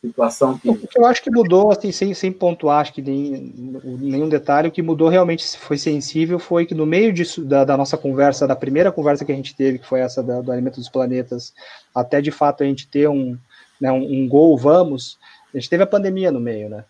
situação 0.06 0.58
que... 0.58 0.68
O 0.68 0.76
que 0.76 0.98
eu 0.98 1.06
acho 1.06 1.22
que 1.22 1.30
mudou, 1.30 1.70
assim, 1.70 1.90
sem, 1.90 2.12
sem 2.14 2.30
pontuar, 2.30 2.80
acho 2.80 2.92
que 2.92 3.02
nem, 3.02 3.52
nenhum 4.00 4.28
detalhe, 4.28 4.68
o 4.68 4.70
que 4.70 4.82
mudou 4.82 5.08
realmente 5.08 5.56
foi 5.56 5.78
sensível 5.78 6.38
foi 6.38 6.66
que 6.66 6.74
no 6.74 6.86
meio 6.86 7.12
disso, 7.12 7.44
da, 7.44 7.64
da 7.64 7.76
nossa 7.76 7.96
conversa, 7.96 8.46
da 8.46 8.56
primeira 8.56 8.92
conversa 8.92 9.24
que 9.24 9.32
a 9.32 9.36
gente 9.36 9.54
teve, 9.54 9.78
que 9.78 9.86
foi 9.86 10.00
essa 10.00 10.22
da, 10.22 10.40
do 10.40 10.52
Alimento 10.52 10.76
dos 10.76 10.88
Planetas, 10.88 11.52
até 11.94 12.20
de 12.20 12.30
fato 12.30 12.62
a 12.62 12.66
gente 12.66 12.86
ter 12.86 13.08
um, 13.08 13.36
né, 13.80 13.90
um, 13.90 14.02
um 14.02 14.28
gol, 14.28 14.56
vamos, 14.56 15.18
a 15.54 15.58
gente 15.58 15.70
teve 15.70 15.82
a 15.82 15.86
pandemia 15.86 16.30
no 16.30 16.40
meio, 16.40 16.68
né? 16.68 16.84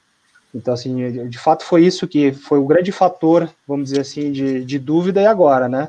Então, 0.55 0.73
assim, 0.73 1.29
de 1.29 1.39
fato 1.39 1.65
foi 1.65 1.85
isso 1.85 2.07
que 2.07 2.33
foi 2.33 2.59
o 2.59 2.67
grande 2.67 2.93
fator, 2.93 3.51
vamos 3.67 3.91
dizer 3.91 4.03
assim, 4.03 4.31
de, 4.31 4.65
de 4.65 4.79
dúvida 4.79 5.21
e 5.21 5.27
agora, 5.27 5.69
né? 5.69 5.89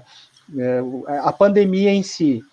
É, 0.58 0.82
a 1.20 1.32
pandemia 1.32 1.92
em 1.92 2.02
si, 2.02 2.44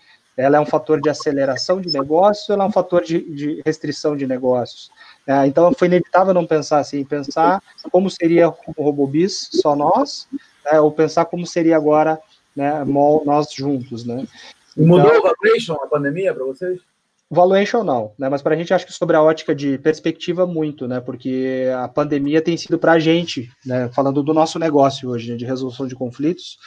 ela 0.43 0.57
é 0.57 0.61
um 0.61 0.66
fator 0.66 1.01
de 1.01 1.09
aceleração 1.09 1.80
de 1.80 1.93
negócios, 1.93 2.49
ela 2.51 2.64
é 2.64 2.66
um 2.66 2.72
fator 2.72 3.03
de, 3.03 3.20
de 3.34 3.62
restrição 3.64 4.16
de 4.16 4.26
negócios. 4.26 4.90
É, 5.26 5.47
então, 5.47 5.72
foi 5.72 5.86
inevitável 5.88 6.34
não 6.34 6.47
pensar 6.47 6.78
assim, 6.78 7.05
pensar 7.05 7.62
como 7.90 8.11
seria 8.11 8.49
o 8.49 8.72
Robobis, 8.76 9.49
só 9.53 9.76
nós, 9.76 10.28
né, 10.64 10.80
ou 10.80 10.90
pensar 10.90 11.26
como 11.26 11.47
seria 11.47 11.76
agora, 11.76 12.20
né, 12.57 12.84
nós 12.84 13.53
juntos, 13.53 14.05
né? 14.05 14.26
Mudou 14.76 15.07
então, 15.07 15.20
o 15.20 15.22
valuation 15.22 15.74
a 15.74 15.86
pandemia 15.86 16.34
para 16.34 16.45
vocês? 16.45 16.80
Valuation 17.35 17.83
não, 17.83 18.12
né? 18.18 18.28
Mas 18.28 18.43
para 18.43 18.55
a 18.55 18.59
gente 18.59 18.74
acho 18.74 18.85
que 18.85 18.93
sobre 18.93 19.16
a 19.16 19.22
ótica 19.22 19.55
de 19.55 19.78
perspectiva 19.78 20.47
muito, 20.47 20.87
né? 20.87 21.01
Porque 21.01 21.64
a 21.74 21.89
pandemia 21.89 22.43
tem 22.43 22.59
sido 22.59 22.78
para 22.78 22.93
a 22.93 22.99
gente, 22.99 23.51
né? 23.64 23.89
Falando 23.95 24.22
do 24.22 24.35
nosso 24.35 24.59
negócio 24.59 25.09
hoje, 25.09 25.30
né? 25.30 25.37
de 25.39 25.47
resolução 25.47 25.87
de 25.87 25.95
conflitos, 25.95 26.59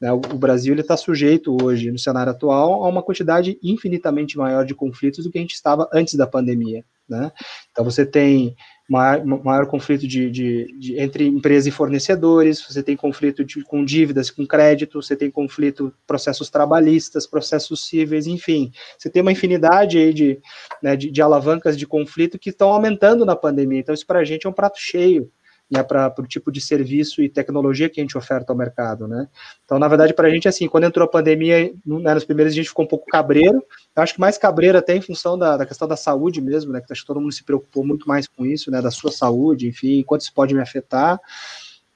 né? 0.00 0.10
o, 0.10 0.16
o 0.16 0.38
Brasil 0.38 0.72
ele 0.72 0.80
está 0.80 0.96
sujeito 0.96 1.54
hoje 1.62 1.90
no 1.90 1.98
cenário 1.98 2.32
atual 2.32 2.84
a 2.84 2.88
uma 2.88 3.02
quantidade 3.02 3.58
infinitamente 3.62 4.38
maior 4.38 4.64
de 4.64 4.74
conflitos 4.74 5.24
do 5.24 5.30
que 5.30 5.36
a 5.36 5.42
gente 5.42 5.52
estava 5.52 5.86
antes 5.92 6.14
da 6.14 6.26
pandemia, 6.26 6.82
né? 7.06 7.30
Então 7.70 7.84
você 7.84 8.06
tem 8.06 8.56
maior, 8.88 9.24
maior 9.24 9.66
conflito 9.66 10.06
de, 10.06 10.30
de, 10.30 10.66
de, 10.78 11.00
entre 11.00 11.26
empresa 11.26 11.68
e 11.68 11.72
fornecedores, 11.72 12.60
você 12.60 12.82
tem 12.82 12.96
conflito 12.96 13.44
de, 13.44 13.62
com 13.64 13.84
dívidas, 13.84 14.30
com 14.30 14.46
crédito, 14.46 15.00
você 15.02 15.16
tem 15.16 15.30
conflito, 15.30 15.92
processos 16.06 16.50
trabalhistas, 16.50 17.26
processos 17.26 17.86
cíveis, 17.86 18.26
enfim, 18.26 18.70
você 18.98 19.08
tem 19.08 19.22
uma 19.22 19.32
infinidade 19.32 19.98
aí 19.98 20.12
de, 20.12 20.38
né, 20.82 20.96
de, 20.96 21.10
de 21.10 21.22
alavancas 21.22 21.76
de 21.76 21.86
conflito 21.86 22.38
que 22.38 22.50
estão 22.50 22.70
aumentando 22.70 23.24
na 23.24 23.34
pandemia. 23.34 23.80
Então, 23.80 23.94
isso 23.94 24.06
para 24.06 24.20
a 24.20 24.24
gente 24.24 24.46
é 24.46 24.50
um 24.50 24.52
prato 24.52 24.78
cheio 24.78 25.30
né, 25.70 25.82
para 25.82 26.12
o 26.18 26.26
tipo 26.26 26.52
de 26.52 26.60
serviço 26.60 27.22
e 27.22 27.28
tecnologia 27.28 27.88
que 27.88 28.00
a 28.00 28.02
gente 28.02 28.16
oferta 28.16 28.52
ao 28.52 28.56
mercado, 28.56 29.08
né? 29.08 29.28
Então, 29.64 29.78
na 29.78 29.88
verdade, 29.88 30.12
para 30.12 30.28
a 30.28 30.30
gente, 30.30 30.46
assim, 30.46 30.68
quando 30.68 30.84
entrou 30.84 31.04
a 31.04 31.08
pandemia, 31.08 31.72
né, 31.86 32.14
nos 32.14 32.24
primeiros 32.24 32.52
a 32.52 32.56
gente 32.56 32.68
ficou 32.68 32.84
um 32.84 32.88
pouco 32.88 33.06
cabreiro, 33.06 33.64
eu 33.96 34.02
acho 34.02 34.14
que 34.14 34.20
mais 34.20 34.36
cabreiro 34.36 34.76
até 34.76 34.94
em 34.94 35.00
função 35.00 35.38
da, 35.38 35.56
da 35.56 35.66
questão 35.66 35.88
da 35.88 35.96
saúde 35.96 36.40
mesmo, 36.40 36.72
né, 36.72 36.80
que 36.80 36.92
acho 36.92 37.00
que 37.00 37.06
todo 37.06 37.20
mundo 37.20 37.32
se 37.32 37.44
preocupou 37.44 37.84
muito 37.84 38.06
mais 38.06 38.28
com 38.28 38.44
isso, 38.44 38.70
né, 38.70 38.80
da 38.82 38.90
sua 38.90 39.10
saúde, 39.10 39.68
enfim, 39.68 40.02
quanto 40.02 40.22
isso 40.22 40.34
pode 40.34 40.54
me 40.54 40.60
afetar, 40.60 41.18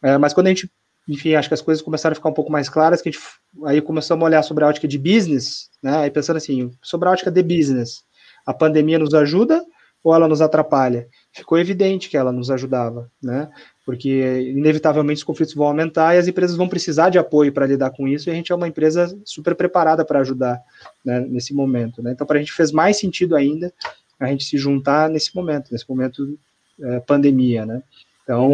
é, 0.03 0.17
mas 0.17 0.33
quando 0.33 0.47
a 0.47 0.51
gente, 0.51 0.71
enfim, 1.07 1.35
acho 1.35 1.49
que 1.49 1.55
as 1.55 1.63
coisas 1.63 1.83
começaram 1.83 2.13
a 2.13 2.17
ficar 2.17 2.29
um 2.31 2.35
pouco 2.35 2.51
mais 2.51 2.69
claras, 2.69 3.03
que 3.03 3.11
a 3.11 3.13
gente, 3.13 3.23
aí 3.65 3.81
começamos 3.81 4.23
a 4.23 4.27
olhar 4.27 4.43
sobre 4.43 4.65
a 4.65 4.69
ótica 4.69 4.89
de 4.89 4.99
business, 4.99 5.69
né, 5.83 5.99
aí 5.99 6.11
pensando 6.11 6.39
assim, 6.39 6.71
sobre 6.83 7.09
a 7.09 7.13
ótica 7.13 7.31
de 7.31 7.43
business, 7.43 8.03
a 8.47 8.55
pandemia 8.55 8.99
nos 8.99 9.13
ajuda 9.13 9.63
ou 10.03 10.15
ela 10.15 10.29
nos 10.29 10.41
atrapalha? 10.41 11.09
Ficou 11.39 11.59
evidente 11.59 12.09
que 12.09 12.17
ela 12.17 12.33
nos 12.33 12.51
ajudava, 12.51 13.11
né? 13.23 13.51
Porque 13.85 14.41
inevitavelmente 14.55 15.19
os 15.19 15.25
conflitos 15.25 15.55
vão 15.55 15.67
aumentar 15.67 16.15
e 16.15 16.19
as 16.19 16.29
empresas 16.29 16.57
vão 16.57 16.69
precisar 16.69 17.11
de 17.11 17.19
apoio 17.19 17.53
para 17.53 17.67
lidar 17.67 17.91
com 17.91 18.07
isso, 18.07 18.29
e 18.29 18.33
a 18.33 18.35
gente 18.35 18.53
é 18.53 18.55
uma 18.55 18.69
empresa 18.69 19.19
super 19.25 19.55
preparada 19.55 20.05
para 20.05 20.21
ajudar 20.21 20.61
né, 21.05 21.21
nesse 21.21 21.55
momento, 21.55 22.03
né? 22.03 22.13
Então, 22.13 22.27
para 22.27 22.37
a 22.37 22.41
gente 22.41 22.53
fez 22.53 22.71
mais 22.71 22.99
sentido 22.99 23.35
ainda 23.35 23.73
a 24.19 24.27
gente 24.27 24.45
se 24.45 24.59
juntar 24.59 25.09
nesse 25.09 25.35
momento, 25.35 25.71
nesse 25.71 25.89
momento 25.89 26.39
é, 26.81 27.01
pandemia, 27.01 27.65
né? 27.65 27.83
Então. 28.23 28.53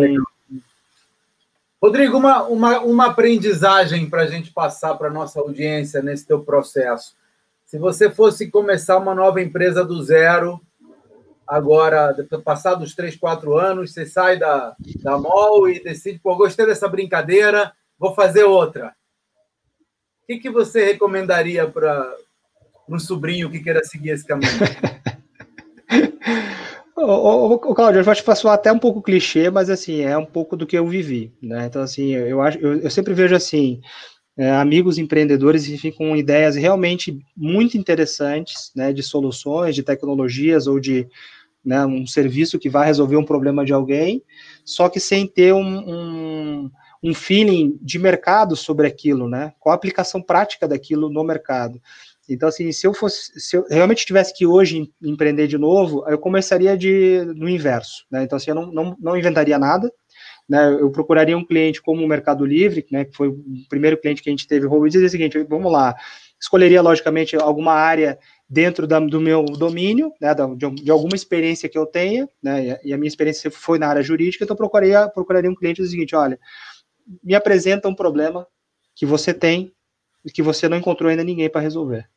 Rodrigo, 1.83 2.17
uma, 2.17 2.43
uma, 2.45 2.81
uma 2.81 3.07
aprendizagem 3.07 4.09
para 4.09 4.23
a 4.23 4.27
gente 4.27 4.51
passar 4.53 4.95
para 4.95 5.09
a 5.09 5.13
nossa 5.13 5.41
audiência 5.41 6.03
nesse 6.03 6.27
teu 6.27 6.41
processo. 6.41 7.15
Se 7.67 7.79
você 7.79 8.11
fosse 8.11 8.51
começar 8.51 8.99
uma 8.99 9.15
nova 9.15 9.43
empresa 9.43 9.85
do 9.85 10.03
zero, 10.03 10.61
agora, 11.47 12.15
passados 12.45 12.89
os 12.89 12.95
três, 12.95 13.17
quatro 13.17 13.57
anos, 13.57 13.93
você 13.93 14.07
sai 14.07 14.39
da, 14.39 14.75
da 15.03 15.19
mall 15.19 15.69
e 15.69 15.83
decide, 15.83 16.19
pô, 16.19 16.37
gostei 16.37 16.67
dessa 16.67 16.89
brincadeira, 16.89 17.73
vou 17.99 18.15
fazer 18.15 18.45
outra. 18.45 18.95
O 20.23 20.27
que, 20.27 20.39
que 20.39 20.51
você 20.51 20.85
recomendaria 20.85 21.67
para 21.67 22.15
um 22.89 22.99
sobrinho 22.99 23.51
que 23.51 23.61
queira 23.61 23.85
seguir 23.85 24.11
esse 24.11 24.27
caminho? 24.27 24.51
O, 26.97 27.75
Claudio, 27.75 28.01
eu 28.01 28.11
acho 28.11 28.23
que 28.23 28.27
passou 28.27 28.51
até 28.51 28.73
um 28.73 28.79
pouco 28.79 29.03
clichê, 29.03 29.51
mas 29.51 29.69
assim, 29.69 30.01
é 30.01 30.17
um 30.17 30.25
pouco 30.25 30.57
do 30.57 30.67
que 30.67 30.79
eu 30.79 30.87
vivi, 30.87 31.35
né? 31.43 31.67
Então, 31.67 31.83
assim, 31.83 32.15
eu 32.15 32.41
acho, 32.41 32.57
eu, 32.59 32.81
eu 32.81 32.91
sempre 32.91 33.13
vejo 33.13 33.35
assim, 33.35 33.83
é, 34.37 34.51
amigos 34.53 34.97
empreendedores, 34.97 35.69
enfim, 35.69 35.91
com 35.91 36.17
ideias 36.17 36.57
realmente 36.57 37.19
muito 37.37 37.77
interessantes, 37.77 38.73
né, 38.75 38.93
de 38.93 39.03
soluções, 39.03 39.75
de 39.75 39.83
tecnologias 39.83 40.67
ou 40.67 40.81
de 40.81 41.07
né, 41.65 41.85
um 41.87 42.07
serviço 42.07 42.59
que 42.59 42.69
vai 42.69 42.87
resolver 42.87 43.17
um 43.17 43.25
problema 43.25 43.65
de 43.65 43.73
alguém, 43.73 44.23
só 44.65 44.89
que 44.89 45.01
sem 45.01 45.27
ter 45.27 45.55
um, 45.55 45.61
um, 45.61 46.71
um 47.03 47.15
feeling 47.15 47.79
de 47.81 47.99
mercado 47.99 48.55
sobre 48.55 48.87
aquilo, 48.87 49.29
né, 49.29 49.53
qual 49.59 49.73
a 49.73 49.77
aplicação 49.77 50.21
prática 50.21 50.69
daquilo 50.69 51.09
no 51.09 51.25
mercado. 51.25 51.81
Então, 52.29 52.49
assim, 52.49 52.73
se 52.73 52.87
eu 52.87 52.95
fosse, 52.95 53.39
se 53.39 53.57
eu 53.57 53.67
realmente 53.69 54.07
tivesse 54.07 54.35
que 54.35 54.47
hoje 54.47 54.91
empreender 55.03 55.47
de 55.47 55.59
novo, 55.59 56.05
eu 56.09 56.19
começaria 56.19 56.77
de, 56.77 57.23
no 57.37 57.49
inverso, 57.49 58.05
né, 58.11 58.23
então, 58.23 58.37
assim, 58.37 58.51
eu 58.51 58.55
não, 58.55 58.73
não, 58.73 58.97
não 59.01 59.17
inventaria 59.17 59.59
nada, 59.59 59.91
né, 60.49 60.77
eu 60.79 60.91
procuraria 60.91 61.37
um 61.37 61.45
cliente 61.45 61.81
como 61.81 62.03
o 62.03 62.09
Mercado 62.09 62.45
Livre, 62.45 62.87
né, 62.91 63.05
que 63.05 63.17
foi 63.17 63.29
o 63.29 63.43
primeiro 63.69 63.99
cliente 63.99 64.23
que 64.23 64.29
a 64.29 64.33
gente 64.33 64.47
teve, 64.47 64.67
e 64.67 64.89
dizer 64.91 65.07
o 65.07 65.11
seguinte, 65.11 65.43
vamos 65.45 65.73
lá, 65.73 65.95
escolheria, 66.41 66.83
logicamente, 66.83 67.37
alguma 67.37 67.73
área 67.73 68.19
dentro 68.49 68.87
da, 68.87 69.01
do 69.01 69.21
meu 69.21 69.45
domínio, 69.45 70.13
né, 70.21 70.35
de, 70.35 70.71
de, 70.83 70.91
alguma 70.91 71.15
experiência 71.15 71.69
que 71.69 71.79
eu 71.79 71.87
tenha, 71.87 72.29
né, 72.43 72.79
e 72.85 72.93
a 72.93 72.99
minha 72.99 73.09
experiência 73.09 73.51
foi 73.51 73.79
na 73.79 73.89
área 73.89 74.03
jurídica, 74.03 74.45
então 74.45 74.57
procuraria, 74.57 75.09
procuraria 75.09 75.51
um 75.51 75.55
cliente 75.55 75.81
do 75.81 75.89
seguinte, 75.89 76.15
olha, 76.15 76.39
me 77.23 77.35
apresenta 77.35 77.89
um 77.89 77.95
problema 77.95 78.47
que 78.95 79.07
você 79.07 79.33
tem 79.33 79.73
e 80.25 80.31
que 80.31 80.43
você 80.43 80.69
não 80.69 80.77
encontrou 80.77 81.11
ainda 81.11 81.25
ninguém 81.25 81.51
para 81.51 81.61
resolver. 81.61 82.09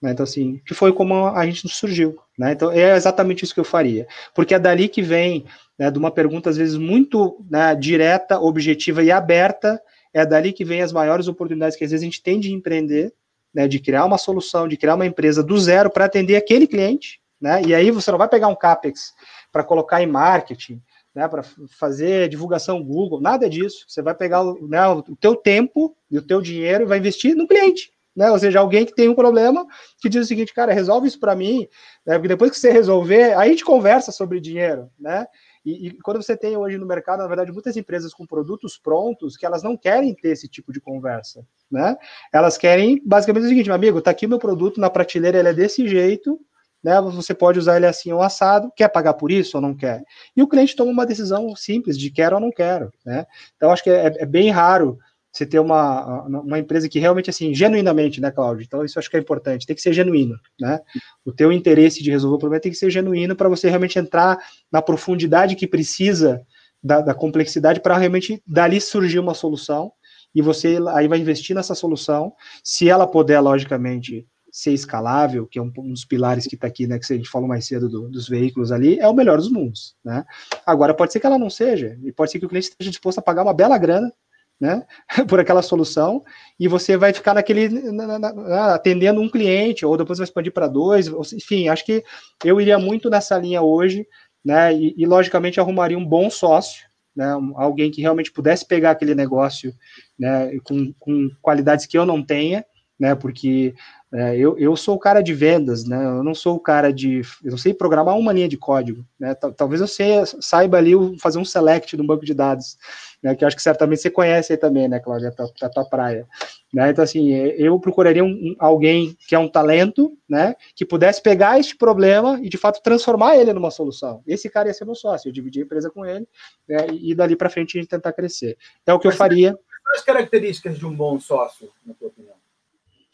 Né, 0.00 0.12
então, 0.12 0.24
assim, 0.24 0.60
que 0.66 0.74
foi 0.74 0.92
como 0.92 1.26
a 1.26 1.46
gente 1.46 1.68
surgiu. 1.68 2.18
Né, 2.38 2.52
então, 2.52 2.70
é 2.70 2.96
exatamente 2.96 3.44
isso 3.44 3.54
que 3.54 3.60
eu 3.60 3.64
faria. 3.64 4.06
Porque 4.34 4.54
é 4.54 4.58
dali 4.58 4.88
que 4.88 5.02
vem, 5.02 5.46
né, 5.78 5.90
de 5.90 5.98
uma 5.98 6.10
pergunta, 6.10 6.50
às 6.50 6.56
vezes, 6.56 6.76
muito 6.76 7.44
né, 7.50 7.74
direta, 7.74 8.38
objetiva 8.38 9.02
e 9.02 9.10
aberta, 9.10 9.80
é 10.12 10.24
dali 10.24 10.52
que 10.52 10.64
vem 10.64 10.82
as 10.82 10.92
maiores 10.92 11.28
oportunidades 11.28 11.76
que, 11.76 11.84
às 11.84 11.90
vezes, 11.90 12.02
a 12.02 12.06
gente 12.06 12.22
tem 12.22 12.38
de 12.38 12.52
empreender, 12.52 13.12
né, 13.56 13.66
de 13.66 13.80
criar 13.80 14.04
uma 14.04 14.18
solução, 14.18 14.68
de 14.68 14.76
criar 14.76 14.96
uma 14.96 15.06
empresa 15.06 15.42
do 15.42 15.58
zero 15.58 15.88
para 15.88 16.04
atender 16.04 16.36
aquele 16.36 16.66
cliente, 16.66 17.22
né? 17.40 17.62
E 17.62 17.74
aí 17.74 17.90
você 17.90 18.10
não 18.10 18.18
vai 18.18 18.28
pegar 18.28 18.48
um 18.48 18.54
capex 18.54 19.14
para 19.50 19.64
colocar 19.64 20.02
em 20.02 20.06
marketing, 20.06 20.78
né, 21.14 21.26
para 21.26 21.42
fazer 21.78 22.28
divulgação 22.28 22.84
Google, 22.84 23.18
nada 23.18 23.48
disso. 23.48 23.86
Você 23.88 24.02
vai 24.02 24.14
pegar 24.14 24.44
né, 24.44 24.86
o 24.88 25.02
teu 25.18 25.34
tempo 25.34 25.96
e 26.10 26.18
o 26.18 26.22
teu 26.22 26.42
dinheiro 26.42 26.84
e 26.84 26.86
vai 26.86 26.98
investir 26.98 27.34
no 27.34 27.48
cliente. 27.48 27.90
Né? 28.14 28.30
Ou 28.30 28.38
seja, 28.38 28.60
alguém 28.60 28.84
que 28.84 28.94
tem 28.94 29.08
um 29.08 29.14
problema 29.14 29.66
que 30.02 30.08
diz 30.10 30.26
o 30.26 30.28
seguinte, 30.28 30.52
cara, 30.52 30.74
resolve 30.74 31.08
isso 31.08 31.18
para 31.18 31.34
mim, 31.34 31.66
né? 32.04 32.14
porque 32.14 32.28
depois 32.28 32.50
que 32.50 32.58
você 32.58 32.70
resolver, 32.70 33.32
aí 33.38 33.48
a 33.48 33.48
gente 33.48 33.64
conversa 33.64 34.12
sobre 34.12 34.38
dinheiro, 34.38 34.90
né? 35.00 35.26
E, 35.66 35.88
e, 35.88 35.90
quando 36.00 36.22
você 36.22 36.36
tem 36.36 36.56
hoje 36.56 36.78
no 36.78 36.86
mercado, 36.86 37.18
na 37.18 37.26
verdade, 37.26 37.50
muitas 37.50 37.76
empresas 37.76 38.14
com 38.14 38.24
produtos 38.24 38.78
prontos 38.78 39.36
que 39.36 39.44
elas 39.44 39.64
não 39.64 39.76
querem 39.76 40.14
ter 40.14 40.28
esse 40.28 40.48
tipo 40.48 40.72
de 40.72 40.80
conversa, 40.80 41.44
né? 41.68 41.96
Elas 42.32 42.56
querem 42.56 43.02
basicamente 43.04 43.46
o 43.46 43.48
seguinte, 43.48 43.66
meu 43.66 43.74
amigo, 43.74 44.00
tá 44.00 44.12
aqui 44.12 44.28
meu 44.28 44.38
produto 44.38 44.80
na 44.80 44.88
prateleira, 44.88 45.40
ele 45.40 45.48
é 45.48 45.52
desse 45.52 45.88
jeito, 45.88 46.40
né? 46.84 47.00
Você 47.00 47.34
pode 47.34 47.58
usar 47.58 47.78
ele 47.78 47.86
assim 47.86 48.12
ou 48.12 48.22
assado, 48.22 48.70
quer 48.76 48.88
pagar 48.88 49.14
por 49.14 49.32
isso 49.32 49.56
ou 49.56 49.60
não 49.60 49.74
quer? 49.74 50.04
E 50.36 50.42
o 50.42 50.46
cliente 50.46 50.76
toma 50.76 50.92
uma 50.92 51.04
decisão 51.04 51.56
simples 51.56 51.98
de 51.98 52.12
quero 52.12 52.36
ou 52.36 52.40
não 52.40 52.52
quero, 52.52 52.92
né? 53.04 53.26
Então 53.56 53.72
acho 53.72 53.82
que 53.82 53.90
é, 53.90 54.06
é 54.18 54.24
bem 54.24 54.50
raro 54.50 54.96
você 55.36 55.46
ter 55.46 55.58
uma, 55.58 56.22
uma 56.26 56.58
empresa 56.58 56.88
que 56.88 56.98
realmente, 56.98 57.30
assim, 57.30 57.54
genuinamente, 57.54 58.20
né, 58.20 58.30
Cláudio? 58.30 58.64
Então, 58.64 58.84
isso 58.84 58.98
acho 58.98 59.10
que 59.10 59.16
é 59.16 59.20
importante, 59.20 59.66
tem 59.66 59.76
que 59.76 59.82
ser 59.82 59.92
genuíno, 59.92 60.38
né? 60.60 60.80
O 61.24 61.32
teu 61.32 61.52
interesse 61.52 62.02
de 62.02 62.10
resolver 62.10 62.36
o 62.36 62.38
problema 62.38 62.60
tem 62.60 62.72
que 62.72 62.78
ser 62.78 62.90
genuíno 62.90 63.36
para 63.36 63.48
você 63.48 63.68
realmente 63.68 63.98
entrar 63.98 64.38
na 64.70 64.80
profundidade 64.80 65.56
que 65.56 65.66
precisa 65.66 66.42
da, 66.82 67.00
da 67.00 67.14
complexidade 67.14 67.80
para 67.80 67.98
realmente 67.98 68.42
dali 68.46 68.80
surgir 68.80 69.18
uma 69.18 69.34
solução 69.34 69.92
e 70.34 70.42
você 70.42 70.78
aí 70.90 71.08
vai 71.08 71.18
investir 71.18 71.56
nessa 71.56 71.74
solução, 71.74 72.32
se 72.62 72.90
ela 72.90 73.06
puder, 73.06 73.40
logicamente, 73.40 74.26
ser 74.52 74.72
escalável, 74.72 75.46
que 75.46 75.58
é 75.58 75.62
um, 75.62 75.72
um 75.78 75.92
dos 75.92 76.04
pilares 76.04 76.46
que 76.46 76.54
está 76.54 76.66
aqui, 76.66 76.86
né, 76.86 76.98
que 76.98 77.12
a 77.12 77.16
gente 77.16 77.28
falou 77.28 77.48
mais 77.48 77.66
cedo 77.66 77.88
do, 77.88 78.08
dos 78.08 78.28
veículos 78.28 78.70
ali, 78.70 78.98
é 78.98 79.08
o 79.08 79.14
melhor 79.14 79.38
dos 79.38 79.50
mundos, 79.50 79.94
né? 80.04 80.24
Agora, 80.64 80.94
pode 80.94 81.12
ser 81.12 81.20
que 81.20 81.26
ela 81.26 81.38
não 81.38 81.50
seja, 81.50 81.98
e 82.02 82.12
pode 82.12 82.30
ser 82.30 82.38
que 82.38 82.46
o 82.46 82.48
cliente 82.48 82.68
esteja 82.68 82.90
disposto 82.90 83.18
a 83.18 83.22
pagar 83.22 83.42
uma 83.42 83.54
bela 83.54 83.76
grana 83.78 84.12
né, 84.60 84.84
por 85.28 85.38
aquela 85.38 85.62
solução, 85.62 86.24
e 86.58 86.66
você 86.66 86.96
vai 86.96 87.12
ficar 87.12 87.34
naquele, 87.34 87.68
na, 87.68 88.18
na, 88.18 88.74
atendendo 88.74 89.20
um 89.20 89.28
cliente, 89.28 89.84
ou 89.84 89.96
depois 89.96 90.18
vai 90.18 90.24
expandir 90.24 90.52
para 90.52 90.66
dois, 90.66 91.08
enfim, 91.32 91.68
acho 91.68 91.84
que 91.84 92.02
eu 92.44 92.60
iria 92.60 92.78
muito 92.78 93.10
nessa 93.10 93.38
linha 93.38 93.62
hoje, 93.62 94.06
né, 94.44 94.72
e, 94.74 94.94
e 94.96 95.06
logicamente 95.06 95.60
arrumaria 95.60 95.98
um 95.98 96.06
bom 96.06 96.30
sócio, 96.30 96.86
né, 97.14 97.32
alguém 97.56 97.90
que 97.90 98.00
realmente 98.00 98.32
pudesse 98.32 98.66
pegar 98.66 98.92
aquele 98.92 99.14
negócio, 99.14 99.74
né, 100.18 100.56
com, 100.64 100.92
com 100.98 101.30
qualidades 101.42 101.86
que 101.86 101.98
eu 101.98 102.06
não 102.06 102.22
tenha, 102.22 102.64
né, 102.98 103.14
porque 103.14 103.74
é, 104.16 104.34
eu, 104.34 104.56
eu 104.58 104.74
sou 104.76 104.96
o 104.96 104.98
cara 104.98 105.20
de 105.20 105.34
vendas, 105.34 105.84
né? 105.84 106.02
Eu 106.02 106.24
não 106.24 106.34
sou 106.34 106.56
o 106.56 106.60
cara 106.60 106.90
de. 106.90 107.20
Eu 107.44 107.50
não 107.50 107.58
sei 107.58 107.74
programar 107.74 108.16
uma 108.16 108.32
linha 108.32 108.48
de 108.48 108.56
código, 108.56 109.04
né? 109.20 109.34
Talvez 109.34 109.78
eu 109.78 109.86
sei, 109.86 110.24
saiba 110.40 110.78
ali 110.78 110.92
fazer 111.18 111.38
um 111.38 111.44
select 111.44 111.94
no 111.98 112.06
banco 112.06 112.24
de 112.24 112.32
dados, 112.32 112.78
né? 113.22 113.34
Que 113.34 113.44
eu 113.44 113.46
acho 113.46 113.54
que 113.54 113.62
certamente 113.62 114.00
você 114.00 114.08
conhece 114.08 114.54
aí 114.54 114.56
também, 114.56 114.88
né, 114.88 115.00
Cláudia? 115.00 115.30
Da 115.36 115.46
tua, 115.46 115.68
tua 115.68 115.84
praia. 115.84 116.26
Né? 116.72 116.88
Então, 116.88 117.04
assim, 117.04 117.30
eu 117.30 117.78
procuraria 117.78 118.24
um, 118.24 118.56
alguém 118.58 119.14
que 119.28 119.34
é 119.34 119.38
um 119.38 119.48
talento, 119.48 120.16
né? 120.26 120.56
Que 120.74 120.86
pudesse 120.86 121.20
pegar 121.20 121.60
este 121.60 121.76
problema 121.76 122.40
e, 122.42 122.48
de 122.48 122.56
fato, 122.56 122.80
transformar 122.82 123.36
ele 123.36 123.52
numa 123.52 123.70
solução. 123.70 124.22
Esse 124.26 124.48
cara 124.48 124.68
ia 124.68 124.74
ser 124.74 124.86
meu 124.86 124.94
sócio, 124.94 125.28
eu 125.28 125.32
dividi 125.32 125.60
a 125.60 125.64
empresa 125.64 125.90
com 125.90 126.06
ele, 126.06 126.26
né? 126.66 126.86
E 126.90 127.14
dali 127.14 127.36
para 127.36 127.50
frente 127.50 127.76
a 127.76 127.80
gente 127.82 127.90
tentar 127.90 128.14
crescer. 128.14 128.56
É 128.86 128.94
o 128.94 128.98
que 128.98 129.08
eu 129.08 129.12
faria. 129.12 129.52
Quais 129.82 129.98
as 129.98 130.04
características 130.04 130.78
de 130.78 130.86
um 130.86 130.94
bom 130.94 131.20
sócio, 131.20 131.70
na 131.84 131.92
tua 131.92 132.08
opinião? 132.08 132.35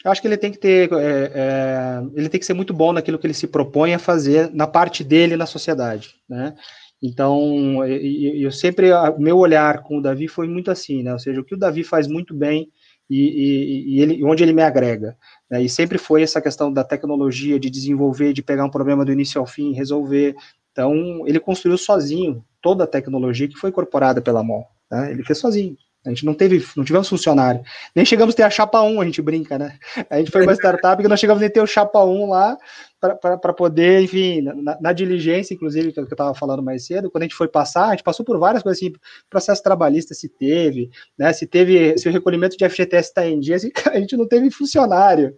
Eu 0.05 0.11
acho 0.11 0.20
que 0.20 0.26
ele 0.26 0.36
tem 0.36 0.50
que 0.50 0.59
ter, 0.59 0.92
é, 0.92 1.32
é, 1.34 2.03
ele 2.14 2.28
tem 2.28 2.40
que 2.40 2.46
ser 2.46 2.55
muito 2.55 2.74
bom 2.74 2.92
naquilo 2.92 3.18
que 3.18 3.26
ele 3.26 3.34
se 3.34 3.46
propõe 3.46 3.94
a 3.94 3.98
fazer 3.98 4.50
na 4.53 4.66
parte 4.66 5.05
dele 5.05 5.36
na 5.36 5.46
sociedade, 5.46 6.16
né? 6.28 6.55
Então, 7.00 7.84
eu, 7.84 8.34
eu 8.42 8.53
sempre, 8.53 8.92
o 8.92 9.18
meu 9.18 9.36
olhar 9.36 9.82
com 9.82 9.98
o 9.98 10.03
Davi 10.03 10.28
foi 10.28 10.46
muito 10.46 10.70
assim, 10.70 11.03
né? 11.03 11.12
Ou 11.12 11.18
seja, 11.18 11.40
o 11.40 11.44
que 11.44 11.55
o 11.55 11.59
Davi 11.59 11.82
faz 11.82 12.07
muito 12.07 12.32
bem 12.32 12.70
e, 13.11 13.18
e, 13.18 13.96
e 13.96 14.00
ele, 14.00 14.24
onde 14.24 14.42
ele 14.42 14.53
me 14.53 14.62
agrega. 14.62 15.16
Né? 15.50 15.62
E 15.62 15.68
sempre 15.68 15.98
foi 15.98 16.22
essa 16.22 16.40
questão 16.40 16.72
da 16.72 16.84
tecnologia, 16.84 17.59
de 17.59 17.68
desenvolver, 17.68 18.32
de 18.32 18.42
pegar 18.42 18.64
um 18.64 18.70
problema 18.70 19.05
do 19.05 19.12
início 19.12 19.40
ao 19.40 19.46
fim, 19.46 19.74
resolver. 19.74 20.34
Então, 20.70 21.26
ele 21.26 21.40
construiu 21.40 21.76
sozinho 21.76 22.44
toda 22.62 22.84
a 22.84 22.86
tecnologia 22.86 23.48
que 23.48 23.57
foi 23.59 23.70
incorporada 23.70 24.22
pela 24.22 24.42
MOL. 24.42 24.66
Né? 24.90 25.11
Ele 25.11 25.24
fez 25.24 25.38
sozinho. 25.38 25.76
A 26.05 26.09
gente 26.09 26.24
não 26.24 26.34
teve, 26.34 26.64
não 26.76 26.84
tivemos 26.84 27.09
funcionário. 27.09 27.62
Nem 27.94 28.05
chegamos 28.05 28.34
a 28.34 28.36
ter 28.36 28.42
a 28.42 28.50
chapa 28.50 28.80
1, 28.82 29.00
a 29.00 29.05
gente 29.05 29.22
brinca, 29.22 29.57
né? 29.57 29.78
A 30.11 30.18
gente 30.18 30.30
foi 30.30 30.42
uma 30.42 30.53
startup 30.55 31.00
que 31.00 31.09
nós 31.09 31.20
chegamos 31.20 31.40
nem 31.40 31.48
a 31.48 31.53
ter 31.53 31.61
o 31.61 31.66
chapa 31.66 32.05
1 32.05 32.28
lá 32.28 32.59
para 33.03 33.53
poder, 33.53 34.00
enfim, 34.00 34.42
na, 34.42 34.78
na, 34.80 34.92
diligência, 34.92 35.53
inclusive, 35.53 35.92
que 35.92 35.98
eu 35.98 36.05
estava 36.05 36.32
falando 36.34 36.62
mais 36.62 36.86
cedo, 36.86 37.11
quando 37.11 37.22
a 37.22 37.26
gente 37.26 37.34
foi 37.34 37.48
passar, 37.48 37.88
a 37.88 37.90
gente 37.90 38.05
passou 38.05 38.24
por 38.24 38.38
várias 38.38 38.62
coisas 38.62 38.80
assim, 38.80 38.92
processo 39.28 39.61
trabalhista 39.61 40.14
se 40.14 40.28
teve, 40.28 40.88
né? 41.18 41.32
Se 41.32 41.44
teve, 41.44 41.98
se 41.98 42.09
o 42.09 42.12
recolhimento 42.12 42.57
de 42.57 42.68
FGTS 42.68 43.09
está 43.09 43.26
em 43.26 43.40
dia, 43.40 43.57
assim, 43.57 43.72
a 43.90 43.98
gente 43.98 44.16
não 44.16 44.28
teve 44.28 44.48
funcionário, 44.53 45.36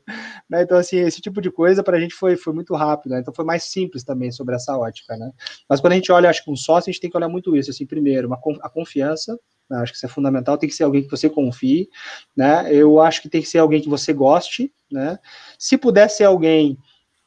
né? 0.48 0.62
Então, 0.62 0.76
assim, 0.76 0.98
esse 0.98 1.22
tipo 1.22 1.40
de 1.40 1.50
coisa 1.50 1.82
para 1.82 1.96
a 1.96 2.00
gente 2.00 2.14
foi, 2.14 2.36
foi 2.36 2.52
muito 2.52 2.74
rápido, 2.74 3.12
né? 3.12 3.20
Então 3.20 3.32
foi 3.32 3.46
mais 3.46 3.64
simples 3.64 4.04
também 4.04 4.30
sobre 4.30 4.54
essa 4.54 4.76
ótica, 4.76 5.16
né? 5.16 5.30
Mas 5.66 5.80
quando 5.80 5.94
a 5.94 5.96
gente 5.96 6.12
olha, 6.12 6.28
acho 6.28 6.44
que 6.44 6.50
um 6.50 6.56
sócio, 6.56 6.90
a 6.90 6.92
gente 6.92 7.00
tem 7.00 7.10
que 7.10 7.16
olhar 7.16 7.30
muito 7.30 7.56
isso, 7.56 7.70
assim, 7.70 7.86
primeiro, 7.86 8.28
uma, 8.28 8.38
a 8.60 8.68
confiança, 8.68 9.38
né? 9.70 9.78
acho 9.78 9.92
que 9.92 9.96
isso 9.96 10.06
é 10.06 10.08
fundamental, 10.10 10.58
tem 10.58 10.68
que 10.68 10.74
ser 10.74 10.84
alguém 10.84 11.02
que 11.02 11.10
você 11.10 11.30
confie, 11.30 11.88
né? 12.36 12.66
Eu 12.70 13.00
acho 13.00 13.22
que 13.22 13.28
tem 13.30 13.40
que 13.40 13.48
ser 13.48 13.58
alguém 13.58 13.80
que 13.80 13.88
você 13.88 14.12
goste, 14.12 14.70
né? 14.92 15.18
Se 15.58 15.78
puder 15.78 16.08
ser 16.10 16.24
alguém 16.24 16.78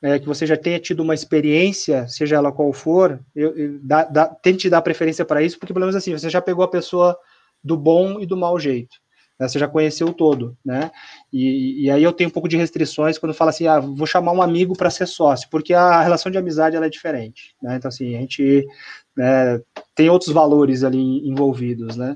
é, 0.01 0.19
que 0.19 0.27
você 0.27 0.45
já 0.45 0.55
tenha 0.55 0.79
tido 0.79 1.01
uma 1.01 1.13
experiência, 1.13 2.07
seja 2.07 2.35
ela 2.35 2.51
qual 2.51 2.71
for, 2.71 3.19
eu, 3.35 3.55
eu, 3.57 3.79
dá, 3.81 4.03
dá, 4.03 4.27
tente 4.27 4.69
dar 4.69 4.81
preferência 4.81 5.25
para 5.25 5.41
isso, 5.41 5.57
porque 5.57 5.73
pelo 5.73 5.85
menos 5.85 5.95
assim, 5.95 6.11
você 6.11 6.29
já 6.29 6.41
pegou 6.41 6.63
a 6.63 6.69
pessoa 6.69 7.17
do 7.63 7.75
bom 7.75 8.19
e 8.19 8.25
do 8.25 8.37
mau 8.37 8.59
jeito. 8.59 8.97
Né? 9.39 9.47
Você 9.47 9.59
já 9.59 9.67
conheceu 9.67 10.13
todo, 10.13 10.57
né? 10.63 10.91
E, 11.31 11.85
e, 11.85 11.91
aí 11.91 12.03
eu 12.03 12.13
tenho 12.13 12.29
um 12.29 12.33
pouco 12.33 12.47
de 12.47 12.57
restrições 12.57 13.17
quando 13.17 13.33
fala 13.33 13.49
assim, 13.49 13.67
ah, 13.67 13.79
vou 13.79 14.07
chamar 14.07 14.31
um 14.31 14.41
amigo 14.41 14.75
para 14.75 14.89
ser 14.89 15.07
sócio, 15.07 15.47
porque 15.49 15.73
a 15.73 16.01
relação 16.01 16.31
de 16.31 16.37
amizade 16.37 16.75
ela 16.75 16.85
é 16.85 16.89
diferente, 16.89 17.55
né? 17.61 17.75
Então 17.75 17.89
assim, 17.89 18.15
a 18.15 18.19
gente 18.19 18.65
né, 19.15 19.61
tem 19.95 20.09
outros 20.09 20.31
valores 20.31 20.83
ali 20.83 21.27
envolvidos, 21.27 21.95
né? 21.95 22.15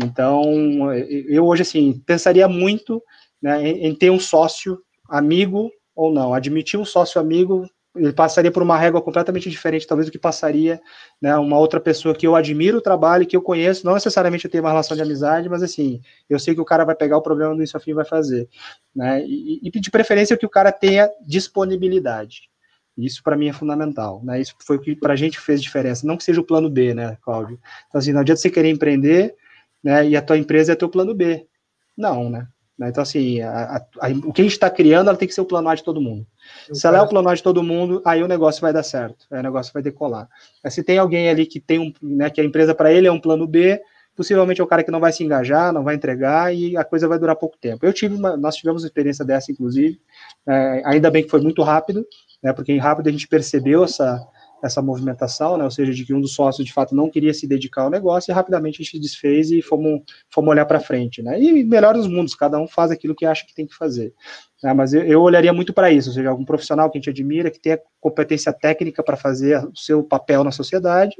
Então, 0.00 0.92
eu 0.94 1.44
hoje 1.44 1.62
assim 1.62 2.00
pensaria 2.06 2.46
muito 2.46 3.02
né, 3.42 3.66
em, 3.66 3.88
em 3.88 3.94
ter 3.94 4.10
um 4.10 4.20
sócio 4.20 4.78
amigo 5.08 5.70
ou 5.98 6.12
não. 6.12 6.32
Admitir 6.32 6.78
um 6.78 6.84
sócio 6.84 7.20
amigo, 7.20 7.68
ele 7.96 8.12
passaria 8.12 8.52
por 8.52 8.62
uma 8.62 8.78
régua 8.78 9.02
completamente 9.02 9.50
diferente, 9.50 9.84
talvez, 9.84 10.06
do 10.06 10.12
que 10.12 10.18
passaria 10.18 10.80
né, 11.20 11.36
uma 11.36 11.58
outra 11.58 11.80
pessoa 11.80 12.14
que 12.14 12.24
eu 12.24 12.36
admiro 12.36 12.78
o 12.78 12.80
trabalho, 12.80 13.26
que 13.26 13.36
eu 13.36 13.42
conheço, 13.42 13.84
não 13.84 13.94
necessariamente 13.94 14.44
eu 14.44 14.50
tenho 14.50 14.62
uma 14.62 14.70
relação 14.70 14.96
de 14.96 15.02
amizade, 15.02 15.48
mas 15.48 15.60
assim, 15.60 16.00
eu 16.30 16.38
sei 16.38 16.54
que 16.54 16.60
o 16.60 16.64
cara 16.64 16.84
vai 16.84 16.94
pegar 16.94 17.16
o 17.16 17.22
problema 17.22 17.52
do 17.52 17.58
início 17.58 17.76
ao 17.76 17.82
fim 17.82 17.90
e 17.90 17.94
vai 17.94 18.04
fazer. 18.04 18.48
Né, 18.94 19.24
e, 19.26 19.60
e 19.64 19.70
de 19.70 19.90
preferência 19.90 20.36
que 20.36 20.46
o 20.46 20.48
cara 20.48 20.70
tenha 20.70 21.10
disponibilidade. 21.26 22.42
Isso 22.96 23.20
para 23.20 23.36
mim 23.36 23.48
é 23.48 23.52
fundamental, 23.52 24.22
né? 24.24 24.40
Isso 24.40 24.54
foi 24.60 24.76
o 24.76 24.80
que 24.80 24.96
para 24.96 25.12
a 25.12 25.16
gente 25.16 25.38
fez 25.38 25.62
diferença. 25.62 26.04
Não 26.04 26.16
que 26.16 26.24
seja 26.24 26.40
o 26.40 26.44
plano 26.44 26.68
B, 26.68 26.94
né, 26.94 27.16
Cláudio? 27.22 27.58
Então, 27.86 28.00
assim, 28.00 28.12
não 28.12 28.20
adianta 28.20 28.40
você 28.40 28.50
querer 28.50 28.70
empreender, 28.70 29.36
né? 29.82 30.08
E 30.08 30.16
a 30.16 30.22
tua 30.22 30.36
empresa 30.36 30.72
é 30.72 30.74
teu 30.74 30.88
plano 30.88 31.14
B. 31.14 31.46
Não, 31.96 32.28
né? 32.28 32.48
Né? 32.78 32.88
Então, 32.88 33.02
assim, 33.02 33.40
a, 33.40 33.50
a, 33.50 34.06
a, 34.06 34.10
o 34.24 34.32
que 34.32 34.40
a 34.40 34.44
gente 34.44 34.52
está 34.52 34.70
criando, 34.70 35.08
ela 35.08 35.16
tem 35.16 35.26
que 35.26 35.34
ser 35.34 35.40
o 35.40 35.46
plano 35.46 35.68
A 35.68 35.74
de 35.74 35.82
todo 35.82 36.00
mundo. 36.00 36.26
Se 36.72 36.86
ela 36.86 36.98
é 36.98 37.02
o 37.02 37.08
plano 37.08 37.28
A 37.28 37.34
de 37.34 37.42
todo 37.42 37.62
mundo, 37.62 38.00
aí 38.04 38.22
o 38.22 38.28
negócio 38.28 38.60
vai 38.60 38.72
dar 38.72 38.82
certo, 38.82 39.26
aí 39.30 39.40
o 39.40 39.42
negócio 39.42 39.72
vai 39.72 39.82
decolar. 39.82 40.28
Mas 40.62 40.74
se 40.74 40.82
tem 40.82 40.98
alguém 40.98 41.28
ali 41.28 41.44
que 41.44 41.58
tem 41.58 41.78
um, 41.78 41.92
né, 42.00 42.30
que 42.30 42.40
a 42.40 42.44
empresa 42.44 42.74
para 42.74 42.92
ele 42.92 43.08
é 43.08 43.12
um 43.12 43.20
plano 43.20 43.46
B, 43.46 43.80
possivelmente 44.14 44.60
é 44.60 44.64
o 44.64 44.66
cara 44.66 44.84
que 44.84 44.90
não 44.90 45.00
vai 45.00 45.12
se 45.12 45.24
engajar, 45.24 45.72
não 45.72 45.82
vai 45.82 45.94
entregar 45.96 46.54
e 46.54 46.76
a 46.76 46.84
coisa 46.84 47.08
vai 47.08 47.18
durar 47.18 47.36
pouco 47.36 47.56
tempo. 47.58 47.84
Eu 47.84 47.92
tive 47.92 48.14
uma, 48.14 48.36
nós 48.36 48.56
tivemos 48.56 48.82
uma 48.82 48.88
experiência 48.88 49.24
dessa, 49.24 49.50
inclusive, 49.50 50.00
é, 50.46 50.82
ainda 50.84 51.10
bem 51.10 51.24
que 51.24 51.30
foi 51.30 51.40
muito 51.40 51.62
rápido, 51.62 52.06
né, 52.42 52.52
porque 52.52 52.76
rápido 52.78 53.08
a 53.08 53.12
gente 53.12 53.26
percebeu 53.26 53.84
essa, 53.84 54.24
essa 54.62 54.82
movimentação, 54.82 55.56
né, 55.56 55.64
ou 55.64 55.70
seja, 55.70 55.92
de 55.92 56.04
que 56.04 56.12
um 56.12 56.20
dos 56.20 56.34
sócios 56.34 56.66
de 56.66 56.72
fato 56.72 56.94
não 56.94 57.10
queria 57.10 57.32
se 57.32 57.46
dedicar 57.46 57.82
ao 57.82 57.90
negócio 57.90 58.30
e 58.30 58.34
rapidamente 58.34 58.82
a 58.82 58.84
gente 58.84 58.98
desfez 58.98 59.50
e 59.50 59.62
fomos, 59.62 60.02
fomos 60.30 60.50
olhar 60.50 60.66
para 60.66 60.80
frente, 60.80 61.22
né, 61.22 61.40
e 61.40 61.64
melhor 61.64 61.94
dos 61.94 62.06
mundos, 62.06 62.34
cada 62.34 62.58
um 62.58 62.66
faz 62.66 62.90
aquilo 62.90 63.14
que 63.14 63.24
acha 63.24 63.46
que 63.46 63.54
tem 63.54 63.66
que 63.66 63.74
fazer, 63.74 64.12
né, 64.62 64.72
mas 64.72 64.92
eu, 64.92 65.02
eu 65.02 65.22
olharia 65.22 65.52
muito 65.52 65.72
para 65.72 65.90
isso, 65.90 66.08
ou 66.08 66.14
seja, 66.14 66.28
algum 66.28 66.44
profissional 66.44 66.90
que 66.90 66.98
a 66.98 67.00
gente 67.00 67.10
admira, 67.10 67.50
que 67.50 67.60
tenha 67.60 67.80
competência 68.00 68.52
técnica 68.52 69.02
para 69.02 69.16
fazer 69.16 69.64
o 69.64 69.76
seu 69.76 70.02
papel 70.02 70.42
na 70.42 70.50
sociedade, 70.50 71.16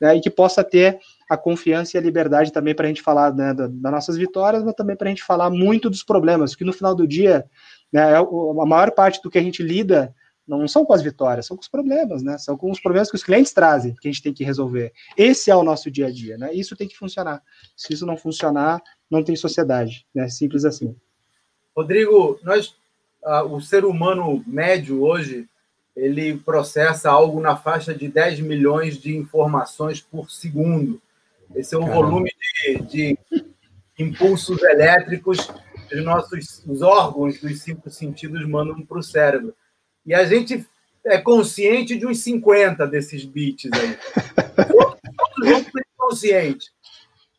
né, 0.00 0.16
e 0.16 0.20
que 0.20 0.30
possa 0.30 0.64
ter 0.64 0.98
a 1.30 1.36
confiança 1.36 1.96
e 1.96 1.98
a 1.98 2.02
liberdade 2.02 2.52
também 2.52 2.74
para 2.74 2.86
a 2.86 2.88
gente 2.88 3.02
falar 3.02 3.32
né, 3.32 3.54
das 3.54 3.70
nossas 3.70 4.16
vitórias, 4.16 4.64
mas 4.64 4.74
também 4.74 4.96
para 4.96 5.06
a 5.06 5.10
gente 5.10 5.22
falar 5.22 5.48
muito 5.48 5.88
dos 5.88 6.02
problemas, 6.02 6.56
que 6.56 6.64
no 6.64 6.72
final 6.72 6.92
do 6.92 7.06
dia, 7.06 7.44
né, 7.92 8.14
é 8.14 8.16
a 8.16 8.66
maior 8.66 8.90
parte 8.90 9.22
do 9.22 9.30
que 9.30 9.38
a 9.38 9.42
gente 9.42 9.62
lida 9.62 10.12
não 10.58 10.68
são 10.68 10.84
com 10.84 10.92
as 10.92 11.02
vitórias, 11.02 11.46
são 11.46 11.56
com 11.56 11.62
os 11.62 11.68
problemas, 11.68 12.22
né? 12.22 12.38
São 12.38 12.56
com 12.56 12.70
os 12.70 12.80
problemas 12.80 13.10
que 13.10 13.16
os 13.16 13.24
clientes 13.24 13.52
trazem, 13.52 13.94
que 13.94 14.08
a 14.08 14.10
gente 14.10 14.22
tem 14.22 14.32
que 14.32 14.44
resolver. 14.44 14.92
Esse 15.16 15.50
é 15.50 15.56
o 15.56 15.62
nosso 15.62 15.90
dia 15.90 16.06
a 16.06 16.10
dia, 16.10 16.36
né? 16.36 16.52
Isso 16.52 16.76
tem 16.76 16.88
que 16.88 16.96
funcionar. 16.96 17.42
Se 17.76 17.92
isso 17.92 18.06
não 18.06 18.16
funcionar, 18.16 18.82
não 19.10 19.22
tem 19.22 19.36
sociedade, 19.36 20.06
né? 20.14 20.28
Simples 20.28 20.64
assim. 20.64 20.96
Rodrigo, 21.76 22.38
nós, 22.42 22.74
uh, 23.22 23.44
o 23.50 23.60
ser 23.60 23.84
humano 23.84 24.42
médio 24.46 25.02
hoje, 25.02 25.48
ele 25.94 26.36
processa 26.38 27.10
algo 27.10 27.40
na 27.40 27.56
faixa 27.56 27.94
de 27.94 28.08
10 28.08 28.40
milhões 28.40 28.98
de 28.98 29.16
informações 29.16 30.00
por 30.00 30.30
segundo. 30.30 31.00
Esse 31.54 31.74
é 31.74 31.78
o 31.78 31.82
Caramba. 31.82 32.02
volume 32.02 32.30
de, 32.64 32.82
de, 32.82 33.18
impulsos 33.98 34.62
elétricos 34.62 35.50
que 35.88 35.96
os 35.96 36.04
nossos 36.04 36.64
os 36.66 36.80
órgãos 36.80 37.40
dos 37.40 37.60
cinco 37.60 37.90
sentidos 37.90 38.46
mandam 38.48 38.80
para 38.82 38.98
o 38.98 39.02
cérebro. 39.02 39.54
E 40.06 40.14
a 40.14 40.24
gente 40.24 40.66
é 41.04 41.18
consciente 41.18 41.96
de 41.96 42.06
uns 42.06 42.22
50 42.22 42.86
desses 42.86 43.24
bits 43.24 43.70
aí. 43.72 43.98
Todos 44.66 45.48
vão. 45.48 45.70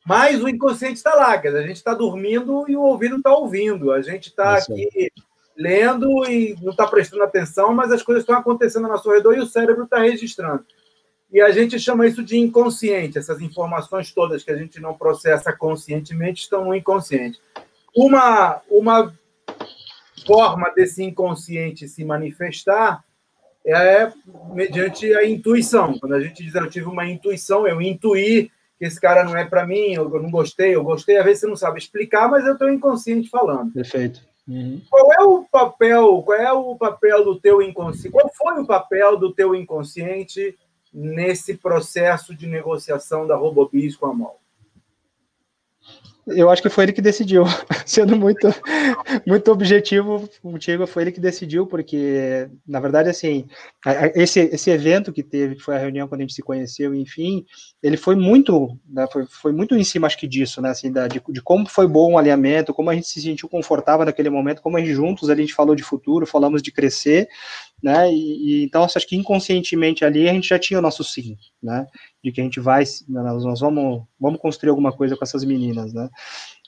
Mas 0.06 0.42
o 0.42 0.50
inconsciente 0.50 0.96
está 0.96 1.14
lá, 1.14 1.38
quer 1.38 1.50
dizer, 1.50 1.64
a 1.64 1.68
gente 1.68 1.78
está 1.78 1.94
dormindo 1.94 2.66
e 2.68 2.76
o 2.76 2.82
ouvido 2.82 3.18
está 3.18 3.34
ouvindo. 3.36 3.92
A 3.92 4.02
gente 4.02 4.30
está 4.30 4.58
aqui 4.58 5.12
lendo 5.56 6.08
e 6.26 6.56
não 6.62 6.72
está 6.72 6.88
prestando 6.88 7.24
atenção, 7.24 7.74
mas 7.74 7.92
as 7.92 8.02
coisas 8.02 8.24
estão 8.24 8.38
acontecendo 8.38 8.86
ao 8.86 8.94
nosso 8.94 9.12
redor 9.12 9.36
e 9.36 9.42
o 9.42 9.46
cérebro 9.46 9.84
está 9.84 10.00
registrando. 10.00 10.66
E 11.32 11.40
a 11.40 11.52
gente 11.52 11.80
chama 11.80 12.08
isso 12.08 12.24
de 12.24 12.38
inconsciente. 12.38 13.18
Essas 13.18 13.42
informações 13.42 14.12
todas 14.12 14.44
que 14.44 14.52
a 14.52 14.58
gente 14.58 14.80
não 14.80 14.94
processa 14.94 15.54
conscientemente 15.54 16.42
estão 16.42 16.66
no 16.66 16.76
inconsciente. 16.76 17.40
Uma, 17.96 18.62
uma 18.70 19.14
forma 20.26 20.72
desse 20.76 21.04
inconsciente 21.04 21.88
se 21.88 22.04
manifestar 22.04 23.04
é 23.66 24.12
mediante 24.54 25.14
a 25.16 25.26
intuição. 25.26 25.98
Quando 26.00 26.16
a 26.16 26.22
gente 26.22 26.44
diz 26.44 26.56
eu 26.56 26.70
tive 26.70 26.88
uma 26.88 27.06
intuição, 27.06 27.68
eu 27.68 27.82
intuí 27.82 28.52
que 28.78 28.86
esse 28.86 29.00
cara 29.00 29.24
não 29.24 29.38
é 29.38 29.46
para 29.46 29.66
mim, 29.66 29.94
eu 29.94 30.10
não 30.10 30.32
gostei, 30.32 30.74
eu 30.76 30.84
gostei, 30.84 31.18
às 31.18 31.26
vezes 31.26 31.42
você 31.42 31.48
não 31.48 31.56
sabe 31.56 31.78
explicar, 31.78 32.28
mas 32.28 32.46
eu 32.46 32.54
estou 32.54 32.70
inconsciente 32.70 33.30
falando. 33.30 33.72
Perfeito. 33.72 34.22
Uhum. 34.48 34.82
Qual 34.90 35.14
é 35.14 35.24
o 35.24 35.46
papel? 35.52 36.24
Qual 36.24 36.38
é 36.38 36.52
o 36.52 36.76
papel 36.76 37.24
do 37.24 37.40
teu 37.40 37.62
inconsciente? 37.62 38.10
Qual 38.10 38.30
foi 38.34 38.60
o 38.60 38.66
papel 38.66 39.18
do 39.18 39.32
teu 39.32 39.54
inconsciente 39.54 40.58
nesse 40.92 41.56
processo 41.56 42.36
de 42.36 42.48
negociação 42.48 43.28
da 43.28 43.36
Robobis 43.36 43.96
com 43.96 44.08
a 44.08 44.14
MOL? 44.14 44.41
Eu 46.28 46.50
acho 46.50 46.62
que 46.62 46.70
foi 46.70 46.86
ele 46.86 46.94
que 46.94 47.02
decidiu, 47.02 47.44
sendo 47.86 48.16
muito, 48.16 48.48
muito 49.26 49.52
objetivo 49.52 50.30
contigo, 50.42 50.86
foi 50.86 51.04
ele 51.04 51.12
que 51.12 51.20
decidiu, 51.20 51.66
porque, 51.66 52.48
na 52.68 52.80
verdade, 52.80 53.10
assim, 53.10 53.48
esse, 54.14 54.40
esse 54.40 54.70
evento 54.70 55.12
que 55.12 55.24
teve, 55.24 55.56
que 55.56 55.62
foi 55.64 55.76
a 55.76 55.80
reunião 55.80 56.08
quando 56.08 56.22
a 56.22 56.24
gente 56.24 56.36
se 56.36 56.44
conheceu, 56.44 56.94
enfim, 56.94 57.44
ele 57.82 57.98
foi 57.98 58.16
muito, 58.16 58.78
né, 58.88 59.08
foi, 59.12 59.26
foi 59.26 59.52
muito 59.52 59.76
em 59.76 59.84
cima, 59.84 60.06
acho 60.06 60.18
que 60.18 60.28
disso, 60.28 60.62
né, 60.62 60.70
assim, 60.70 60.92
da, 60.92 61.08
de, 61.08 61.22
de, 61.30 61.42
como 61.42 61.68
foi 61.68 61.88
bom 61.88 62.14
o 62.14 62.18
alinhamento, 62.18 62.74
como 62.74 62.92
a 62.92 62.96
gente 62.96 63.08
se 63.08 63.22
sentiu 63.22 63.50
confortável 63.50 64.06
naquele 64.06 64.30
momento, 64.30 64.62
como 64.62 64.78
a 64.78 64.80
gente 64.80 64.94
juntos 64.94 65.30
ali, 65.30 65.42
a 65.42 65.46
gente 65.46 65.56
falou 65.56 65.76
de 65.76 65.84
futuro, 65.84 66.28
falamos 66.28 66.62
de 66.62 66.72
crescer, 66.72 67.28
né? 67.82 68.12
E, 68.12 68.62
e, 68.62 68.64
então 68.64 68.84
acho 68.84 69.08
que 69.08 69.16
inconscientemente 69.16 70.06
ali 70.06 70.30
a 70.30 70.34
gente 70.34 70.50
já 70.50 70.60
tinha 70.60 70.80
o 70.80 70.82
nosso 70.82 71.04
sim, 71.04 71.38
né? 71.62 71.88
De 72.24 72.32
que 72.32 72.42
a 72.42 72.44
gente 72.44 72.60
vai, 72.60 72.84
nós, 73.08 73.44
nós 73.44 73.60
vamos, 73.60 74.04
vamos 74.20 74.40
construir 74.40 74.70
alguma 74.70 74.92
coisa 74.92 75.16
com 75.18 75.24
essas 75.24 75.44
meninas, 75.44 75.94
né? 75.94 76.10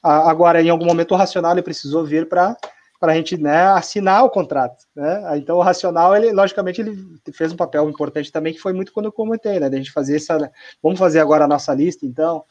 Agora, 0.02 0.62
em 0.62 0.70
algum 0.70 0.86
momento 0.86 1.14
o 1.14 1.18
racional 1.18 1.54
ele 1.54 1.62
precisou 1.62 2.04
vir 2.06 2.28
para 2.28 2.58
para 3.00 3.12
a 3.12 3.16
gente 3.18 3.36
né, 3.36 3.64
assinar 3.64 4.24
o 4.24 4.30
contrato, 4.30 4.86
né? 4.96 5.38
Então 5.38 5.58
o 5.58 5.62
racional 5.62 6.16
ele 6.16 6.32
logicamente 6.32 6.80
ele 6.80 6.96
fez 7.34 7.52
um 7.52 7.58
papel 7.58 7.90
importante 7.90 8.32
também 8.32 8.54
que 8.54 8.62
foi 8.62 8.72
muito 8.72 8.94
quando 8.94 9.08
eu 9.08 9.12
comentei, 9.12 9.60
né? 9.60 9.68
De 9.68 9.76
a 9.76 9.78
gente 9.78 9.92
fazer 9.92 10.16
essa, 10.16 10.50
vamos 10.82 10.98
fazer 10.98 11.20
agora 11.20 11.44
a 11.44 11.48
nossa 11.48 11.74
lista, 11.74 12.06
então 12.06 12.46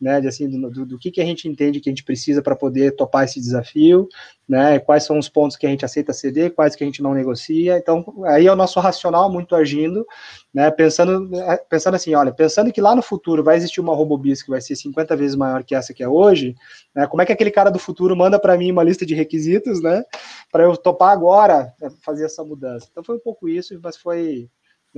né, 0.00 0.20
de, 0.20 0.28
assim, 0.28 0.48
do, 0.48 0.70
do, 0.70 0.86
do, 0.86 0.98
que, 0.98 1.10
que 1.10 1.20
a 1.20 1.24
gente 1.24 1.48
entende 1.48 1.80
que 1.80 1.88
a 1.88 1.92
gente 1.92 2.04
precisa 2.04 2.40
para 2.40 2.54
poder 2.54 2.94
topar 2.94 3.24
esse 3.24 3.40
desafio, 3.40 4.08
né, 4.48 4.78
quais 4.78 5.04
são 5.04 5.18
os 5.18 5.28
pontos 5.28 5.56
que 5.56 5.66
a 5.66 5.70
gente 5.70 5.84
aceita 5.84 6.12
ceder, 6.12 6.54
quais 6.54 6.76
que 6.76 6.84
a 6.84 6.86
gente 6.86 7.02
não 7.02 7.12
negocia, 7.12 7.76
então 7.76 8.04
aí 8.26 8.46
é 8.46 8.52
o 8.52 8.56
nosso 8.56 8.78
racional 8.80 9.30
muito 9.30 9.54
agindo, 9.56 10.06
né, 10.54 10.70
pensando, 10.70 11.34
é, 11.36 11.56
pensando 11.68 11.94
assim, 11.96 12.14
olha, 12.14 12.32
pensando 12.32 12.72
que 12.72 12.80
lá 12.80 12.94
no 12.94 13.02
futuro 13.02 13.42
vai 13.42 13.56
existir 13.56 13.80
uma 13.80 13.94
Robobis 13.94 14.42
que 14.42 14.50
vai 14.50 14.60
ser 14.60 14.76
50 14.76 15.16
vezes 15.16 15.36
maior 15.36 15.64
que 15.64 15.74
essa 15.74 15.92
que 15.92 16.02
é 16.02 16.08
hoje, 16.08 16.54
né, 16.94 17.06
como 17.06 17.20
é 17.20 17.26
que 17.26 17.32
aquele 17.32 17.50
cara 17.50 17.70
do 17.70 17.78
futuro 17.78 18.16
manda 18.16 18.38
para 18.38 18.56
mim 18.56 18.70
uma 18.70 18.84
lista 18.84 19.04
de 19.04 19.14
requisitos, 19.14 19.82
né, 19.82 20.04
para 20.52 20.62
eu 20.62 20.76
topar 20.76 21.10
agora 21.10 21.74
né, 21.80 21.90
fazer 22.04 22.24
essa 22.24 22.44
mudança, 22.44 22.86
então 22.90 23.02
foi 23.02 23.16
um 23.16 23.20
pouco 23.20 23.48
isso, 23.48 23.78
mas 23.82 23.96
foi 23.96 24.48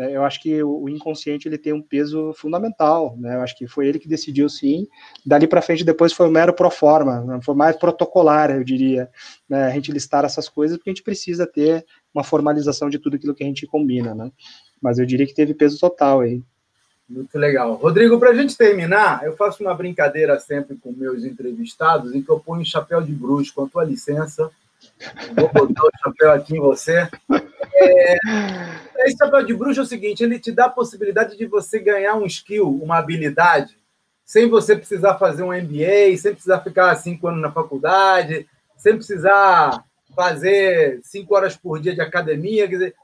né, 0.01 0.17
eu 0.17 0.25
acho 0.25 0.41
que 0.41 0.63
o 0.63 0.89
inconsciente 0.89 1.47
ele 1.47 1.59
tem 1.59 1.75
um 1.75 1.83
peso 1.83 2.33
fundamental, 2.33 3.15
né? 3.19 3.37
Eu 3.37 3.43
acho 3.43 3.55
que 3.55 3.67
foi 3.67 3.87
ele 3.87 3.99
que 3.99 4.09
decidiu 4.09 4.49
sim. 4.49 4.89
Dali 5.27 5.47
para 5.47 5.61
frente 5.61 5.85
depois 5.85 6.11
foi 6.11 6.27
um 6.27 6.31
mero 6.31 6.55
pro 6.55 6.71
forma, 6.71 7.21
né? 7.21 7.39
foi 7.43 7.55
mais 7.55 7.77
protocolar, 7.77 8.51
eu 8.51 8.65
diria, 8.65 9.11
né? 9.47 9.67
A 9.67 9.71
gente 9.71 9.93
listar 9.93 10.25
essas 10.25 10.49
coisas 10.49 10.79
porque 10.79 10.89
a 10.89 10.95
gente 10.95 11.03
precisa 11.03 11.47
ter 11.47 11.85
uma 12.15 12.25
formalização 12.25 12.89
de 12.89 12.99
tudo 12.99 13.17
aquilo 13.17 13.35
que 13.35 13.45
a 13.45 13.47
gente 13.47 13.67
combina, 13.67 14.15
né? 14.15 14.33
Mas 14.81 14.99
eu 14.99 15.05
diria 15.05 15.27
que 15.27 15.35
teve 15.35 15.53
peso 15.53 15.79
total 15.79 16.21
aí. 16.21 16.43
Muito 17.07 17.37
legal. 17.37 17.75
Rodrigo, 17.75 18.19
para 18.19 18.31
a 18.31 18.35
gente 18.35 18.57
terminar, 18.57 19.23
eu 19.23 19.37
faço 19.37 19.63
uma 19.63 19.75
brincadeira 19.75 20.41
sempre 20.41 20.79
com 20.79 20.93
meus 20.93 21.25
entrevistados 21.27 22.15
em 22.15 22.23
que 22.23 22.31
eu 22.31 22.41
ponho 22.41 22.65
chapéu 22.65 23.03
de 23.03 23.13
bruxo, 23.13 23.53
com 23.53 23.65
a 23.65 23.69
tua 23.69 23.85
licença. 23.85 24.51
Vou 25.35 25.49
botar 25.53 25.83
o 25.85 25.91
chapéu 26.03 26.33
aqui 26.33 26.57
em 26.57 26.61
você. 26.61 27.09
É, 27.75 28.19
esse 28.99 29.17
chapéu 29.17 29.45
de 29.45 29.55
bruxo 29.55 29.81
é 29.81 29.83
o 29.83 29.87
seguinte: 29.87 30.23
ele 30.23 30.39
te 30.39 30.53
dá 30.53 30.67
a 30.67 30.71
possibilidade 30.71 31.37
de 31.37 31.47
você 31.47 31.79
ganhar 31.79 32.15
um 32.15 32.27
skill, 32.27 32.69
uma 32.69 32.99
habilidade, 32.99 33.77
sem 34.25 34.49
você 34.49 34.77
precisar 34.77 35.19
fazer 35.19 35.43
um 35.43 35.53
MBA, 35.53 36.17
sem 36.19 36.33
precisar 36.33 36.61
ficar 36.61 36.95
cinco 36.97 37.29
anos 37.29 37.41
na 37.41 37.51
faculdade, 37.51 38.47
sem 38.77 38.95
precisar 38.95 39.85
fazer 40.15 41.01
cinco 41.03 41.35
horas 41.35 41.57
por 41.57 41.81
dia 41.81 41.95
de 41.95 42.01
academia. 42.01 42.69
Quer 42.69 42.75
dizer, 42.75 42.95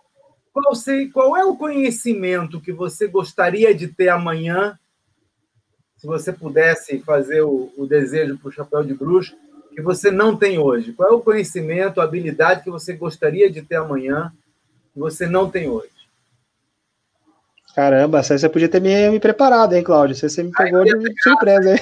qual, 0.52 0.74
sei, 0.74 1.08
qual 1.08 1.36
é 1.36 1.44
o 1.44 1.56
conhecimento 1.56 2.60
que 2.60 2.72
você 2.72 3.06
gostaria 3.06 3.74
de 3.74 3.88
ter 3.88 4.08
amanhã, 4.08 4.78
se 5.96 6.06
você 6.06 6.32
pudesse 6.32 6.98
fazer 7.00 7.42
o, 7.42 7.72
o 7.76 7.86
desejo 7.86 8.38
para 8.38 8.48
o 8.48 8.52
chapéu 8.52 8.84
de 8.84 8.92
bruxo, 8.92 9.36
que 9.76 9.82
você 9.82 10.10
não 10.10 10.34
tem 10.34 10.58
hoje? 10.58 10.94
Qual 10.94 11.10
é 11.10 11.12
o 11.12 11.20
conhecimento, 11.20 12.00
a 12.00 12.04
habilidade 12.04 12.64
que 12.64 12.70
você 12.70 12.94
gostaria 12.94 13.50
de 13.50 13.60
ter 13.60 13.76
amanhã? 13.76 14.32
que 14.96 14.98
você 14.98 15.26
não 15.26 15.50
tem 15.50 15.68
hoje? 15.68 15.90
Caramba, 17.74 18.22
você 18.22 18.48
podia 18.48 18.70
ter 18.70 18.80
me, 18.80 19.10
me 19.10 19.20
preparado, 19.20 19.74
hein, 19.74 19.84
Cláudio? 19.84 20.16
Você, 20.16 20.30
você 20.30 20.42
me 20.42 20.50
pegou 20.50 20.82
de 20.82 21.22
surpresa, 21.22 21.72
hein? 21.72 21.78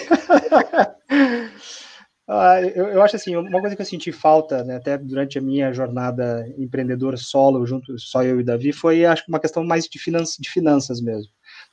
ah, 2.26 2.60
eu, 2.60 2.86
eu, 2.88 3.02
acho 3.02 3.14
assim, 3.14 3.36
uma 3.36 3.60
coisa 3.60 3.76
que 3.76 3.82
eu 3.82 3.86
senti 3.86 4.10
falta, 4.10 4.64
né, 4.64 4.74
até 4.74 4.98
durante 4.98 5.38
a 5.38 5.40
minha 5.40 5.72
jornada 5.72 6.52
empreendedora 6.58 7.16
solo, 7.16 7.64
junto 7.64 7.96
só 7.96 8.24
eu 8.24 8.40
e 8.40 8.44
Davi, 8.44 8.72
foi 8.72 9.04
acho 9.04 9.22
uma 9.28 9.38
questão 9.38 9.62
mais 9.62 9.84
de, 9.84 9.96
finan 10.00 10.24
de 10.24 10.50
finanças 10.50 11.00
mesmo, 11.00 11.30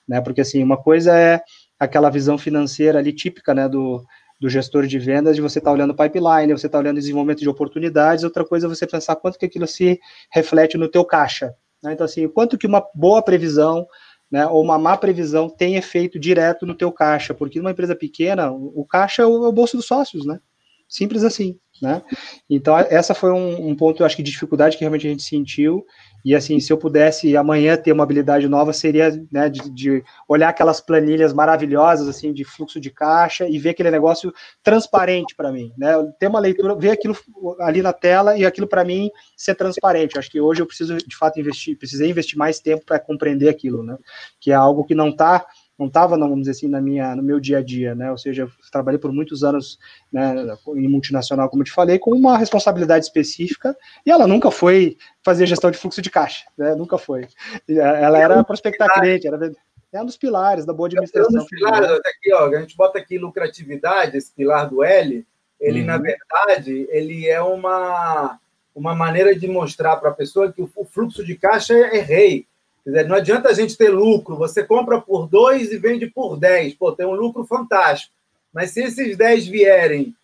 né? 0.08 0.22
Porque 0.22 0.42
assim, 0.42 0.62
uma 0.62 0.78
coisa 0.78 1.18
é 1.18 1.42
aquela 1.80 2.12
visão 2.12 2.38
financeira 2.38 3.00
ali 3.00 3.12
típica, 3.12 3.56
né, 3.56 3.68
do, 3.68 4.06
do 4.42 4.50
gestor 4.50 4.88
de 4.88 4.98
vendas, 4.98 5.36
de 5.36 5.42
você 5.42 5.60
estar 5.60 5.70
tá 5.70 5.74
olhando 5.74 5.94
pipeline, 5.94 6.52
você 6.52 6.66
está 6.66 6.80
olhando 6.80 6.96
desenvolvimento 6.96 7.42
de 7.42 7.48
oportunidades, 7.48 8.24
outra 8.24 8.44
coisa 8.44 8.66
é 8.66 8.70
você 8.70 8.88
pensar 8.88 9.16
quanto 9.16 9.38
que 9.38 9.46
aquilo 9.46 9.68
se 9.68 10.00
reflete 10.32 10.80
no 10.80 10.90
teu 10.90 11.06
caixa. 11.06 11.54
Né? 11.84 11.94
Então, 11.94 12.06
assim, 12.06 12.28
quanto 12.28 12.58
que 12.58 12.66
uma 12.66 12.84
boa 12.96 13.22
previsão 13.22 13.86
né, 14.32 14.48
ou 14.48 14.64
uma 14.64 14.80
má 14.80 14.98
previsão 14.98 15.48
tem 15.48 15.76
efeito 15.76 16.18
direto 16.18 16.66
no 16.66 16.74
teu 16.74 16.92
caixa, 16.92 17.36
porque 17.36 17.60
numa 17.60 17.70
empresa 17.70 17.96
pequena, 17.96 18.50
o 18.52 18.84
caixa 18.84 19.22
é 19.22 19.26
o, 19.28 19.46
é 19.46 19.48
o 19.48 19.52
bolso 19.52 19.78
dos 19.78 19.86
sócios, 19.86 20.26
né? 20.26 20.40
Simples 20.88 21.24
assim, 21.24 21.60
né? 21.82 22.02
Então, 22.50 22.78
essa 22.78 23.14
foi 23.14 23.32
um, 23.32 23.70
um 23.70 23.76
ponto, 23.76 24.02
eu 24.02 24.06
acho 24.06 24.16
que 24.16 24.24
de 24.24 24.32
dificuldade 24.32 24.78
que 24.78 24.84
realmente 24.84 25.08
a 25.08 25.10
gente 25.10 25.24
sentiu, 25.24 25.86
e 26.24 26.36
assim, 26.36 26.60
se 26.60 26.72
eu 26.72 26.78
pudesse 26.78 27.36
amanhã 27.36 27.76
ter 27.76 27.92
uma 27.92 28.04
habilidade 28.04 28.48
nova, 28.48 28.72
seria 28.74 29.12
né, 29.32 29.50
de, 29.50 29.70
de, 29.72 30.04
olhar 30.28 30.50
aquelas 30.50 30.80
planilhas 30.80 31.34
maravilhosas 31.34 32.08
assim 32.08 32.32
de 32.32 32.44
fluxo 32.44 32.80
de 32.80 32.92
caixa 32.92 33.48
e 33.48 33.58
ver 33.58 33.72
aquele 33.72 33.90
negócio 33.90 34.32
transparente 34.64 35.36
para 35.36 35.52
mim, 35.52 35.74
né? 35.78 35.94
Ter 36.20 36.28
uma 36.28 36.40
leitura, 36.40 36.76
ver 36.76 36.92
aquilo 36.92 37.18
ali 37.60 37.82
na 37.82 37.92
tela 37.92 38.38
e 38.38 38.46
aquilo 38.46 38.68
para 38.68 38.86
mim 38.86 39.10
ser 39.36 39.56
transparente. 39.56 40.18
Acho 40.18 40.30
que 40.30 40.40
hoje 40.40 40.62
eu 40.62 40.68
preciso 40.68 40.98
de 40.98 41.18
fato 41.18 41.40
investir, 41.40 41.78
precisei 41.78 42.10
investir 42.10 42.38
mais 42.38 42.60
tempo 42.60 42.86
para 42.86 43.00
compreender 43.00 43.50
aquilo, 43.50 43.84
né? 43.84 43.98
Que 44.40 44.52
é 44.52 44.56
algo 44.56 44.86
que 44.86 44.94
não 44.94 45.10
está 45.10 45.46
não 45.82 45.88
estava, 45.88 46.16
vamos 46.18 46.42
dizer 46.42 46.52
assim, 46.52 46.68
na 46.68 46.80
minha, 46.80 47.16
no 47.16 47.24
meu 47.24 47.40
dia 47.40 47.58
a 47.58 47.64
dia, 47.64 47.96
né? 47.96 48.12
Ou 48.12 48.18
seja, 48.18 48.44
eu 48.44 48.52
trabalhei 48.72 49.00
por 49.00 49.12
muitos 49.12 49.44
anos 49.44 49.80
né, 50.12 50.36
em 50.76 50.88
multinacional, 50.88 51.50
como 51.50 51.64
eu 51.64 51.66
te 51.66 51.72
falei, 51.72 51.98
com 51.98 52.12
uma 52.12 52.38
responsabilidade 52.38 53.06
específica, 53.06 53.76
e 54.06 54.12
ela 54.12 54.28
nunca 54.28 54.52
foi 54.52 54.96
fazer 55.24 55.48
gestão 55.48 55.72
de 55.72 55.78
fluxo 55.78 56.02
de 56.02 56.12
caixa, 56.12 56.46
né? 56.56 56.76
Nunca 56.76 57.00
foi. 57.00 57.28
Ela 57.68 58.20
era 58.20 58.44
prospectar 58.44 58.94
cliente, 58.94 59.28
era 59.28 59.52
é 59.92 60.02
um 60.02 60.06
dos 60.06 60.18
pilares 60.18 60.66
da 60.66 60.72
boa 60.72 60.88
administração. 60.88 61.30
É 61.30 61.34
um 61.34 61.40
dos 61.40 61.50
pilares, 61.50 61.90
aqui, 61.90 62.34
ó, 62.34 62.48
a 62.48 62.62
gente 62.62 62.78
bota 62.78 63.00
aqui 63.00 63.18
lucratividade, 63.18 64.16
esse 64.16 64.32
pilar 64.34 64.70
do 64.70 64.84
L, 64.84 65.26
ele, 65.60 65.80
uhum. 65.82 65.88
na 65.88 65.98
verdade, 65.98 66.88
ele 66.90 67.28
é 67.28 67.42
uma, 67.42 68.40
uma 68.74 68.96
maneira 68.96 69.36
de 69.36 69.48
mostrar 69.48 69.98
para 69.98 70.12
a 70.12 70.14
pessoa 70.14 70.52
que 70.52 70.62
o 70.62 70.86
fluxo 70.86 71.26
de 71.26 71.36
caixa 71.36 71.74
é, 71.74 71.98
é 71.98 72.02
rei. 72.02 72.48
Dizer, 72.86 73.08
não 73.08 73.16
adianta 73.16 73.50
a 73.50 73.54
gente 73.54 73.78
ter 73.78 73.90
lucro. 73.90 74.36
Você 74.38 74.64
compra 74.64 75.00
por 75.00 75.28
dois 75.28 75.72
e 75.72 75.78
vende 75.78 76.08
por 76.08 76.38
dez. 76.38 76.74
Pô, 76.74 76.92
tem 76.92 77.06
um 77.06 77.14
lucro 77.14 77.46
fantástico. 77.46 78.14
Mas 78.52 78.72
se 78.72 78.82
esses 78.82 79.16
dez 79.16 79.48
vierem 79.48 80.16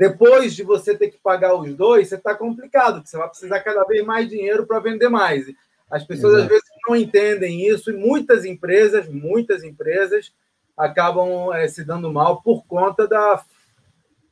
depois 0.00 0.54
de 0.54 0.62
você 0.62 0.96
ter 0.96 1.10
que 1.10 1.18
pagar 1.18 1.54
os 1.54 1.74
dois, 1.74 2.08
você 2.08 2.14
está 2.14 2.34
complicado, 2.34 3.06
você 3.06 3.18
vai 3.18 3.28
precisar 3.28 3.60
cada 3.60 3.84
vez 3.84 4.02
mais 4.02 4.30
dinheiro 4.30 4.66
para 4.66 4.80
vender 4.80 5.10
mais. 5.10 5.44
As 5.90 6.02
pessoas 6.02 6.32
Exato. 6.32 6.44
às 6.44 6.48
vezes 6.48 6.68
não 6.88 6.96
entendem 6.96 7.68
isso 7.68 7.90
e 7.90 7.96
muitas 7.96 8.46
empresas, 8.46 9.06
muitas 9.08 9.62
empresas 9.62 10.32
acabam 10.74 11.52
é, 11.52 11.68
se 11.68 11.84
dando 11.84 12.10
mal 12.10 12.40
por 12.40 12.64
conta 12.64 13.06
da, 13.06 13.44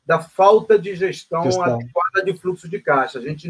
da 0.07 0.19
falta 0.19 0.79
de 0.79 0.95
gestão, 0.95 1.43
gestão, 1.43 1.75
adequada 1.75 2.23
de 2.25 2.35
fluxo 2.35 2.67
de 2.67 2.79
caixa. 2.79 3.19
A 3.19 3.21
gente 3.21 3.47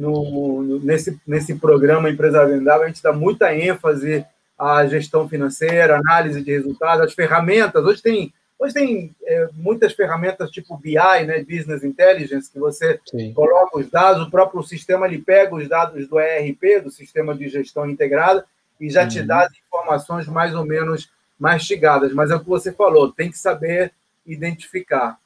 no, 0.00 0.62
no, 0.62 0.80
nesse, 0.80 1.20
nesse 1.26 1.54
programa 1.56 2.08
Empresa 2.08 2.46
Vendável, 2.46 2.84
a 2.84 2.88
gente 2.88 3.02
dá 3.02 3.12
muita 3.12 3.54
ênfase 3.54 4.24
à 4.58 4.86
gestão 4.86 5.28
financeira, 5.28 5.98
análise 5.98 6.42
de 6.42 6.50
resultados, 6.50 7.04
as 7.04 7.12
ferramentas. 7.12 7.84
Hoje 7.84 8.02
tem 8.02 8.32
Hoje 8.60 8.74
tem 8.74 9.16
é, 9.24 9.48
muitas 9.54 9.94
ferramentas 9.94 10.50
tipo 10.50 10.76
BI, 10.76 10.94
né, 10.94 11.42
Business 11.42 11.82
Intelligence, 11.82 12.52
que 12.52 12.58
você 12.58 13.00
Sim. 13.06 13.32
coloca 13.32 13.78
os 13.78 13.88
dados, 13.88 14.26
o 14.26 14.30
próprio 14.30 14.62
sistema 14.62 15.06
ele 15.06 15.16
pega 15.16 15.54
os 15.54 15.66
dados 15.66 16.06
do 16.06 16.20
ERP, 16.20 16.82
do 16.84 16.90
Sistema 16.90 17.34
de 17.34 17.48
Gestão 17.48 17.88
Integrada, 17.88 18.44
e 18.78 18.90
já 18.90 19.04
uhum. 19.04 19.08
te 19.08 19.22
dá 19.22 19.44
as 19.46 19.52
informações 19.66 20.26
mais 20.26 20.54
ou 20.54 20.66
menos 20.66 21.10
mastigadas. 21.38 22.12
Mas 22.12 22.30
é 22.30 22.34
o 22.34 22.40
que 22.40 22.50
você 22.50 22.70
falou, 22.70 23.10
tem 23.10 23.30
que 23.30 23.38
saber 23.38 23.94
identificar. 24.26 25.16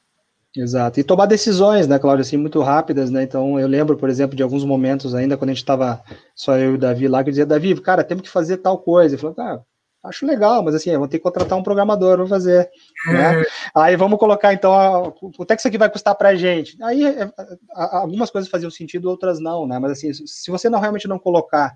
Exato. 0.55 0.99
E 0.99 1.03
tomar 1.03 1.25
decisões, 1.25 1.87
né, 1.87 1.99
Cláudio, 1.99 2.21
assim, 2.21 2.37
muito 2.37 2.61
rápidas, 2.61 3.09
né? 3.09 3.23
Então, 3.23 3.59
eu 3.59 3.67
lembro, 3.67 3.97
por 3.97 4.09
exemplo, 4.09 4.35
de 4.35 4.43
alguns 4.43 4.63
momentos 4.63 5.13
ainda, 5.13 5.35
quando 5.37 5.49
a 5.49 5.53
gente 5.53 5.63
estava 5.63 6.01
só 6.33 6.57
eu 6.57 6.71
e 6.71 6.75
o 6.75 6.77
Davi 6.77 7.07
lá, 7.07 7.23
que 7.23 7.29
eu 7.29 7.31
dizia, 7.31 7.45
Davi, 7.45 7.79
cara, 7.81 8.03
temos 8.03 8.23
que 8.23 8.29
fazer 8.29 8.57
tal 8.57 8.77
coisa. 8.77 9.15
Ele 9.15 9.21
falou, 9.21 9.35
cara, 9.35 9.61
acho 10.03 10.25
legal, 10.25 10.63
mas 10.63 10.75
assim, 10.75 10.95
vou 10.97 11.07
ter 11.07 11.17
que 11.17 11.23
contratar 11.23 11.57
um 11.57 11.63
programador 11.63 12.17
para 12.17 12.27
fazer. 12.27 12.69
Né? 13.07 13.41
É. 13.41 13.45
Aí 13.75 13.95
vamos 13.95 14.19
colocar, 14.19 14.53
então, 14.53 14.73
a, 14.73 15.11
quanto 15.11 15.51
é 15.51 15.55
que 15.55 15.61
isso 15.61 15.67
aqui 15.67 15.77
vai 15.77 15.89
custar 15.89 16.15
para 16.15 16.29
a 16.29 16.35
gente? 16.35 16.81
Aí 16.81 17.03
é, 17.03 17.29
algumas 17.73 18.29
coisas 18.29 18.49
faziam 18.49 18.71
sentido, 18.71 19.09
outras 19.09 19.39
não, 19.39 19.67
né? 19.67 19.79
Mas 19.79 19.91
assim, 19.91 20.13
se 20.13 20.51
você 20.51 20.69
não 20.69 20.79
realmente 20.79 21.07
não 21.07 21.19
colocar 21.19 21.75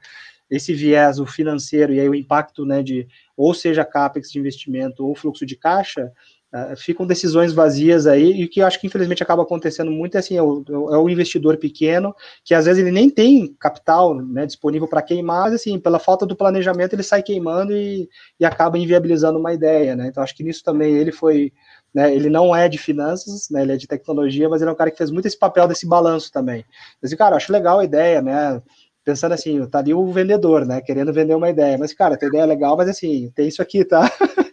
esse 0.49 0.73
viés, 0.73 1.19
o 1.19 1.27
financeiro, 1.27 1.93
e 1.93 1.99
aí 1.99 2.09
o 2.09 2.15
impacto, 2.15 2.65
né, 2.65 2.81
de 2.81 3.07
ou 3.37 3.53
seja 3.53 3.85
capex 3.85 4.31
de 4.31 4.39
investimento 4.39 5.05
ou 5.05 5.15
fluxo 5.15 5.45
de 5.45 5.55
caixa, 5.55 6.11
Uh, 6.51 6.75
ficam 6.75 7.05
decisões 7.05 7.53
vazias 7.53 8.07
aí, 8.07 8.41
e 8.41 8.43
o 8.43 8.49
que 8.49 8.59
eu 8.59 8.65
acho 8.65 8.81
que 8.81 8.87
infelizmente 8.87 9.21
acaba 9.21 9.43
acontecendo 9.43 9.91
muito 9.91 10.15
é 10.15 10.17
assim, 10.17 10.35
é 10.35 10.41
o, 10.41 10.63
é 10.67 10.97
o 10.97 11.07
investidor 11.07 11.57
pequeno, 11.57 12.11
que 12.43 12.55
às 12.55 12.65
vezes 12.65 12.81
ele 12.81 12.91
nem 12.91 13.07
tem 13.07 13.53
capital 13.59 14.15
né, 14.15 14.47
disponível 14.47 14.87
para 14.87 15.03
queimar, 15.03 15.43
mas 15.43 15.53
assim, 15.53 15.79
pela 15.79 15.99
falta 15.99 16.25
do 16.25 16.35
planejamento 16.35 16.93
ele 16.93 17.03
sai 17.03 17.21
queimando 17.21 17.71
e, 17.71 18.09
e 18.39 18.45
acaba 18.45 18.79
inviabilizando 18.79 19.37
uma 19.37 19.53
ideia, 19.53 19.95
né, 19.95 20.07
então 20.07 20.23
acho 20.23 20.35
que 20.35 20.43
nisso 20.43 20.63
também 20.63 20.95
ele 20.95 21.11
foi, 21.11 21.53
né, 21.93 22.11
ele 22.15 22.31
não 22.31 22.55
é 22.55 22.67
de 22.67 22.79
finanças, 22.79 23.47
né, 23.51 23.61
ele 23.61 23.73
é 23.73 23.77
de 23.77 23.85
tecnologia, 23.85 24.49
mas 24.49 24.59
ele 24.59 24.71
é 24.71 24.73
um 24.73 24.77
cara 24.77 24.89
que 24.89 24.97
fez 24.97 25.11
muito 25.11 25.27
esse 25.27 25.37
papel 25.37 25.67
desse 25.67 25.87
balanço 25.87 26.31
também, 26.31 26.65
mas 26.99 27.13
cara, 27.13 27.35
acho 27.35 27.53
legal 27.53 27.77
a 27.77 27.85
ideia, 27.85 28.23
né, 28.23 28.59
pensando 29.05 29.33
assim, 29.33 29.63
tá 29.67 29.77
ali 29.77 29.93
o 29.93 30.11
vendedor, 30.11 30.65
né, 30.65 30.81
querendo 30.81 31.13
vender 31.13 31.35
uma 31.35 31.49
ideia, 31.51 31.77
mas 31.77 31.93
cara, 31.93 32.17
a 32.19 32.25
ideia 32.25 32.45
legal, 32.45 32.75
mas 32.75 32.89
assim, 32.89 33.31
tem 33.35 33.47
isso 33.47 33.61
aqui, 33.61 33.85
tá? 33.85 34.01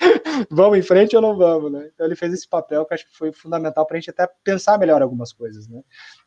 vamos 0.50 0.78
em 0.78 0.82
frente 0.82 1.16
ou 1.16 1.22
não 1.22 1.36
vamos, 1.36 1.70
né? 1.72 1.90
Então 1.92 2.06
ele 2.06 2.16
fez 2.16 2.32
esse 2.32 2.48
papel 2.48 2.84
que 2.84 2.94
acho 2.94 3.06
que 3.06 3.16
foi 3.16 3.32
fundamental 3.32 3.86
para 3.86 3.96
a 3.96 4.00
gente 4.00 4.10
até 4.10 4.28
pensar 4.42 4.78
melhor 4.78 5.02
algumas 5.02 5.32
coisas, 5.32 5.68
né? 5.68 5.82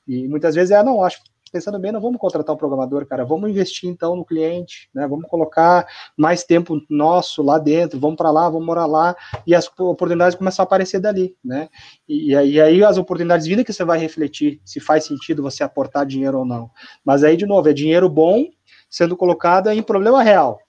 E 0.07 0.28
muitas 0.28 0.55
vezes 0.55 0.72
é, 0.72 0.84
não, 0.84 1.03
acho 1.03 1.20
pensando 1.51 1.80
bem, 1.80 1.91
não 1.91 1.99
vamos 1.99 2.20
contratar 2.20 2.55
um 2.55 2.57
programador, 2.57 3.05
cara, 3.05 3.26
vamos 3.26 3.49
investir 3.49 3.89
então 3.89 4.16
no 4.16 4.26
cliente, 4.26 4.89
né? 4.93 5.07
Vamos 5.07 5.28
colocar 5.28 5.88
mais 6.16 6.43
tempo 6.43 6.80
nosso 6.89 7.41
lá 7.41 7.57
dentro, 7.57 7.99
vamos 7.99 8.16
para 8.16 8.32
lá, 8.32 8.49
vamos 8.49 8.66
morar 8.66 8.86
lá 8.86 9.16
e 9.45 9.53
as 9.53 9.68
oportunidades 9.80 10.38
começam 10.38 10.64
a 10.64 10.66
aparecer 10.66 10.99
dali, 10.99 11.36
né? 11.43 11.70
E, 12.07 12.32
e 12.32 12.62
aí 12.62 12.84
as 12.84 12.97
oportunidades 12.97 13.47
vindo 13.47 13.64
que 13.66 13.74
você 13.74 13.84
vai 13.84 13.97
refletir 13.99 14.62
se 14.64 14.80
faz 14.80 15.05
sentido 15.05 15.43
você 15.43 15.64
aportar 15.64 16.05
dinheiro 16.05 16.39
ou 16.39 16.45
não. 16.45 16.70
Mas 17.03 17.24
aí 17.24 17.36
de 17.36 17.45
novo 17.45 17.70
é 17.70 17.74
dinheiro 17.74 18.10
bom 18.10 18.45
sendo 18.89 19.16
colocado 19.16 19.70
em 19.70 19.84
problema 19.84 20.24
real, 20.24 20.60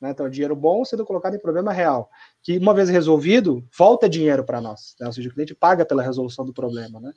né? 0.00 0.10
Então, 0.10 0.28
dinheiro 0.28 0.54
bom 0.54 0.84
sendo 0.84 1.04
colocado 1.04 1.34
em 1.34 1.40
problema 1.40 1.72
real, 1.72 2.10
que 2.42 2.58
uma 2.58 2.74
vez 2.74 2.88
resolvido, 2.88 3.66
volta 3.76 4.08
dinheiro 4.08 4.44
para 4.44 4.60
nós, 4.60 4.94
né? 5.00 5.06
ou 5.06 5.12
seja, 5.12 5.28
o 5.28 5.32
cliente 5.32 5.54
paga 5.54 5.84
pela 5.84 6.02
resolução 6.02 6.44
do 6.44 6.52
problema. 6.52 7.00
Né? 7.00 7.12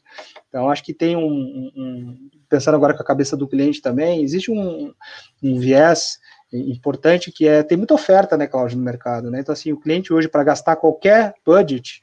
Então, 0.48 0.70
acho 0.70 0.84
que 0.84 0.94
tem 0.94 1.16
um, 1.16 1.72
um, 1.76 2.30
Pensando 2.48 2.76
agora 2.76 2.94
com 2.94 3.02
a 3.02 3.06
cabeça 3.06 3.38
do 3.38 3.48
cliente 3.48 3.82
também, 3.82 4.24
existe 4.24 4.52
um, 4.52 4.94
um 5.44 5.60
viés 5.60 6.18
importante 6.52 7.32
que 7.32 7.48
é 7.48 7.62
tem 7.62 7.78
muita 7.78 7.94
oferta, 7.94 8.36
né, 8.36 8.48
Cláudio, 8.48 8.78
no 8.78 8.84
mercado. 8.84 9.30
Né? 9.30 9.40
Então, 9.40 9.54
assim, 9.54 9.72
o 9.72 9.80
cliente 9.80 10.12
hoje, 10.12 10.28
para 10.28 10.44
gastar 10.44 10.78
qualquer 10.78 11.34
budget, 11.46 12.02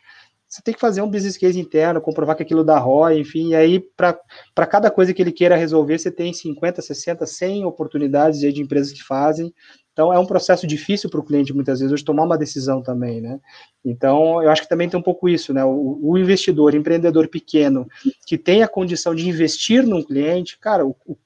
você 0.48 0.62
tem 0.62 0.72
que 0.72 0.80
fazer 0.80 1.02
um 1.02 1.10
business 1.10 1.36
case 1.36 1.58
interno, 1.58 2.00
comprovar 2.00 2.36
que 2.36 2.42
aquilo 2.42 2.62
dá 2.62 2.78
ROI, 2.78 3.18
enfim, 3.18 3.48
e 3.48 3.56
aí 3.56 3.80
para 3.80 4.66
cada 4.66 4.90
coisa 4.90 5.12
que 5.12 5.20
ele 5.20 5.32
queira 5.32 5.56
resolver, 5.56 5.98
você 5.98 6.10
tem 6.10 6.32
50, 6.32 6.80
60, 6.80 7.26
100 7.26 7.64
oportunidades 7.64 8.38
de 8.38 8.62
empresas 8.62 8.92
que 8.92 9.02
fazem, 9.02 9.52
então, 9.96 10.12
é 10.12 10.18
um 10.18 10.26
processo 10.26 10.66
difícil 10.66 11.08
para 11.08 11.20
o 11.20 11.22
cliente, 11.22 11.54
muitas 11.54 11.78
vezes, 11.78 11.90
hoje, 11.90 12.04
tomar 12.04 12.24
uma 12.24 12.36
decisão 12.36 12.82
também, 12.82 13.18
né? 13.18 13.40
Então, 13.82 14.42
eu 14.42 14.50
acho 14.50 14.60
que 14.60 14.68
também 14.68 14.90
tem 14.90 15.00
um 15.00 15.02
pouco 15.02 15.26
isso, 15.26 15.54
né? 15.54 15.64
O, 15.64 15.98
o 16.02 16.18
investidor, 16.18 16.74
empreendedor 16.74 17.28
pequeno, 17.28 17.88
que 18.26 18.36
tem 18.36 18.62
a 18.62 18.68
condição 18.68 19.14
de 19.14 19.26
investir 19.26 19.86
num 19.86 20.02
cliente, 20.02 20.58
cara, 20.58 20.84
o, 20.84 20.94
o, 21.08 21.16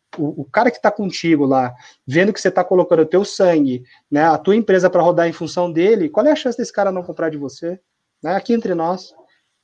o 0.43 0.45
cara 0.45 0.71
que 0.71 0.77
está 0.77 0.89
contigo 0.89 1.45
lá, 1.45 1.75
vendo 2.07 2.33
que 2.33 2.41
você 2.41 2.47
está 2.47 2.62
colocando 2.62 3.03
o 3.03 3.07
teu 3.07 3.25
sangue, 3.25 3.83
né, 4.09 4.23
a 4.23 4.39
tua 4.39 4.55
empresa 4.55 4.89
para 4.89 5.03
rodar 5.03 5.27
em 5.27 5.33
função 5.33 5.73
dele, 5.73 6.09
qual 6.09 6.25
é 6.25 6.31
a 6.31 6.37
chance 6.37 6.57
desse 6.57 6.73
cara 6.73 6.93
não 6.93 7.03
comprar 7.03 7.29
de 7.29 7.37
você? 7.37 7.81
Né? 8.23 8.37
Aqui 8.37 8.53
entre 8.53 8.73
nós, 8.73 9.12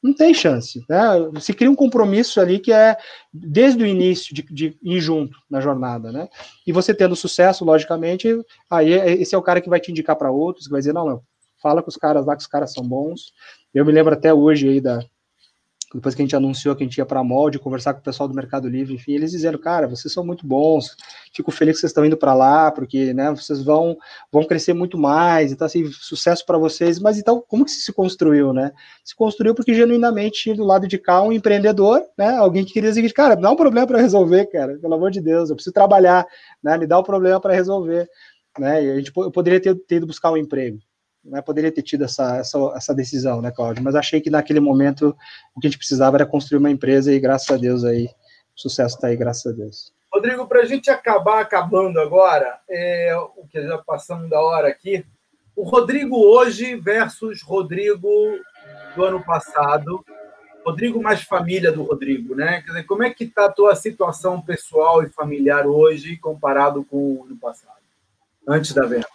não 0.07 0.15
tem 0.15 0.33
chance. 0.33 0.85
Né? 0.89 0.99
Se 1.41 1.53
cria 1.53 1.71
um 1.71 1.75
compromisso 1.75 2.41
ali 2.41 2.59
que 2.59 2.73
é 2.73 2.97
desde 3.33 3.83
o 3.83 3.87
início 3.87 4.35
de, 4.35 4.43
de, 4.43 4.79
ir 4.83 5.01
junto 5.01 5.37
na 5.51 5.61
jornada, 5.61 6.13
né? 6.13 6.29
E 6.67 6.73
você 6.73 6.95
tendo 6.95 7.17
sucesso, 7.17 7.65
logicamente, 7.65 8.29
aí 8.71 8.93
é, 8.93 9.13
esse 9.13 9.35
é 9.35 9.39
o 9.39 9.43
cara 9.43 9.61
que 9.61 9.69
vai 9.69 9.81
te 9.81 9.91
indicar 9.91 10.17
para 10.17 10.31
outros, 10.31 10.67
que 10.67 10.73
vai 10.73 10.81
dizer, 10.81 10.93
não, 10.93 11.07
não, 11.07 11.23
fala 11.63 11.83
com 11.83 11.91
os 11.91 11.97
caras 11.97 12.25
lá 12.25 12.37
que 12.37 12.43
os 12.43 12.47
caras 12.47 12.73
são 12.73 12.87
bons. 12.87 13.33
Eu 13.75 13.85
me 13.85 13.93
lembro 13.93 14.15
até 14.15 14.33
hoje 14.33 14.69
aí 14.69 14.81
da, 14.81 15.01
depois 15.97 16.14
que 16.14 16.20
a 16.20 16.24
gente 16.24 16.36
anunciou 16.36 16.76
que 16.76 16.82
a 16.82 16.86
gente 16.86 16.99
ia 16.99 17.07
para 17.07 17.20
a 17.20 17.24
molde, 17.24 17.59
conversar 17.59 17.94
com 17.94 18.01
o 18.01 18.03
pessoal 18.03 18.28
do 18.28 18.34
Mercado 18.34 18.68
Livre, 18.68 18.94
enfim, 18.94 19.12
eles 19.12 19.30
dizendo, 19.30 19.59
cara, 19.59 19.88
vocês 19.88 20.12
são 20.12 20.24
muito 20.24 20.47
bons, 20.47 20.94
fico 21.32 21.51
feliz 21.51 21.76
que 21.76 21.80
vocês 21.80 21.90
estão 21.90 22.05
indo 22.05 22.16
para 22.16 22.34
lá, 22.34 22.70
porque, 22.70 23.14
né, 23.14 23.30
vocês 23.30 23.62
vão, 23.62 23.97
vão 24.30 24.44
crescer 24.44 24.74
muito 24.74 24.99
mais, 24.99 25.53
então, 25.53 25.66
assim, 25.66 25.90
sucesso 25.90 26.44
para 26.44 26.59
vocês, 26.59 26.99
mas 27.01 27.18
então, 27.18 27.42
como 27.49 27.64
que 27.64 27.70
se 27.70 27.92
construiu, 27.92 28.53
né? 28.53 28.72
Se 29.03 29.16
construiu 29.16 29.55
porque, 29.55 29.74
genuinamente, 29.74 30.53
do 30.53 30.64
lado 30.64 30.86
de 30.86 30.99
cá 30.99 31.22
um 31.22 31.32
empreendedor, 31.32 32.03
né, 32.16 32.36
alguém 32.36 32.64
que 32.64 32.74
queria 32.74 32.90
dizer, 32.90 33.12
cara, 33.12 33.34
me 33.34 33.42
dá 33.42 33.51
um 33.51 33.57
problema 33.57 33.86
para 33.86 34.01
resolver, 34.01 34.47
cara, 34.47 34.78
pelo 34.78 34.94
amor 34.94 35.11
de 35.11 35.20
Deus, 35.20 35.49
eu 35.49 35.57
preciso 35.57 35.72
trabalhar, 35.72 36.26
né, 36.62 36.76
me 36.76 36.86
dá 36.86 36.99
um 36.99 37.03
problema 37.03 37.40
para 37.40 37.55
resolver, 37.55 38.07
né, 38.59 38.84
e 38.84 38.90
a 38.90 38.97
gente, 38.97 39.12
eu 39.16 39.30
poderia 39.30 39.61
ter, 39.61 39.74
ter 39.74 39.97
ido 39.97 40.07
buscar 40.07 40.30
um 40.30 40.36
emprego, 40.36 40.78
né, 41.27 41.43
poderia 41.43 41.72
ter 41.72 41.83
tido 41.83 42.05
essa, 42.05 42.37
essa, 42.37 42.59
essa, 42.74 42.95
decisão, 42.95 43.43
né, 43.43 43.51
Cláudio? 43.51 43.83
Mas 43.83 43.95
achei 43.95 44.20
que 44.20 44.31
naquele 44.31 44.61
momento 44.61 45.16
o 45.55 45.61
que 45.61 45.66
a 45.66 45.70
gente 45.70 45.79
precisava 45.79 46.16
era 46.16 46.27
construir 46.27 46.59
uma 46.59 46.70
empresa 46.70 47.12
e 47.12 47.20
graças 47.20 47.51
a 47.51 47.57
Deus 47.57 47.85
aí, 47.85 48.07
o 48.57 48.61
sucesso 48.61 48.97
está 48.97 49.09
aí, 49.09 49.16
graças 49.16 49.53
a 49.53 49.57
Deus. 49.57 49.93
Rodrigo, 50.12 50.47
para 50.47 50.61
a 50.61 50.64
gente 50.64 50.91
acabar 50.91 51.41
acabando 51.41 52.01
agora, 52.01 52.59
é, 52.70 53.14
o 53.37 53.47
que 53.47 53.61
já 53.61 53.79
passamos 53.79 54.31
da 54.31 54.41
hora 54.41 54.68
aqui, 54.68 55.05
o 55.55 55.62
Rodrigo 55.62 56.16
hoje 56.16 56.77
versus 56.77 57.43
Rodrigo 57.43 58.09
do 58.95 59.05
ano 59.05 59.22
passado, 59.24 60.05
Rodrigo 60.64 61.03
mais 61.03 61.22
família 61.22 61.70
do 61.70 61.83
Rodrigo, 61.83 62.35
né? 62.35 62.61
Quer 62.62 62.68
dizer, 62.68 62.83
como 62.85 63.03
é 63.03 63.11
que 63.11 63.24
está 63.24 63.47
a 63.47 63.53
tua 63.53 63.74
situação 63.77 64.41
pessoal 64.41 65.03
e 65.03 65.09
familiar 65.09 65.66
hoje 65.66 66.16
comparado 66.16 66.85
com 66.85 66.97
o 66.97 67.24
ano 67.24 67.37
passado, 67.37 67.77
antes 68.49 68.72
da 68.72 68.85
venda? 68.85 69.07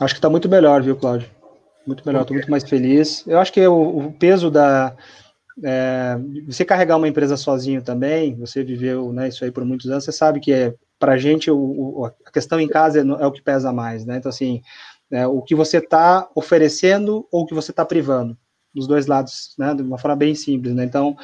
Acho 0.00 0.14
que 0.14 0.18
está 0.18 0.28
muito 0.28 0.48
melhor, 0.48 0.82
viu, 0.82 0.96
Cláudio? 0.96 1.28
Muito 1.86 2.04
melhor, 2.06 2.22
estou 2.22 2.34
muito 2.34 2.50
mais 2.50 2.64
feliz. 2.68 3.26
Eu 3.26 3.38
acho 3.38 3.52
que 3.52 3.66
o, 3.66 4.06
o 4.06 4.12
peso 4.12 4.50
da. 4.50 4.94
É, 5.62 6.16
você 6.46 6.64
carregar 6.64 6.96
uma 6.96 7.08
empresa 7.08 7.36
sozinho 7.36 7.82
também, 7.82 8.34
você 8.36 8.64
viveu 8.64 9.12
né, 9.12 9.28
isso 9.28 9.44
aí 9.44 9.50
por 9.50 9.64
muitos 9.64 9.90
anos, 9.90 10.04
você 10.04 10.12
sabe 10.12 10.40
que 10.40 10.50
é, 10.50 10.74
para 10.98 11.12
a 11.12 11.18
gente 11.18 11.50
o, 11.50 11.58
o, 11.58 12.06
a 12.06 12.30
questão 12.30 12.58
em 12.60 12.68
casa 12.68 13.00
é, 13.00 13.02
é, 13.02 13.26
o 13.26 13.32
que 13.32 13.42
pesa 13.42 13.72
mais, 13.72 14.06
né? 14.06 14.16
Então, 14.16 14.30
assim, 14.30 14.62
é, 15.10 15.26
o 15.26 15.42
que 15.42 15.54
você 15.54 15.78
está 15.78 16.28
oferecendo 16.34 17.26
ou 17.30 17.42
o 17.42 17.46
que 17.46 17.54
você 17.54 17.72
está 17.72 17.84
privando, 17.84 18.38
dos 18.72 18.86
dois 18.86 19.06
lados, 19.06 19.54
né? 19.58 19.74
De 19.74 19.82
uma 19.82 19.98
forma 19.98 20.16
bem 20.16 20.34
simples, 20.34 20.74
né? 20.74 20.84
Então, 20.84 21.16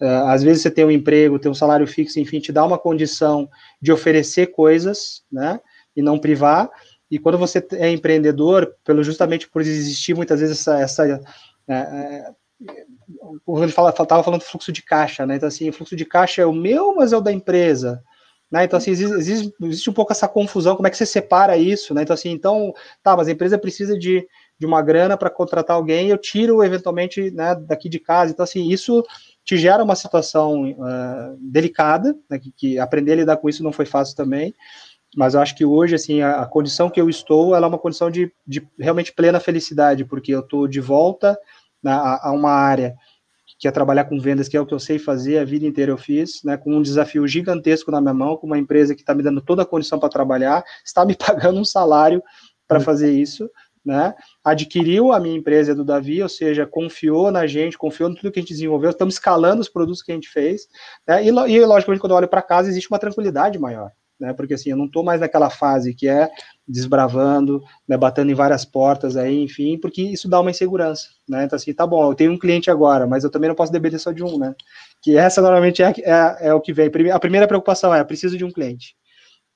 é, 0.00 0.08
às 0.26 0.42
vezes 0.42 0.62
você 0.62 0.70
tem 0.70 0.84
um 0.84 0.90
emprego, 0.90 1.38
tem 1.38 1.50
um 1.50 1.54
salário 1.54 1.86
fixo, 1.86 2.18
enfim, 2.18 2.40
te 2.40 2.50
dá 2.50 2.64
uma 2.64 2.78
condição 2.78 3.48
de 3.80 3.92
oferecer 3.92 4.46
coisas, 4.46 5.22
né? 5.30 5.60
E 5.94 6.00
não 6.00 6.18
privar, 6.18 6.70
e 7.10 7.18
quando 7.18 7.38
você 7.38 7.64
é 7.72 7.90
empreendedor, 7.90 8.74
pelo 8.84 9.02
justamente 9.02 9.48
por 9.48 9.62
existir 9.62 10.14
muitas 10.14 10.40
vezes 10.40 10.60
essa, 10.60 10.80
essa 10.80 11.22
é, 11.68 12.30
ele 12.60 13.72
fala, 13.72 13.90
estava 13.90 14.22
falando 14.22 14.40
do 14.40 14.46
fluxo 14.46 14.72
de 14.72 14.82
caixa, 14.82 15.26
né? 15.26 15.36
Então 15.36 15.48
assim, 15.48 15.68
o 15.68 15.72
fluxo 15.72 15.94
de 15.94 16.04
caixa 16.04 16.42
é 16.42 16.46
o 16.46 16.52
meu, 16.52 16.94
mas 16.94 17.12
é 17.12 17.16
o 17.16 17.20
da 17.20 17.32
empresa. 17.32 18.02
Né? 18.50 18.64
Então, 18.64 18.76
assim, 18.76 18.92
existe, 18.92 19.14
existe, 19.16 19.54
existe, 19.62 19.90
um 19.90 19.92
pouco 19.92 20.12
essa 20.12 20.28
confusão, 20.28 20.76
como 20.76 20.86
é 20.86 20.90
que 20.90 20.96
você 20.96 21.06
separa 21.06 21.56
isso, 21.56 21.92
né? 21.92 22.02
Então, 22.02 22.14
assim, 22.14 22.30
então, 22.30 22.72
tá, 23.02 23.16
mas 23.16 23.26
a 23.26 23.32
empresa 23.32 23.58
precisa 23.58 23.98
de, 23.98 24.26
de 24.56 24.64
uma 24.64 24.80
grana 24.82 25.16
para 25.16 25.28
contratar 25.28 25.76
alguém, 25.76 26.10
eu 26.10 26.18
tiro 26.18 26.62
eventualmente 26.62 27.30
né, 27.32 27.56
daqui 27.56 27.88
de 27.88 27.98
casa. 27.98 28.32
Então, 28.32 28.44
assim, 28.44 28.68
isso 28.70 29.02
te 29.44 29.56
gera 29.56 29.82
uma 29.82 29.96
situação 29.96 30.70
uh, 30.70 31.36
delicada, 31.40 32.16
né, 32.30 32.38
que, 32.38 32.52
que, 32.52 32.78
aprender 32.78 33.12
a 33.12 33.16
lidar 33.16 33.36
com 33.36 33.48
isso 33.48 33.64
não 33.64 33.72
foi 33.72 33.84
fácil 33.84 34.16
também. 34.16 34.54
Mas 35.16 35.32
eu 35.32 35.40
acho 35.40 35.56
que 35.56 35.64
hoje, 35.64 35.94
assim, 35.94 36.20
a, 36.20 36.42
a 36.42 36.46
condição 36.46 36.90
que 36.90 37.00
eu 37.00 37.08
estou, 37.08 37.56
ela 37.56 37.66
é 37.66 37.68
uma 37.68 37.78
condição 37.78 38.10
de, 38.10 38.30
de 38.46 38.68
realmente 38.78 39.14
plena 39.14 39.40
felicidade, 39.40 40.04
porque 40.04 40.32
eu 40.32 40.40
estou 40.40 40.68
de 40.68 40.78
volta 40.78 41.38
na, 41.82 41.96
a, 41.96 42.28
a 42.28 42.32
uma 42.32 42.50
área 42.50 42.94
que 43.58 43.66
é 43.66 43.70
trabalhar 43.70 44.04
com 44.04 44.20
vendas, 44.20 44.46
que 44.46 44.56
é 44.56 44.60
o 44.60 44.66
que 44.66 44.74
eu 44.74 44.78
sei 44.78 44.98
fazer, 44.98 45.38
a 45.38 45.44
vida 45.44 45.64
inteira 45.64 45.90
eu 45.90 45.96
fiz, 45.96 46.42
né, 46.44 46.58
com 46.58 46.76
um 46.76 46.82
desafio 46.82 47.26
gigantesco 47.26 47.90
na 47.90 48.00
minha 48.00 48.12
mão, 48.12 48.36
com 48.36 48.46
uma 48.46 48.58
empresa 48.58 48.94
que 48.94 49.00
está 49.00 49.14
me 49.14 49.22
dando 49.22 49.40
toda 49.40 49.62
a 49.62 49.66
condição 49.66 49.98
para 49.98 50.10
trabalhar, 50.10 50.62
está 50.84 51.02
me 51.06 51.14
pagando 51.16 51.58
um 51.58 51.64
salário 51.64 52.22
para 52.68 52.78
fazer 52.78 53.10
isso, 53.10 53.48
né, 53.82 54.14
adquiriu 54.44 55.12
a 55.12 55.18
minha 55.18 55.38
empresa 55.38 55.74
do 55.74 55.84
Davi, 55.84 56.22
ou 56.22 56.28
seja, 56.28 56.66
confiou 56.66 57.30
na 57.30 57.46
gente, 57.46 57.78
confiou 57.78 58.10
em 58.10 58.14
tudo 58.14 58.30
que 58.30 58.38
a 58.38 58.42
gente 58.42 58.52
desenvolveu, 58.52 58.90
estamos 58.90 59.14
escalando 59.14 59.62
os 59.62 59.68
produtos 59.68 60.02
que 60.02 60.12
a 60.12 60.14
gente 60.14 60.28
fez, 60.28 60.66
né, 61.08 61.24
e, 61.24 61.28
e 61.28 61.64
logicamente 61.64 62.00
quando 62.00 62.10
eu 62.10 62.16
olho 62.16 62.28
para 62.28 62.42
casa 62.42 62.68
existe 62.68 62.90
uma 62.90 62.98
tranquilidade 62.98 63.58
maior, 63.58 63.90
né? 64.18 64.32
Porque 64.32 64.54
assim, 64.54 64.70
eu 64.70 64.76
não 64.76 64.86
estou 64.86 65.02
mais 65.02 65.20
naquela 65.20 65.50
fase 65.50 65.94
que 65.94 66.08
é 66.08 66.28
desbravando, 66.66 67.62
né, 67.86 67.96
batendo 67.96 68.30
em 68.30 68.34
várias 68.34 68.64
portas 68.64 69.16
aí, 69.16 69.42
enfim, 69.42 69.78
porque 69.78 70.02
isso 70.02 70.28
dá 70.28 70.40
uma 70.40 70.50
insegurança, 70.50 71.08
né? 71.28 71.44
Então 71.44 71.56
assim, 71.56 71.72
tá 71.72 71.86
bom, 71.86 72.10
eu 72.10 72.14
tenho 72.14 72.32
um 72.32 72.38
cliente 72.38 72.70
agora, 72.70 73.06
mas 73.06 73.24
eu 73.24 73.30
também 73.30 73.48
não 73.48 73.54
posso 73.54 73.72
depender 73.72 73.98
só 73.98 74.12
de 74.12 74.24
um, 74.24 74.38
né? 74.38 74.54
Que 75.02 75.16
essa 75.16 75.40
normalmente 75.40 75.82
é, 75.82 75.92
é, 75.98 76.48
é 76.48 76.54
o 76.54 76.60
que 76.60 76.72
vem. 76.72 76.90
A 77.12 77.18
primeira 77.18 77.46
preocupação 77.46 77.94
é, 77.94 78.02
preciso 78.02 78.36
de 78.36 78.44
um 78.44 78.50
cliente. 78.50 78.96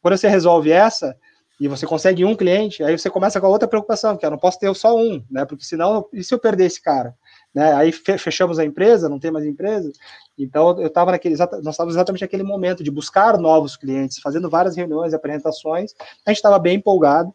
Quando 0.01 0.17
você 0.17 0.29
resolve 0.29 0.71
essa, 0.71 1.17
e 1.61 1.69
você 1.69 1.87
consegue 1.87 2.25
um 2.25 2.35
cliente, 2.35 2.83
aí 2.83 2.99
você 2.99 3.11
começa 3.11 3.39
com 3.39 3.47
a 3.47 3.51
outra 3.51 3.69
preocupação, 3.69 4.17
que 4.17 4.25
é, 4.25 4.29
eu 4.29 4.31
não 4.31 4.39
posso 4.39 4.59
ter 4.59 4.75
só 4.75 4.97
um, 4.97 5.23
né? 5.31 5.45
Porque 5.45 5.63
senão, 5.63 6.09
e 6.11 6.25
se 6.25 6.33
eu 6.33 6.39
perder 6.39 6.65
esse 6.65 6.81
cara? 6.81 7.15
Né? 7.55 7.73
Aí 7.75 7.93
fechamos 7.93 8.59
a 8.59 8.65
empresa, 8.65 9.09
não 9.09 9.19
tem 9.19 9.31
mais 9.31 9.45
empresa. 9.45 9.91
Então 10.39 10.81
eu 10.81 10.87
estava 10.87 11.11
naquele, 11.11 11.37
nós 11.37 11.69
estávamos 11.69 11.95
exatamente 11.95 12.23
naquele 12.23 12.43
momento 12.43 12.83
de 12.83 12.91
buscar 12.91 13.39
novos 13.39 13.77
clientes, 13.77 14.19
fazendo 14.21 14.49
várias 14.49 14.77
reuniões, 14.77 15.13
apresentações. 15.13 15.95
A 16.25 16.31
gente 16.31 16.39
estava 16.39 16.59
bem 16.59 16.77
empolgado, 16.77 17.35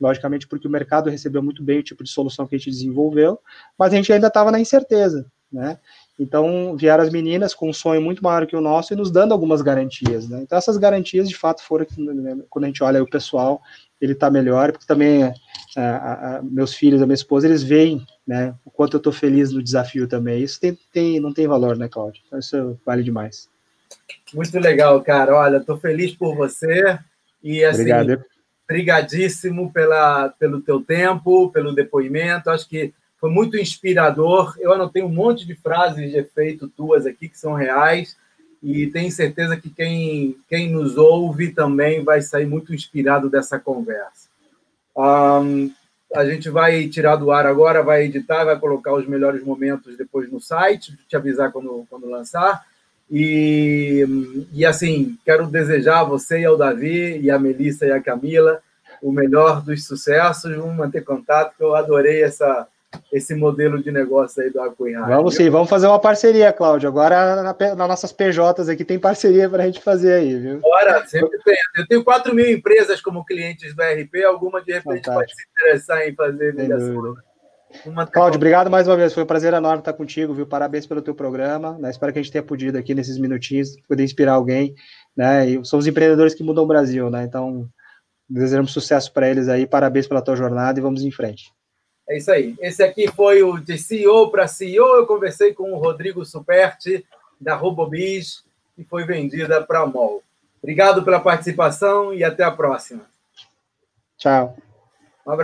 logicamente 0.00 0.46
porque 0.46 0.68
o 0.68 0.70
mercado 0.70 1.10
recebeu 1.10 1.42
muito 1.42 1.62
bem 1.62 1.80
o 1.80 1.82
tipo 1.82 2.04
de 2.04 2.10
solução 2.10 2.46
que 2.46 2.54
a 2.54 2.58
gente 2.58 2.70
desenvolveu, 2.70 3.38
mas 3.78 3.92
a 3.92 3.96
gente 3.96 4.12
ainda 4.12 4.28
estava 4.28 4.50
na 4.50 4.60
incerteza, 4.60 5.26
né? 5.52 5.78
Então 6.18 6.74
vieram 6.76 7.04
as 7.04 7.10
meninas 7.10 7.52
com 7.52 7.68
um 7.68 7.74
sonho 7.74 8.00
muito 8.00 8.22
maior 8.22 8.46
que 8.46 8.56
o 8.56 8.60
nosso 8.60 8.94
e 8.94 8.96
nos 8.96 9.10
dando 9.10 9.32
algumas 9.32 9.60
garantias, 9.60 10.28
né? 10.28 10.40
Então 10.42 10.56
essas 10.56 10.78
garantias 10.78 11.28
de 11.28 11.36
fato 11.36 11.62
foram 11.62 11.86
né, 11.98 12.38
quando 12.48 12.64
a 12.64 12.68
gente 12.68 12.82
olha 12.82 13.02
o 13.02 13.10
pessoal, 13.10 13.60
ele 14.00 14.12
está 14.12 14.30
melhor, 14.30 14.72
porque 14.72 14.86
também 14.86 15.24
é, 15.24 15.34
a, 15.76 16.36
a, 16.38 16.42
meus 16.42 16.74
filhos, 16.74 17.02
a 17.02 17.06
minha 17.06 17.14
esposa, 17.14 17.46
eles 17.46 17.62
veem 17.62 18.06
né, 18.26 18.54
o 18.64 18.70
quanto 18.70 18.94
eu 18.94 18.98
estou 18.98 19.12
feliz 19.12 19.52
no 19.52 19.62
desafio 19.62 20.08
também. 20.08 20.42
Isso 20.42 20.60
tem, 20.60 20.76
tem, 20.92 21.20
não 21.20 21.32
tem 21.32 21.46
valor, 21.46 21.76
né, 21.76 21.88
Cláudio? 21.88 22.22
Então, 22.26 22.38
isso 22.38 22.78
vale 22.84 23.02
demais. 23.02 23.48
Muito 24.34 24.58
legal, 24.58 25.00
cara. 25.02 25.34
Olha, 25.36 25.58
estou 25.58 25.78
feliz 25.78 26.12
por 26.14 26.34
você 26.34 26.98
e 27.42 27.64
assim, 27.64 27.82
Obrigado. 27.82 28.24
brigadíssimo 28.66 29.72
pela, 29.72 30.30
pelo 30.30 30.60
teu 30.60 30.80
tempo, 30.82 31.50
pelo 31.50 31.74
depoimento. 31.74 32.50
Acho 32.50 32.68
que 32.68 32.92
foi 33.20 33.30
muito 33.30 33.56
inspirador. 33.56 34.56
Eu 34.58 34.72
anotei 34.72 35.02
um 35.02 35.08
monte 35.08 35.46
de 35.46 35.54
frases 35.54 36.10
de 36.10 36.18
efeito 36.18 36.68
tuas 36.68 37.06
aqui 37.06 37.28
que 37.28 37.38
são 37.38 37.54
reais 37.54 38.16
e 38.62 38.88
tenho 38.88 39.10
certeza 39.12 39.56
que 39.56 39.70
quem, 39.70 40.36
quem 40.48 40.70
nos 40.70 40.96
ouve 40.96 41.52
também 41.52 42.02
vai 42.02 42.20
sair 42.20 42.46
muito 42.46 42.74
inspirado 42.74 43.30
dessa 43.30 43.60
conversa. 43.60 44.28
Um, 44.96 45.70
a 46.14 46.24
gente 46.24 46.48
vai 46.48 46.88
tirar 46.88 47.16
do 47.16 47.30
ar 47.30 47.46
agora, 47.46 47.82
vai 47.82 48.04
editar, 48.04 48.44
vai 48.44 48.58
colocar 48.58 48.94
os 48.94 49.06
melhores 49.06 49.42
momentos 49.44 49.96
depois 49.96 50.30
no 50.30 50.40
site, 50.40 50.96
te 51.08 51.16
avisar 51.16 51.52
quando, 51.52 51.86
quando 51.90 52.08
lançar. 52.08 52.64
E, 53.10 54.04
e 54.52 54.64
assim, 54.64 55.16
quero 55.24 55.46
desejar 55.46 56.00
a 56.00 56.04
você 56.04 56.40
e 56.40 56.44
ao 56.44 56.56
Davi, 56.56 57.20
e 57.20 57.30
a 57.30 57.38
Melissa 57.38 57.86
e 57.86 57.92
a 57.92 58.00
Camila, 58.00 58.60
o 59.02 59.12
melhor 59.12 59.62
dos 59.62 59.86
sucessos. 59.86 60.54
Vamos 60.56 60.76
manter 60.76 61.04
contato, 61.04 61.56
que 61.56 61.62
eu 61.62 61.74
adorei 61.74 62.22
essa, 62.22 62.66
esse 63.12 63.34
modelo 63.34 63.82
de 63.82 63.90
negócio 63.90 64.42
aí 64.42 64.50
do 64.50 64.60
Acunha. 64.60 65.00
Vamos 65.02 65.34
sim, 65.34 65.48
vamos 65.50 65.68
fazer 65.68 65.86
uma 65.86 65.98
parceria, 65.98 66.52
Cláudio. 66.52 66.88
Agora, 66.88 67.42
na, 67.42 67.56
nas 67.74 67.88
nossas 67.88 68.12
PJs 68.12 68.68
aqui, 68.68 68.84
tem 68.84 68.98
parceria 68.98 69.48
para 69.48 69.62
a 69.62 69.66
gente 69.66 69.80
fazer 69.80 70.14
aí, 70.14 70.38
viu? 70.38 70.60
Bora, 70.60 71.06
sempre 71.06 71.38
tem. 71.44 71.56
Eu 71.76 71.86
tenho 71.86 72.04
4 72.04 72.34
mil 72.34 72.50
empresas 72.50 73.00
como 73.00 73.24
clientes 73.24 73.74
do 73.74 73.82
RP, 73.82 74.24
alguma 74.24 74.62
de 74.62 74.72
repente 74.72 75.04
Fantástico. 75.04 75.14
pode 75.14 75.34
se 75.34 75.46
interessar 75.50 76.08
em 76.08 76.14
fazer 76.14 76.54
mediação. 76.54 77.16
Cláudio, 78.12 78.36
obrigado 78.36 78.70
mais 78.70 78.86
uma 78.86 78.96
vez. 78.96 79.12
Foi 79.12 79.22
um 79.22 79.26
prazer 79.26 79.52
enorme 79.52 79.80
estar 79.80 79.92
contigo, 79.92 80.32
viu? 80.32 80.46
Parabéns 80.46 80.86
pelo 80.86 81.02
teu 81.02 81.14
programa. 81.14 81.76
Né? 81.78 81.90
Espero 81.90 82.12
que 82.12 82.18
a 82.18 82.22
gente 82.22 82.32
tenha 82.32 82.42
podido 82.42 82.76
aqui 82.78 82.94
nesses 82.94 83.18
minutinhos 83.18 83.70
poder 83.88 84.04
inspirar 84.04 84.32
alguém. 84.34 84.74
Né? 85.16 85.50
E 85.50 85.64
somos 85.64 85.86
empreendedores 85.86 86.34
que 86.34 86.44
mudam 86.44 86.64
o 86.64 86.66
Brasil, 86.66 87.10
né? 87.10 87.24
Então, 87.24 87.68
desejamos 88.28 88.72
sucesso 88.72 89.12
para 89.12 89.28
eles 89.28 89.48
aí. 89.48 89.66
Parabéns 89.66 90.06
pela 90.06 90.22
tua 90.22 90.36
jornada 90.36 90.78
e 90.78 90.82
vamos 90.82 91.02
em 91.02 91.10
frente. 91.10 91.52
É 92.08 92.16
isso 92.16 92.30
aí. 92.30 92.54
Esse 92.60 92.82
aqui 92.82 93.08
foi 93.08 93.42
o 93.42 93.58
de 93.58 93.76
CEO 93.76 94.30
para 94.30 94.46
CEO. 94.46 94.96
Eu 94.96 95.06
conversei 95.06 95.52
com 95.52 95.72
o 95.72 95.78
Rodrigo 95.78 96.24
Superti, 96.24 97.04
da 97.40 97.54
Robobis, 97.54 98.44
que 98.74 98.84
foi 98.84 99.04
vendida 99.04 99.62
para 99.62 99.80
a 99.80 99.86
MOL. 99.86 100.22
Obrigado 100.62 101.04
pela 101.04 101.20
participação 101.20 102.14
e 102.14 102.22
até 102.22 102.44
a 102.44 102.50
próxima. 102.50 103.06
Tchau. 104.16 104.56